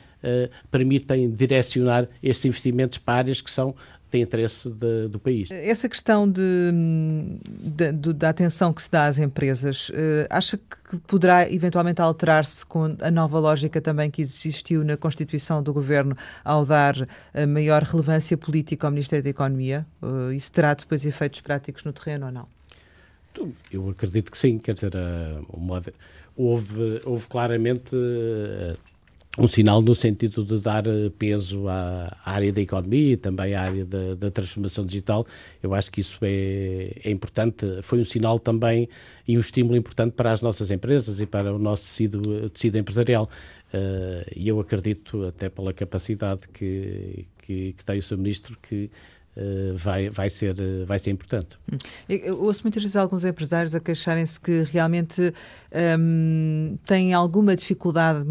permitem 0.71 1.31
direcionar 1.31 2.09
esses 2.23 2.45
investimentos 2.45 2.99
para 2.99 3.15
áreas 3.15 3.41
que 3.41 3.51
são 3.51 3.75
de 4.13 4.19
interesse 4.21 4.69
de, 4.71 5.09
do 5.09 5.19
país. 5.19 5.51
Essa 5.51 5.89
questão 5.89 6.31
de, 6.31 6.43
de, 7.59 7.93
de, 7.93 8.13
da 8.13 8.29
atenção 8.29 8.73
que 8.73 8.83
se 8.83 8.91
dá 8.91 9.07
às 9.07 9.19
empresas, 9.19 9.89
uh, 9.89 9.93
acha 10.29 10.59
que 10.59 10.99
poderá 11.07 11.51
eventualmente 11.51 12.01
alterar-se 12.03 12.65
com 12.67 12.95
a 13.01 13.11
nova 13.11 13.39
lógica 13.39 13.81
também 13.81 14.11
que 14.11 14.21
existiu 14.21 14.85
na 14.85 14.97
Constituição 14.99 15.63
do 15.63 15.73
Governo 15.73 16.15
ao 16.45 16.65
dar 16.67 16.95
maior 17.49 17.83
relevância 17.83 18.37
política 18.37 18.87
ao 18.87 18.91
Ministério 18.91 19.23
da 19.25 19.31
Economia? 19.31 19.87
Uh, 20.03 20.31
isso 20.33 20.53
terá 20.53 20.75
depois 20.75 21.07
efeitos 21.07 21.41
práticos 21.41 21.83
no 21.85 21.93
terreno 21.93 22.27
ou 22.27 22.33
não? 22.33 22.47
Eu 23.73 23.89
acredito 23.89 24.31
que 24.31 24.37
sim, 24.37 24.59
quer 24.59 24.75
dizer, 24.75 24.93
houve, 26.37 27.01
houve 27.07 27.27
claramente 27.29 27.97
um 29.39 29.47
sinal 29.47 29.81
no 29.81 29.95
sentido 29.95 30.45
de 30.45 30.59
dar 30.61 30.87
eh, 30.87 31.11
peso 31.19 31.67
à, 31.67 32.17
área 32.25 32.53
da 32.53 32.61
economia 32.61 33.13
e 33.13 33.17
também 33.17 33.55
à 33.55 33.63
área 33.63 33.85
da, 33.85 34.15
da 34.15 34.31
transformação 34.31 34.85
digital. 34.85 35.27
Eu 35.63 35.75
acho 35.75 35.91
que 35.91 36.01
isso 36.01 36.19
é, 36.23 36.93
é, 37.03 37.11
importante. 37.11 37.67
Foi 37.83 38.01
um 38.01 38.05
sinal 38.05 38.39
também 38.39 38.89
e 39.27 39.39
um 39.39 39.41
estímulo 39.41 39.77
importante 39.77 40.13
para 40.13 40.33
as 40.33 40.43
nossas 40.43 40.71
empresas 40.71 41.19
e 41.19 41.27
para 41.27 41.55
o 41.55 41.59
nosso 41.59 41.85
tecido, 41.85 42.51
tecido 42.51 42.77
empresarial. 42.77 43.29
Uh, 43.73 44.29
e 44.37 44.49
eu 44.49 44.61
acredito, 44.61 45.25
até 45.25 45.49
pela 45.49 45.73
capacidade 45.73 46.47
que, 46.49 47.27
que, 47.39 47.73
que 47.73 47.85
tem 47.85 47.99
o 47.99 48.03
Sr. 48.03 48.19
Ministro, 48.19 48.59
que 48.61 48.91
vai, 49.75 50.11
vai, 50.11 50.29
ser, 50.29 50.55
uh, 50.59 50.85
vai 50.85 50.99
ser 50.99 51.11
importante. 51.11 51.59
Hum. 51.73 51.79
Eu 52.09 52.43
ouço 52.43 52.63
muitas 52.65 52.83
vezes 52.83 52.97
alguns 52.97 53.25
empresários 53.25 53.75
a 53.75 53.81
queixarem-se 53.81 54.39
que 54.39 54.63
realmente 54.71 55.33
um, 55.99 56.77
têm 56.85 57.15
alguma 57.15 57.57
dificuldade, 57.57 58.27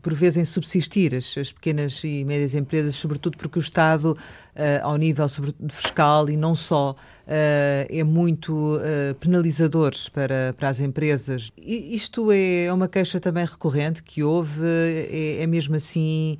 por 0.00 0.14
vezes, 0.14 0.38
em 0.38 0.44
subsistir 0.44 1.14
as, 1.14 1.36
as, 1.36 1.52
pequenas 1.52 2.02
e 2.04 2.24
médias 2.24 2.54
empresas, 2.54 2.94
sobretudo 2.94 3.36
porque 3.36 3.58
o 3.58 3.60
Estado, 3.60 4.12
uh, 4.12 4.82
ao 4.82 4.96
nível 4.96 5.26
fiscal 5.68 6.30
e 6.30 6.36
não 6.36 6.54
só, 6.54 6.96
é 7.28 8.04
muito 8.04 8.78
penalizador 9.18 9.90
para, 10.12 10.54
para 10.56 10.68
as 10.68 10.78
empresas. 10.78 11.50
E 11.58 11.92
isto 11.92 12.30
é 12.30 12.72
uma 12.72 12.86
queixa 12.86 13.18
também 13.18 13.44
recorrente 13.44 14.00
que 14.00 14.22
houve, 14.22 14.64
é, 14.64 15.42
é 15.42 15.46
mesmo 15.48 15.74
assim 15.74 16.38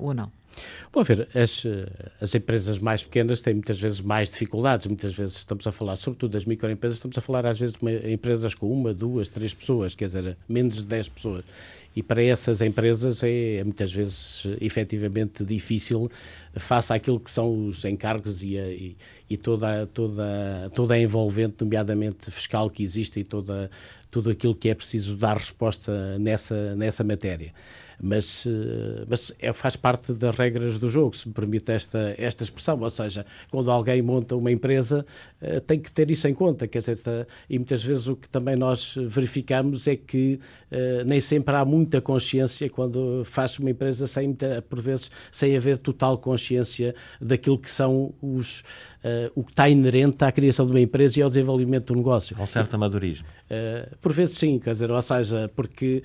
ou 0.00 0.12
não? 0.12 0.30
Bom, 0.92 1.00
a 1.00 1.02
ver, 1.02 1.28
as, 1.34 1.64
as 2.20 2.34
empresas 2.34 2.78
mais 2.78 3.02
pequenas 3.02 3.40
têm 3.40 3.54
muitas 3.54 3.78
vezes 3.78 4.00
mais 4.00 4.30
dificuldades, 4.30 4.86
muitas 4.86 5.14
vezes 5.14 5.36
estamos 5.36 5.66
a 5.66 5.72
falar, 5.72 5.96
sobretudo 5.96 6.32
das 6.32 6.44
microempresas, 6.44 6.96
estamos 6.96 7.18
a 7.18 7.20
falar 7.20 7.46
às 7.46 7.58
vezes 7.58 7.76
de 7.80 8.12
empresas 8.12 8.54
com 8.54 8.70
uma, 8.70 8.94
duas, 8.94 9.28
três 9.28 9.52
pessoas, 9.52 9.94
quer 9.94 10.06
dizer, 10.06 10.36
menos 10.48 10.76
de 10.76 10.86
dez 10.86 11.08
pessoas. 11.08 11.44
E 11.94 12.02
para 12.02 12.22
essas 12.22 12.60
empresas 12.60 13.22
é, 13.24 13.56
é 13.56 13.64
muitas 13.64 13.92
vezes 13.92 14.44
efetivamente 14.60 15.44
difícil, 15.44 16.10
face 16.54 16.92
àquilo 16.92 17.18
que 17.18 17.30
são 17.30 17.66
os 17.66 17.84
encargos 17.84 18.42
e, 18.42 18.56
a, 18.56 18.68
e, 18.68 18.96
e, 19.28 19.36
toda, 19.36 19.86
toda, 19.86 20.70
toda 20.74 20.94
a 20.94 20.98
envolvente, 20.98 21.56
nomeadamente 21.60 22.30
fiscal 22.30 22.70
que 22.70 22.82
existe 22.82 23.20
e 23.20 23.24
toda, 23.24 23.70
tudo 24.10 24.30
aquilo 24.30 24.54
que 24.54 24.68
é 24.68 24.74
preciso 24.74 25.16
dar 25.16 25.36
resposta 25.36 26.18
nessa, 26.18 26.76
nessa 26.76 27.02
matéria 27.02 27.52
mas, 28.00 28.46
eh, 28.46 29.04
mas 29.08 29.32
é, 29.38 29.52
faz 29.52 29.76
parte 29.76 30.12
das 30.12 30.36
regras 30.36 30.78
do 30.78 30.88
jogo, 30.88 31.16
se 31.16 31.28
me 31.28 31.34
permite 31.34 31.72
esta, 31.72 32.14
esta 32.16 32.44
expressão, 32.44 32.80
ou 32.80 32.90
seja, 32.90 33.26
quando 33.50 33.70
alguém 33.70 34.00
monta 34.02 34.36
uma 34.36 34.50
empresa 34.50 35.04
eh, 35.40 35.60
tem 35.60 35.78
que 35.80 35.90
ter 35.90 36.10
isso 36.10 36.26
em 36.28 36.34
conta, 36.34 36.66
quer 36.66 36.80
dizer, 36.80 37.26
e 37.48 37.58
muitas 37.58 37.82
vezes 37.82 38.06
o 38.06 38.16
que 38.16 38.28
também 38.28 38.56
nós 38.56 38.94
verificamos 38.96 39.86
é 39.86 39.96
que 39.96 40.40
uh, 40.70 41.04
nem 41.04 41.20
sempre 41.20 41.54
há 41.54 41.64
muita 41.64 42.00
consciência 42.00 42.68
quando 42.68 43.22
faz 43.24 43.58
uma 43.58 43.70
empresa 43.70 44.06
sem, 44.06 44.36
por 44.68 44.80
vezes, 44.80 45.10
sem 45.30 45.56
haver 45.56 45.78
total 45.78 46.18
consciência 46.18 46.94
daquilo 47.20 47.58
que 47.58 47.70
são 47.70 48.12
os, 48.20 48.60
uh, 49.04 49.30
o 49.34 49.44
que 49.44 49.52
está 49.52 49.68
inerente 49.68 50.24
à 50.24 50.32
criação 50.32 50.66
de 50.66 50.72
uma 50.72 50.80
empresa 50.80 51.18
e 51.18 51.22
ao 51.22 51.28
desenvolvimento 51.28 51.92
do 51.92 51.96
negócio. 51.96 52.36
Um 52.38 52.46
certo 52.46 52.74
amadorismo. 52.74 53.26
Uh, 53.50 53.96
por 53.98 54.12
vezes 54.12 54.36
sim, 54.36 54.58
quer 54.58 54.72
dizer, 54.72 54.90
ou 54.90 55.02
seja, 55.02 55.50
porque, 55.54 56.02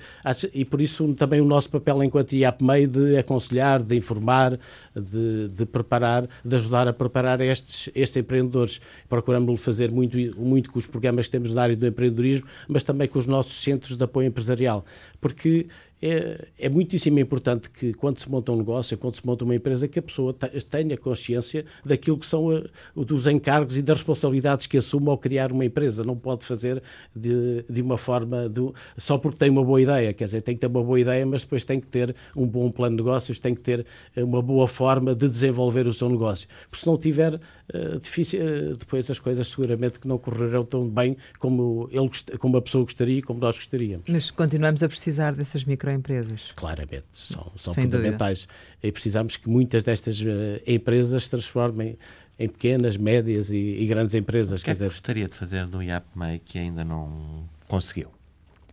e 0.52 0.64
por 0.64 0.80
isso 0.80 1.12
também 1.14 1.40
o 1.40 1.44
nosso 1.44 1.70
papel 1.70 1.83
enquanto 2.02 2.34
IAPMEI 2.34 2.86
de 2.86 3.18
aconselhar, 3.18 3.82
de 3.82 3.96
informar, 3.96 4.58
de, 4.94 5.48
de 5.48 5.66
preparar, 5.66 6.28
de 6.44 6.56
ajudar 6.56 6.88
a 6.88 6.92
preparar 6.92 7.40
estes, 7.40 7.90
estes 7.94 8.16
empreendedores. 8.16 8.80
Procuramos 9.08 9.60
fazer 9.60 9.90
muito, 9.90 10.16
muito 10.38 10.70
com 10.70 10.78
os 10.78 10.86
programas 10.86 11.26
que 11.26 11.32
temos 11.32 11.52
na 11.52 11.62
área 11.62 11.76
do 11.76 11.86
empreendedorismo, 11.86 12.46
mas 12.68 12.84
também 12.84 13.08
com 13.08 13.18
os 13.18 13.26
nossos 13.26 13.54
centros 13.54 13.96
de 13.96 14.04
apoio 14.04 14.28
empresarial, 14.28 14.84
porque 15.20 15.66
é, 16.06 16.48
é 16.58 16.68
muitíssimo 16.68 17.18
importante 17.18 17.70
que 17.70 17.94
quando 17.94 18.18
se 18.18 18.30
monta 18.30 18.52
um 18.52 18.56
negócio, 18.56 18.98
quando 18.98 19.14
se 19.14 19.26
monta 19.26 19.42
uma 19.42 19.54
empresa, 19.54 19.88
que 19.88 19.98
a 19.98 20.02
pessoa 20.02 20.34
tenha 20.34 20.98
consciência 20.98 21.64
daquilo 21.82 22.18
que 22.18 22.26
são 22.26 22.52
eh, 22.52 22.64
dos 22.94 23.26
encargos 23.26 23.74
e 23.78 23.80
das 23.80 24.00
responsabilidades 24.00 24.66
que 24.66 24.76
assume 24.76 25.08
ao 25.08 25.16
criar 25.16 25.50
uma 25.50 25.64
empresa. 25.64 26.04
Não 26.04 26.14
pode 26.14 26.44
fazer 26.44 26.82
de, 27.16 27.64
de 27.70 27.80
uma 27.80 27.96
forma 27.96 28.52
só 28.98 29.16
porque 29.16 29.38
tem 29.38 29.48
uma 29.48 29.64
boa 29.64 29.80
ideia, 29.80 30.12
quer 30.12 30.26
dizer, 30.26 30.42
tem 30.42 30.54
que 30.54 30.60
ter 30.60 30.66
uma 30.66 30.82
boa 30.82 31.00
ideia, 31.00 31.24
mas 31.24 31.42
depois 31.42 31.64
tem 31.64 31.80
que 31.80 31.86
ter 31.86 32.14
um 32.36 32.46
bom 32.46 32.70
plano 32.70 32.98
de 32.98 33.02
negócios, 33.02 33.38
tem 33.38 33.54
que 33.54 33.62
ter 33.62 33.86
eh, 34.14 34.22
uma 34.22 34.42
boa 34.42 34.68
forma 34.68 34.83
de 35.14 35.28
desenvolver 35.28 35.86
o 35.86 35.92
seu 35.92 36.08
negócio. 36.08 36.48
Porque 36.68 36.82
se 36.82 36.86
não 36.86 36.96
tiver, 36.96 37.34
uh, 37.34 38.00
difícil, 38.00 38.40
uh, 38.40 38.76
depois 38.76 39.10
as 39.10 39.18
coisas 39.18 39.46
seguramente 39.48 39.98
que 39.98 40.06
não 40.06 40.18
correrão 40.18 40.64
tão 40.64 40.88
bem 40.88 41.16
como, 41.38 41.88
ele, 41.90 42.10
como 42.38 42.56
a 42.56 42.62
pessoa 42.62 42.84
gostaria 42.84 43.18
e 43.18 43.22
como 43.22 43.40
nós 43.40 43.56
gostaríamos. 43.56 44.06
Mas 44.08 44.30
continuamos 44.30 44.82
a 44.82 44.88
precisar 44.88 45.32
dessas 45.32 45.64
micro 45.64 45.90
microempresas. 45.90 46.52
Claramente, 46.54 47.04
são, 47.12 47.50
são 47.56 47.74
fundamentais. 47.74 48.40
Dúvida. 48.40 48.78
E 48.82 48.92
precisamos 48.92 49.36
que 49.36 49.48
muitas 49.48 49.82
destas 49.82 50.20
uh, 50.20 50.24
empresas 50.66 51.24
se 51.24 51.30
transformem 51.30 51.98
em 52.38 52.48
pequenas, 52.48 52.96
médias 52.96 53.50
e, 53.50 53.56
e 53.56 53.86
grandes 53.86 54.14
empresas. 54.14 54.60
O 54.60 54.64
que 54.64 54.70
é 54.70 54.74
que 54.74 54.84
gostaria 54.84 55.28
de 55.28 55.36
fazer 55.36 55.66
no 55.66 55.82
IAPMEI 55.82 56.40
que 56.40 56.58
ainda 56.58 56.84
não 56.84 57.48
conseguiu? 57.68 58.08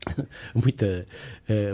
muita, 0.56 1.06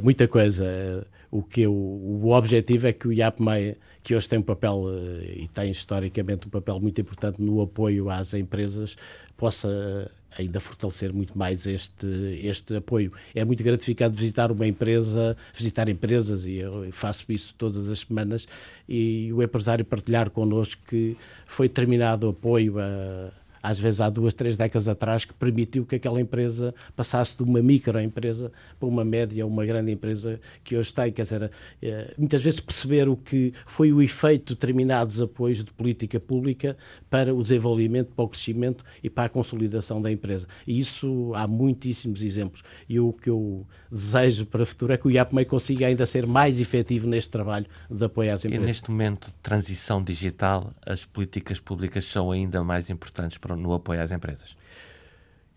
muita 0.03 0.27
coisa. 0.27 1.07
O, 1.29 1.43
que 1.43 1.61
eu, 1.61 1.73
o 1.73 2.31
objetivo 2.31 2.87
é 2.87 2.93
que 2.93 3.07
o 3.07 3.13
IAPMEI, 3.13 3.77
que 4.01 4.15
hoje 4.15 4.29
tem 4.29 4.39
um 4.39 4.43
papel 4.43 4.83
uh, 4.85 5.23
e 5.23 5.47
tem 5.47 5.69
historicamente 5.69 6.47
um 6.47 6.49
papel 6.49 6.79
muito 6.79 7.01
importante 7.01 7.41
no 7.41 7.61
apoio 7.61 8.09
às 8.09 8.33
empresas, 8.33 8.95
possa 9.35 10.09
ainda 10.37 10.59
fortalecer 10.59 11.11
muito 11.11 11.37
mais 11.37 11.65
este, 11.65 12.07
este 12.43 12.75
apoio. 12.75 13.11
É 13.33 13.43
muito 13.43 13.63
gratificante 13.63 14.15
visitar 14.15 14.51
uma 14.51 14.67
empresa, 14.67 15.35
visitar 15.53 15.89
empresas, 15.89 16.45
e 16.45 16.55
eu 16.55 16.91
faço 16.91 17.25
isso 17.31 17.53
todas 17.57 17.89
as 17.89 17.99
semanas, 17.99 18.47
e 18.87 19.31
o 19.33 19.41
empresário 19.41 19.83
partilhar 19.83 20.29
connosco 20.29 20.81
que 20.87 21.17
foi 21.45 21.67
terminado 21.67 22.27
o 22.27 22.29
apoio 22.29 22.79
a 22.79 23.31
às 23.61 23.79
vezes 23.79 24.01
há 24.01 24.09
duas, 24.09 24.33
três 24.33 24.57
décadas 24.57 24.87
atrás, 24.87 25.25
que 25.25 25.33
permitiu 25.33 25.85
que 25.85 25.95
aquela 25.95 26.19
empresa 26.19 26.73
passasse 26.95 27.35
de 27.35 27.43
uma 27.43 27.61
microempresa 27.61 28.51
para 28.79 28.87
uma 28.87 29.03
média 29.03 29.45
ou 29.45 29.51
uma 29.51 29.65
grande 29.65 29.91
empresa 29.91 30.39
que 30.63 30.75
hoje 30.75 30.93
tem. 30.93 31.11
Quer 31.11 31.23
dizer, 31.23 31.51
eh, 31.81 32.13
muitas 32.17 32.41
vezes 32.41 32.59
perceber 32.59 33.07
o 33.07 33.15
que 33.15 33.53
foi 33.65 33.91
o 33.91 34.01
efeito 34.01 34.47
de 34.47 34.55
determinados 34.55 35.21
apoios 35.21 35.63
de 35.63 35.71
política 35.71 36.19
pública 36.19 36.77
para 37.09 37.33
o 37.33 37.41
desenvolvimento, 37.41 38.13
para 38.15 38.25
o 38.25 38.29
crescimento 38.29 38.83
e 39.03 39.09
para 39.09 39.25
a 39.25 39.29
consolidação 39.29 40.01
da 40.01 40.11
empresa. 40.11 40.47
E 40.65 40.77
isso 40.77 41.31
há 41.35 41.47
muitíssimos 41.47 42.21
exemplos. 42.21 42.63
E 42.87 42.99
o 42.99 43.13
que 43.13 43.29
eu 43.29 43.65
desejo 43.91 44.45
para 44.45 44.63
o 44.63 44.65
futuro 44.65 44.93
é 44.93 44.97
que 44.97 45.07
o 45.07 45.11
IAPMEI 45.11 45.45
consiga 45.45 45.87
ainda 45.87 46.05
ser 46.05 46.25
mais 46.25 46.59
efetivo 46.59 47.07
neste 47.07 47.29
trabalho 47.29 47.65
de 47.89 48.03
apoio 48.03 48.33
às 48.33 48.43
empresas. 48.43 48.63
E 48.63 48.67
neste 48.67 48.91
momento 48.91 49.27
de 49.27 49.33
transição 49.35 50.03
digital, 50.03 50.73
as 50.85 51.05
políticas 51.05 51.59
públicas 51.59 52.05
são 52.05 52.31
ainda 52.31 52.63
mais 52.63 52.89
importantes 52.89 53.37
para 53.37 53.46
no 53.55 53.73
apoio 53.73 54.01
às 54.01 54.11
empresas? 54.11 54.55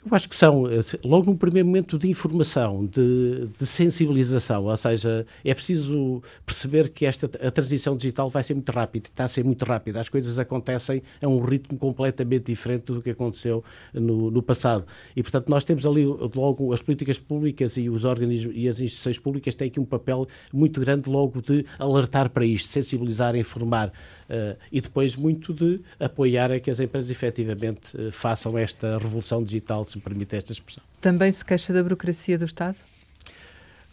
Eu 0.04 0.14
acho 0.16 0.30
que 0.30 0.34
são, 0.34 0.66
eh, 0.66 0.80
logo 1.04 1.26
num 1.26 1.36
primeiro 1.36 1.68
momento 1.68 1.98
de 1.98 2.08
informação, 2.08 2.86
de, 2.86 3.46
de, 3.46 3.66
sensibilização, 3.66 4.64
ou 4.64 4.76
seja, 4.76 5.26
é 5.44 5.52
preciso 5.52 6.22
perceber 6.46 6.88
que 6.88 7.04
esta, 7.04 7.26
a 7.46 7.50
transição 7.50 7.94
digital 7.98 8.30
vai 8.30 8.42
ser 8.42 8.54
muito 8.54 8.72
rápida, 8.72 9.08
está 9.08 9.24
a 9.24 9.28
ser 9.28 9.44
muito 9.44 9.62
rápida, 9.62 10.00
as 10.00 10.08
coisas 10.08 10.38
acontecem 10.38 11.02
a 11.22 11.28
um 11.28 11.38
ritmo 11.40 11.78
completamente 11.78 12.46
diferente 12.46 12.86
do 12.86 13.02
que 13.02 13.10
aconteceu 13.10 13.62
no, 13.92 14.30
no 14.30 14.42
passado. 14.42 14.86
E, 15.14 15.22
portanto, 15.22 15.50
nós 15.50 15.66
temos 15.66 15.84
ali 15.84 16.06
logo 16.06 16.72
as 16.72 16.80
políticas 16.80 17.18
públicas 17.18 17.76
e 17.76 17.90
os 17.90 18.06
organismos 18.06 18.56
e 18.56 18.68
as 18.68 18.80
instituições 18.80 19.18
públicas 19.18 19.54
têm 19.54 19.68
aqui 19.68 19.78
um 19.78 19.84
papel 19.84 20.26
muito 20.50 20.80
grande 20.80 21.10
logo 21.10 21.42
de 21.42 21.66
alertar 21.78 22.30
para 22.30 22.46
isto, 22.46 22.72
sensibilizar, 22.72 23.36
informar. 23.36 23.92
Uh, 24.30 24.56
e 24.70 24.80
depois 24.80 25.16
muito 25.16 25.52
de 25.52 25.80
apoiar 25.98 26.52
a 26.52 26.60
que 26.60 26.70
as 26.70 26.78
empresas 26.78 27.10
efetivamente 27.10 27.96
uh, 27.96 28.12
façam 28.12 28.56
esta 28.56 28.96
revolução 28.96 29.42
digital, 29.42 29.84
se 29.84 29.96
me 29.96 30.02
permite 30.04 30.36
esta 30.36 30.52
expressão. 30.52 30.84
Também 31.00 31.32
se 31.32 31.44
queixa 31.44 31.72
da 31.72 31.82
burocracia 31.82 32.38
do 32.38 32.44
Estado? 32.44 32.76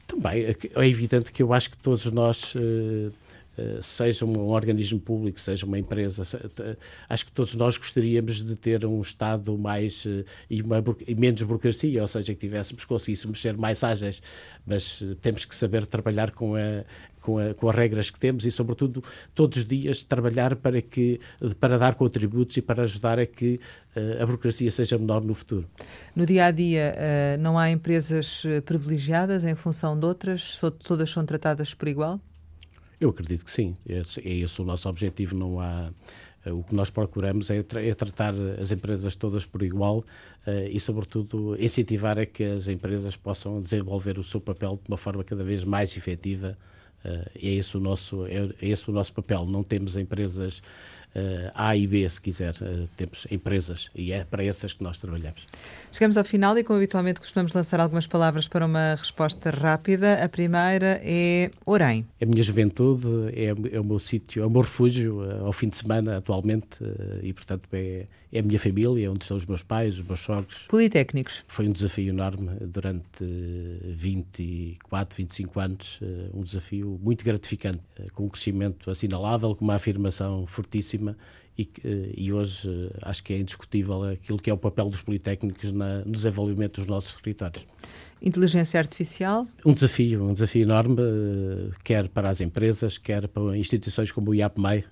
Também. 0.05 0.43
É, 0.43 0.55
é 0.75 0.87
evidente 0.87 1.31
que 1.31 1.41
eu 1.41 1.51
acho 1.53 1.71
que 1.71 1.77
todos 1.77 2.05
nós. 2.11 2.53
Uh, 2.53 3.11
seja 3.81 4.23
um 4.23 4.49
organismo 4.49 4.99
público, 4.99 5.39
seja 5.39 5.65
uma 5.65 5.79
empresa, 5.79 6.21
acho 7.09 7.25
que 7.25 7.31
todos 7.31 7.55
nós 7.55 7.75
gostaríamos 7.75 8.45
de 8.45 8.55
ter 8.55 8.85
um 8.85 9.01
Estado 9.01 9.57
mais 9.57 10.05
e, 10.47 10.61
uma, 10.61 10.77
e 11.07 11.15
menos 11.15 11.41
burocracia, 11.41 11.99
ou 11.99 12.07
seja, 12.07 12.35
que 12.35 12.39
tivéssemos, 12.39 12.85
conseguíssemos 12.85 13.41
ser 13.41 13.57
mais 13.57 13.83
ágeis, 13.83 14.21
mas 14.63 15.03
temos 15.23 15.43
que 15.43 15.55
saber 15.55 15.87
trabalhar 15.87 16.29
com 16.29 16.55
a, 16.55 16.83
com, 17.27 17.37
a, 17.37 17.53
com, 17.53 17.69
as 17.69 17.75
regras 17.75 18.09
que 18.09 18.17
temos 18.17 18.45
e, 18.45 18.51
sobretudo, 18.51 19.03
todos 19.35 19.57
os 19.57 19.65
dias 19.65 20.01
trabalhar 20.01 20.55
para, 20.55 20.81
que, 20.81 21.19
para 21.59 21.77
dar 21.77 21.95
contributos 21.95 22.55
e 22.55 22.61
para 22.61 22.83
ajudar 22.83 23.19
a 23.19 23.25
que 23.25 23.59
uh, 23.97 24.23
a 24.23 24.25
burocracia 24.25 24.71
seja 24.71 24.97
menor 24.97 25.25
no 25.25 25.33
futuro. 25.33 25.67
No 26.15 26.25
dia 26.25 26.45
a 26.45 26.51
dia, 26.51 26.95
uh, 26.95 27.41
não 27.41 27.59
há 27.59 27.69
empresas 27.69 28.43
eh, 28.45 28.61
privilegiadas 28.61 29.43
em 29.43 29.55
função 29.55 29.99
de 29.99 30.05
outras? 30.05 30.61
Todas 30.85 31.09
são 31.09 31.25
tratadas 31.25 31.73
por 31.73 31.89
igual? 31.89 32.21
Eu 33.01 33.09
acredito 33.09 33.43
que 33.43 33.51
sim. 33.51 33.75
É, 33.85 34.01
é 34.23 34.33
esse 34.33 34.61
o 34.61 34.63
nosso 34.63 34.87
objetivo. 34.87 35.35
Não 35.35 35.59
há. 35.59 35.91
O 36.45 36.63
que 36.63 36.73
nós 36.73 36.89
procuramos 36.89 37.49
é, 37.49 37.61
tra 37.61 37.83
é, 37.83 37.93
tratar 37.93 38.33
as 38.57 38.71
empresas 38.71 39.15
todas 39.17 39.45
por 39.45 39.61
igual 39.63 39.97
uh, 39.97 40.51
e, 40.71 40.79
sobretudo, 40.79 41.61
incentivar 41.61 42.17
a 42.17 42.25
que 42.25 42.41
as 42.41 42.69
empresas 42.69 43.17
possam 43.17 43.61
desenvolver 43.61 44.17
o 44.17 44.23
seu 44.23 44.39
papel 44.39 44.79
de 44.81 44.87
uma 44.89 44.97
forma 44.97 45.25
cada 45.25 45.43
vez 45.43 45.65
mais 45.65 45.97
efetiva 45.97 46.57
é, 47.03 47.29
esse 47.35 47.77
o 47.77 47.79
nosso, 47.79 48.25
é, 48.25 48.49
esse 48.61 48.89
o 48.89 48.93
nosso 48.93 49.13
papel. 49.13 49.45
Não 49.45 49.63
temos 49.63 49.95
empresas 49.97 50.61
uh, 51.15 51.51
A 51.53 51.75
e 51.75 51.87
B, 51.87 52.07
se 52.09 52.21
quiser. 52.21 52.53
Uh, 52.55 52.87
temos 52.95 53.25
empresas 53.31 53.89
e 53.95 54.11
é 54.11 54.23
para 54.23 54.43
essas 54.43 54.73
que 54.73 54.83
nós 54.83 54.99
trabalhamos. 54.99 55.45
Chegamos 55.91 56.17
ao 56.17 56.23
final 56.23 56.57
e, 56.57 56.63
como 56.63 56.77
habitualmente, 56.77 57.19
costumamos 57.19 57.53
lançar 57.53 57.79
algumas 57.79 58.07
palavras 58.07 58.47
para 58.47 58.65
uma 58.65 58.95
resposta 58.95 59.49
rápida. 59.49 60.23
A 60.23 60.29
primeira 60.29 60.99
é 61.03 61.51
Orem. 61.65 62.05
É 62.19 62.25
a 62.25 62.27
minha 62.27 62.43
juventude, 62.43 63.07
é, 63.33 63.75
é 63.75 63.79
o 63.79 63.83
meu 63.83 63.99
sítio, 63.99 64.43
é 64.43 64.45
o 64.45 64.49
meu 64.49 64.61
refúgio 64.61 65.21
ao 65.45 65.53
fim 65.53 65.69
de 65.69 65.77
semana, 65.77 66.17
atualmente, 66.17 66.79
e, 67.21 67.33
portanto, 67.33 67.67
é, 67.73 68.05
é 68.31 68.39
a 68.39 68.43
minha 68.43 68.59
família, 68.59 69.05
é 69.05 69.09
onde 69.09 69.23
estão 69.23 69.37
os 69.37 69.45
meus 69.45 69.63
pais, 69.63 69.95
os 69.95 70.03
meus 70.03 70.19
sogros. 70.19 70.65
Politécnicos. 70.67 71.43
Foi 71.47 71.67
um 71.67 71.71
desafio 71.71 72.09
enorme 72.09 72.51
durante 72.61 73.23
24, 73.83 75.17
25 75.17 75.59
anos, 75.59 75.99
um 76.33 76.41
desafio 76.41 76.99
muito 77.01 77.23
gratificante, 77.23 77.79
com 78.13 78.25
um 78.25 78.29
crescimento 78.29 78.89
assinalável, 78.89 79.55
com 79.55 79.63
uma 79.63 79.75
afirmação 79.75 80.45
fortíssima 80.45 81.15
e, 81.57 81.67
eh, 81.83 82.13
e, 82.15 82.31
hoje 82.31 82.69
eh, 82.69 82.99
acho 83.01 83.23
que 83.23 83.33
é 83.33 83.39
indiscutível 83.39 84.03
aquilo 84.03 84.37
que 84.37 84.49
é 84.49 84.53
o 84.53 84.57
papel 84.57 84.89
dos 84.89 85.01
politécnicos 85.01 85.71
na, 85.71 85.99
no 86.05 86.11
desenvolvimento 86.11 86.75
dos 86.75 86.85
nossos 86.85 87.19
territórios. 87.19 87.65
Inteligência 88.21 88.79
artificial? 88.79 89.47
Um 89.65 89.73
desafio, 89.73 90.23
um 90.23 90.33
desafio 90.33 90.61
enorme, 90.61 90.97
eh, 91.01 91.75
quer 91.83 92.09
para 92.09 92.29
as 92.29 92.41
empresas, 92.41 92.97
quer 92.97 93.27
para 93.27 93.57
instituições 93.57 94.11
como 94.11 94.31
o 94.31 94.35
IAPMEI, 94.35 94.85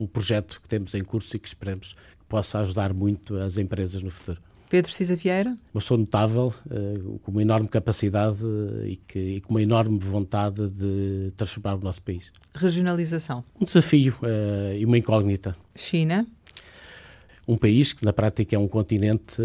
um 0.00 0.06
projeto 0.06 0.60
que 0.62 0.68
temos 0.68 0.94
em 0.94 1.04
curso 1.04 1.36
e 1.36 1.38
que 1.38 1.48
esperemos 1.48 1.94
possa 2.28 2.60
ajudar 2.60 2.92
muito 2.92 3.36
as 3.36 3.58
empresas 3.58 4.02
no 4.02 4.10
futuro. 4.10 4.40
Pedro 4.68 4.90
Cisa 4.90 5.14
Vieira? 5.14 5.50
Uma 5.72 5.80
pessoa 5.80 5.98
notável, 5.98 6.52
uh, 6.66 7.18
com 7.20 7.30
uma 7.30 7.42
enorme 7.42 7.68
capacidade 7.68 8.44
uh, 8.44 8.84
e, 8.84 8.96
que, 8.96 9.18
e, 9.18 9.40
com 9.40 9.54
uma 9.54 9.62
enorme 9.62 9.98
vontade 9.98 10.68
de 10.68 11.32
transformar 11.36 11.76
o 11.76 11.80
nosso 11.80 12.02
país. 12.02 12.32
Regionalização? 12.54 13.44
Um 13.60 13.64
desafio 13.64 14.14
uh, 14.22 14.76
e 14.76 14.84
uma 14.84 14.98
incógnita. 14.98 15.56
China? 15.74 16.26
Um 17.46 17.56
país 17.56 17.92
que, 17.92 18.04
na 18.04 18.12
prática, 18.12 18.56
é 18.56 18.58
um 18.58 18.66
continente 18.66 19.36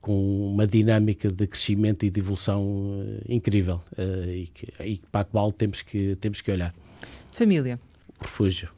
com 0.00 0.50
uma 0.50 0.66
dinâmica 0.66 1.30
de 1.30 1.46
crescimento 1.46 2.06
e 2.06 2.10
de 2.10 2.20
evolução 2.20 3.04
incrível 3.28 3.82
e, 3.98 4.46
que, 4.46 4.72
e, 4.82 4.98
para 5.12 5.20
a 5.20 5.24
qual 5.24 5.52
temos 5.52 5.82
que, 5.82 6.16
temos 6.16 6.40
que 6.40 6.50
olhar. 6.50 6.74
Família? 7.34 7.78
Refúgio, 8.18 8.68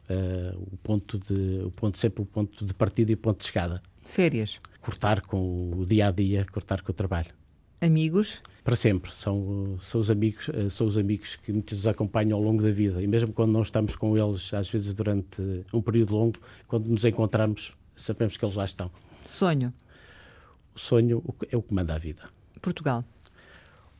o 0.56 0.76
ponto 0.78 1.18
de 1.18 1.62
o 1.64 1.70
ponto 1.70 1.98
sempre 1.98 2.22
o 2.22 2.26
ponto 2.26 2.64
de 2.64 2.74
partida 2.74 3.10
e 3.10 3.14
o 3.14 3.18
ponto 3.18 3.38
de 3.38 3.46
chegada. 3.46 3.82
Férias? 4.04 4.60
cortar 4.80 5.20
com 5.20 5.72
o 5.76 5.84
dia 5.84 6.08
a 6.08 6.10
dia, 6.10 6.46
cortar 6.50 6.82
com 6.82 6.90
o 6.90 6.94
trabalho. 6.94 7.30
Amigos? 7.80 8.42
Para 8.64 8.76
sempre. 8.76 9.12
São, 9.12 9.76
são, 9.80 10.00
os 10.00 10.10
amigos, 10.10 10.48
eh, 10.50 10.68
são 10.68 10.86
os 10.86 10.98
amigos 10.98 11.36
que 11.36 11.52
nos 11.52 11.86
acompanham 11.86 12.36
ao 12.36 12.42
longo 12.42 12.62
da 12.62 12.70
vida. 12.70 13.02
E 13.02 13.06
mesmo 13.06 13.32
quando 13.32 13.52
não 13.52 13.62
estamos 13.62 13.96
com 13.96 14.16
eles, 14.18 14.52
às 14.52 14.68
vezes 14.68 14.92
durante 14.92 15.42
um 15.72 15.80
período 15.80 16.14
longo, 16.14 16.38
quando 16.66 16.88
nos 16.88 17.04
encontramos, 17.04 17.74
sabemos 17.96 18.36
que 18.36 18.44
eles 18.44 18.54
lá 18.54 18.64
estão. 18.64 18.90
Sonho? 19.24 19.72
O 20.74 20.78
sonho 20.78 21.22
é 21.50 21.56
o 21.56 21.62
que 21.62 21.74
manda 21.74 21.94
a 21.94 21.98
vida. 21.98 22.28
Portugal? 22.60 23.04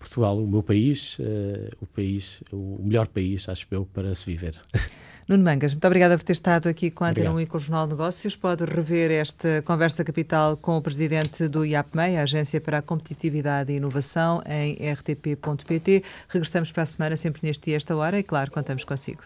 Portugal, 0.00 0.36
o 0.36 0.48
meu 0.48 0.62
país, 0.62 1.18
uh, 1.18 1.68
o 1.80 1.86
país, 1.86 2.42
o 2.50 2.80
melhor 2.82 3.06
país, 3.06 3.48
acho 3.48 3.66
eu, 3.70 3.84
para 3.84 4.12
se 4.14 4.26
viver. 4.26 4.56
Nuno 5.28 5.44
Mangas, 5.44 5.74
muito 5.74 5.86
obrigada 5.86 6.18
por 6.18 6.24
ter 6.24 6.32
estado 6.32 6.68
aqui 6.68 6.90
com 6.90 7.04
a 7.04 7.10
Antena 7.10 7.30
1 7.30 7.40
e 7.40 7.46
com 7.46 7.56
o 7.56 7.60
Jornal 7.60 7.86
de 7.86 7.92
Negócios. 7.92 8.34
Pode 8.34 8.64
rever 8.64 9.12
esta 9.12 9.62
conversa 9.62 10.02
capital 10.02 10.56
com 10.56 10.76
o 10.76 10.82
presidente 10.82 11.46
do 11.46 11.64
IAPMEI, 11.64 12.16
a 12.16 12.22
Agência 12.22 12.60
para 12.60 12.78
a 12.78 12.82
Competitividade 12.82 13.72
e 13.72 13.76
Inovação, 13.76 14.42
em 14.44 14.74
rtp.pt. 14.92 16.02
Regressamos 16.28 16.72
para 16.72 16.82
a 16.82 16.86
semana, 16.86 17.16
sempre 17.16 17.42
neste 17.44 17.66
dia, 17.66 17.76
esta 17.76 17.94
hora, 17.94 18.18
e 18.18 18.24
claro, 18.24 18.50
contamos 18.50 18.82
consigo. 18.82 19.22